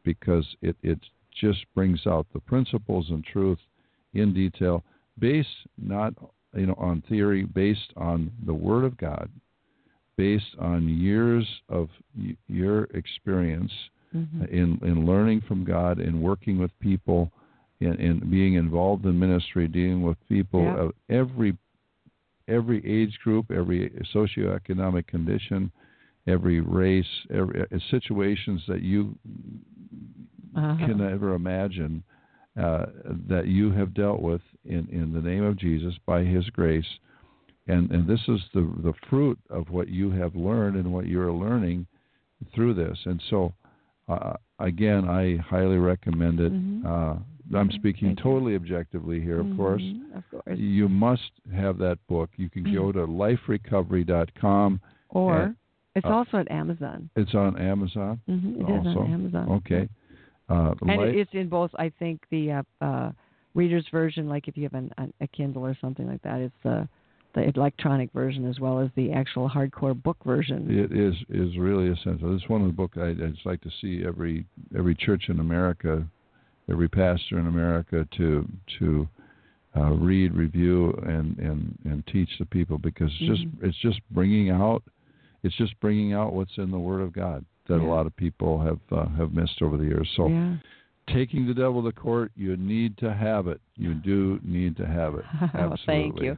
because 0.03 0.45
it 0.61 0.75
it 0.83 0.99
just 1.33 1.65
brings 1.75 2.05
out 2.05 2.27
the 2.33 2.39
principles 2.41 3.09
and 3.09 3.23
truth 3.23 3.59
in 4.13 4.33
detail, 4.33 4.83
based 5.19 5.49
not 5.77 6.13
you 6.55 6.65
know 6.67 6.75
on 6.77 7.01
theory, 7.09 7.43
based 7.45 7.91
on 7.97 8.31
the 8.45 8.53
Word 8.53 8.83
of 8.83 8.97
God, 8.97 9.29
based 10.15 10.55
on 10.59 10.87
years 10.87 11.45
of 11.69 11.89
y- 12.17 12.35
your 12.47 12.85
experience 12.93 13.71
Mhm. 14.15 14.47
in 14.49 14.79
in 14.83 15.05
learning 15.05 15.41
from 15.41 15.63
God 15.63 15.99
in 15.99 16.21
working 16.21 16.57
with 16.57 16.71
people 16.79 17.31
in, 17.79 17.93
in 17.95 18.19
being 18.31 18.53
involved 18.55 19.05
in 19.05 19.19
ministry, 19.19 19.67
dealing 19.67 20.01
with 20.01 20.17
people 20.29 20.61
Yeah. 20.63 20.77
of 20.83 20.93
every 21.09 21.55
every 22.47 22.79
age 22.85 23.19
group, 23.19 23.51
every 23.51 23.89
socioeconomic 24.13 25.05
condition, 25.07 25.69
every 26.27 26.61
race, 26.61 27.11
every 27.29 27.61
uh, 27.61 27.79
situations 27.91 28.63
that 28.67 28.81
you 28.81 29.17
Uh-huh. 30.55 30.85
can 30.87 31.01
ever 31.01 31.35
imagine 31.35 32.03
uh, 32.55 32.85
that 33.27 33.45
you 33.47 33.69
have 33.71 33.93
dealt 33.93 34.21
with 34.21 34.41
in, 34.67 34.87
in 34.91 35.13
the 35.13 35.21
name 35.21 35.43
of 35.43 35.57
Jesus 35.57 35.95
by 36.05 36.23
His 36.23 36.49
grace, 36.49 36.99
and 37.67 37.91
and 37.91 38.07
this 38.07 38.21
is 38.27 38.41
the 38.53 38.61
the 38.83 38.93
fruit 39.09 39.39
of 39.49 39.69
what 39.69 39.87
you 39.87 40.11
have 40.11 40.35
learned 40.35 40.75
and 40.75 40.93
what 40.93 41.05
you 41.07 41.21
are 41.21 41.31
learning 41.31 41.87
through 42.53 42.73
this, 42.73 42.97
and 43.05 43.21
so 43.29 43.53
uh, 44.07 44.33
again, 44.59 45.07
I 45.09 45.37
highly 45.37 45.77
recommend 45.77 46.39
it. 46.39 46.53
Mhm. 46.53 46.85
Uh, 46.85 47.19
I'm 47.57 47.71
speaking 47.71 48.09
Thank 48.09 48.19
you. 48.19 48.23
totally 48.23 48.55
objectively 48.55 49.21
here, 49.21 49.39
of 49.39 49.55
course. 49.55 49.81
Mhm, 49.81 50.17
Of 50.17 50.23
course. 50.29 50.57
You 50.59 50.89
must 50.89 51.31
have 51.53 51.77
that 51.77 51.97
book. 52.07 52.29
You 52.35 52.49
can 52.49 52.63
go 52.73 52.91
to 52.97 53.07
liferecovery.com. 53.07 54.79
Or 55.09 55.41
and, 55.43 55.55
it's 55.95 56.05
uh, 56.05 56.09
also 56.09 56.37
at 56.37 56.51
Amazon. 56.51 57.09
It's 57.15 57.33
on 57.33 57.57
Amazon. 57.57 58.19
hmm 58.27 58.61
It 58.61 58.69
is 58.69 58.87
also. 58.87 58.99
on 58.99 59.13
Amazon. 59.13 59.49
Okay. 59.49 59.89
Uh, 60.49 60.73
And 60.87 61.01
Li- 61.01 61.09
it, 61.09 61.15
it's 61.15 61.33
in 61.33 61.49
both. 61.49 61.71
I 61.75 61.89
think 61.89 62.21
the 62.29 62.51
uh, 62.51 62.63
uh, 62.81 63.11
reader's 63.57 63.85
version, 63.91 64.29
like 64.29 64.47
if 64.47 64.55
you 64.55 64.63
have 64.63 64.75
an, 64.75 64.91
an, 64.97 65.13
a 65.19 65.27
Kindle 65.27 65.65
or 65.65 65.75
something 65.81 66.07
like 66.07 66.21
that, 66.21 66.39
it's 66.39 66.55
the 66.63 66.87
the 67.33 67.49
electronic 67.55 68.11
version 68.13 68.49
as 68.49 68.59
well 68.59 68.79
as 68.79 68.89
the 68.95 69.11
actual 69.11 69.47
hardcore 69.49 70.01
book 70.01 70.17
version. 70.25 70.65
It 70.69 70.91
is 70.91 71.13
is 71.29 71.57
really 71.57 71.89
essential. 71.89 72.35
It's 72.35 72.47
one 72.47 72.61
of 72.61 72.67
the 72.67 72.73
book 72.73 72.93
I, 72.95 73.09
I'd 73.09 73.37
like 73.43 73.61
to 73.61 73.71
see 73.81 74.03
every 74.05 74.45
every 74.77 74.95
church 74.95 75.25
in 75.29 75.39
America, 75.39 76.07
every 76.69 76.87
pastor 76.87 77.37
in 77.39 77.47
America 77.47 78.07
to 78.17 78.47
to 78.79 79.07
uh, 79.75 79.91
read, 79.91 80.33
review, 80.33 80.91
and, 81.05 81.37
and 81.37 81.77
and 81.85 82.07
teach 82.07 82.29
the 82.39 82.45
people 82.45 82.77
because 82.77 83.11
it's 83.19 83.29
just 83.29 83.43
Mhm. 83.43 83.67
it's 83.67 83.77
just 83.79 83.99
bringing 84.11 84.49
out 84.49 84.83
it's 85.43 85.55
just 85.55 85.79
bringing 85.79 86.13
out 86.13 86.33
what's 86.33 86.57
in 86.57 86.71
the 86.71 86.79
Word 86.79 87.01
of 87.01 87.13
God 87.13 87.45
that 87.67 87.81
a 87.81 87.83
lot 87.83 88.05
of 88.07 88.15
people 88.15 88.59
have 88.61 88.79
uh, 88.91 89.09
have 89.09 89.33
missed 89.33 89.61
over 89.61 89.77
the 89.77 89.83
years. 89.83 90.09
So 90.15 90.29
yeah. 90.29 90.55
Taking 91.13 91.47
the 91.47 91.53
devil 91.53 91.83
to 91.83 91.91
court, 91.91 92.31
you 92.35 92.57
need 92.57 92.97
to 92.97 93.13
have 93.13 93.47
it. 93.47 93.61
You 93.75 93.93
do 93.93 94.39
need 94.43 94.77
to 94.77 94.85
have 94.85 95.15
it. 95.15 95.25
Absolutely. 95.41 95.57
Well, 95.67 95.77
thank 95.85 96.21
you. 96.21 96.37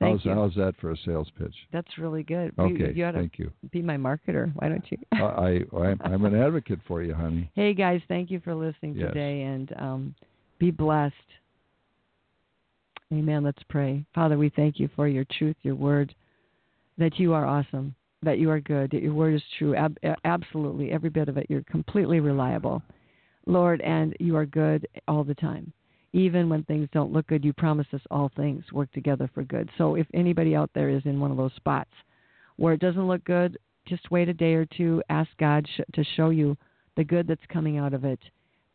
Thank 0.00 0.20
how's, 0.20 0.24
you. 0.24 0.34
how's 0.34 0.54
that 0.54 0.74
for 0.80 0.92
a 0.92 0.96
sales 1.04 1.28
pitch? 1.38 1.54
That's 1.72 1.98
really 1.98 2.22
good. 2.22 2.52
Okay, 2.58 2.92
you, 2.94 3.04
to 3.04 3.12
thank 3.12 3.38
you. 3.38 3.50
be 3.72 3.82
my 3.82 3.96
marketer. 3.96 4.52
Why 4.54 4.68
don't 4.68 4.84
you? 4.90 4.98
I, 5.12 5.64
I 5.76 5.86
I'm, 5.86 6.00
I'm 6.04 6.24
an 6.24 6.40
advocate 6.40 6.78
for 6.86 7.02
you, 7.02 7.14
honey. 7.14 7.50
Hey 7.58 7.74
guys, 7.74 8.00
thank 8.06 8.30
you 8.30 8.40
for 8.40 8.54
listening 8.54 8.94
Yes. 8.94 9.08
today 9.08 9.42
and 9.42 9.72
um, 9.76 10.14
be 10.58 10.70
blessed. 10.70 11.14
Amen. 13.12 13.42
Let's 13.42 13.62
pray. 13.68 14.04
Father, 14.14 14.38
we 14.38 14.50
thank 14.50 14.78
you 14.78 14.88
for 14.94 15.08
your 15.08 15.24
truth, 15.36 15.56
your 15.62 15.74
word, 15.74 16.14
that 16.98 17.18
you 17.18 17.32
are 17.32 17.46
awesome, 17.46 17.94
that 18.22 18.38
you 18.38 18.50
are 18.50 18.60
good, 18.60 18.90
that 18.92 19.02
your 19.02 19.14
word 19.14 19.34
is 19.34 19.42
true. 19.58 19.74
Ab- 19.74 19.98
absolutely, 20.24 20.92
every 20.92 21.10
bit 21.10 21.28
of 21.28 21.36
it. 21.36 21.46
You're 21.48 21.62
completely 21.64 22.20
reliable, 22.20 22.82
Lord, 23.48 23.80
and 23.80 24.14
you 24.20 24.36
are 24.36 24.46
good 24.46 24.86
all 25.08 25.24
the 25.24 25.34
time. 25.34 25.72
Even 26.12 26.48
when 26.48 26.62
things 26.64 26.88
don't 26.92 27.12
look 27.12 27.26
good, 27.26 27.44
you 27.44 27.52
promise 27.52 27.86
us 27.92 28.00
all 28.10 28.30
things 28.36 28.64
work 28.72 28.90
together 28.92 29.28
for 29.34 29.42
good. 29.42 29.68
So 29.78 29.94
if 29.94 30.06
anybody 30.14 30.54
out 30.54 30.70
there 30.74 30.88
is 30.90 31.02
in 31.04 31.20
one 31.20 31.30
of 31.30 31.36
those 31.36 31.54
spots 31.56 31.90
where 32.56 32.74
it 32.74 32.80
doesn't 32.80 33.08
look 33.08 33.24
good, 33.24 33.58
just 33.86 34.10
wait 34.10 34.28
a 34.28 34.34
day 34.34 34.54
or 34.54 34.66
two, 34.66 35.02
ask 35.08 35.30
God 35.38 35.66
sh- 35.66 35.80
to 35.94 36.04
show 36.16 36.30
you 36.30 36.56
the 36.96 37.04
good 37.04 37.26
that's 37.26 37.40
coming 37.48 37.78
out 37.78 37.94
of 37.94 38.04
it, 38.04 38.20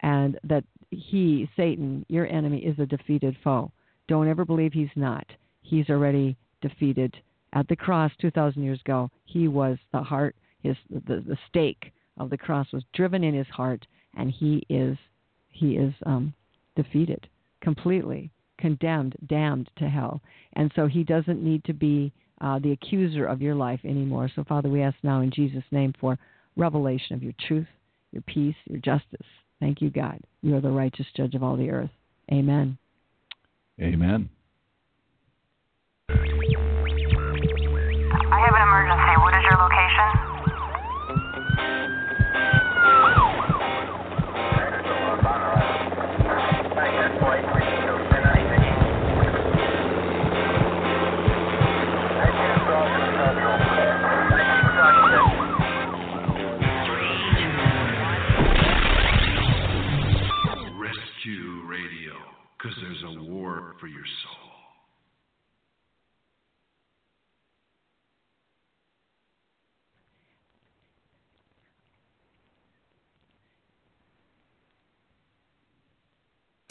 and 0.02 0.40
that 0.44 0.64
he, 0.90 1.50
Satan, 1.56 2.06
your 2.10 2.28
enemy, 2.28 2.60
is 2.60 2.78
a 2.80 2.86
defeated 2.86 3.36
foe. 3.44 3.72
Don't 4.08 4.28
ever 4.28 4.46
believe 4.46 4.74
he's 4.74 4.88
not. 4.96 5.26
He's 5.62 5.90
already 5.90 6.36
defeated. 6.62 7.16
At 7.54 7.68
the 7.68 7.76
cross 7.76 8.12
2,000 8.20 8.64
years 8.64 8.80
ago, 8.82 9.10
he 9.26 9.48
was 9.48 9.78
the 9.92 10.02
heart, 10.02 10.36
his 10.62 10.76
the, 10.90 11.24
the 11.28 11.38
stake 11.50 11.92
of 12.18 12.30
the 12.30 12.38
cross 12.38 12.68
was 12.72 12.84
driven 12.94 13.24
in 13.24 13.34
his 13.34 13.48
heart, 13.48 13.86
and 14.16 14.32
he 14.32 14.66
is 14.70 14.98
he 15.50 15.74
is 15.76 15.94
um, 16.06 16.34
defeated 16.76 17.28
completely, 17.62 18.30
condemned, 18.58 19.16
damned 19.28 19.70
to 19.78 19.88
hell, 19.90 20.22
and 20.54 20.72
so 20.76 20.88
he 20.88 21.04
doesn't 21.04 21.42
need 21.42 21.64
to 21.64 21.74
be 21.74 22.12
uh, 22.42 22.60
the 22.60 22.74
accuser 22.74 23.26
of 23.26 23.42
your 23.42 23.56
life 23.56 23.80
anymore. 23.86 24.30
So, 24.36 24.44
Father, 24.44 24.70
we 24.70 24.82
ask 24.82 24.98
now 25.02 25.22
in 25.22 25.32
Jesus' 25.32 25.64
name 25.72 25.94
for 26.00 26.20
revelation 26.58 27.16
of 27.16 27.24
your 27.24 27.34
truth, 27.48 27.68
your 28.12 28.22
peace, 28.24 28.56
your 28.66 28.80
justice. 28.80 29.26
Thank 29.60 29.82
you, 29.82 29.90
God. 29.90 30.20
You 30.42 30.56
are 30.56 30.62
the 30.62 30.70
righteous 30.70 31.06
judge 31.16 31.36
of 31.36 31.44
all 31.44 31.56
the 31.56 31.70
earth. 31.70 31.90
Amen. 32.32 32.78
Amen. 33.82 34.30
For 63.84 63.88
your. 63.90 64.23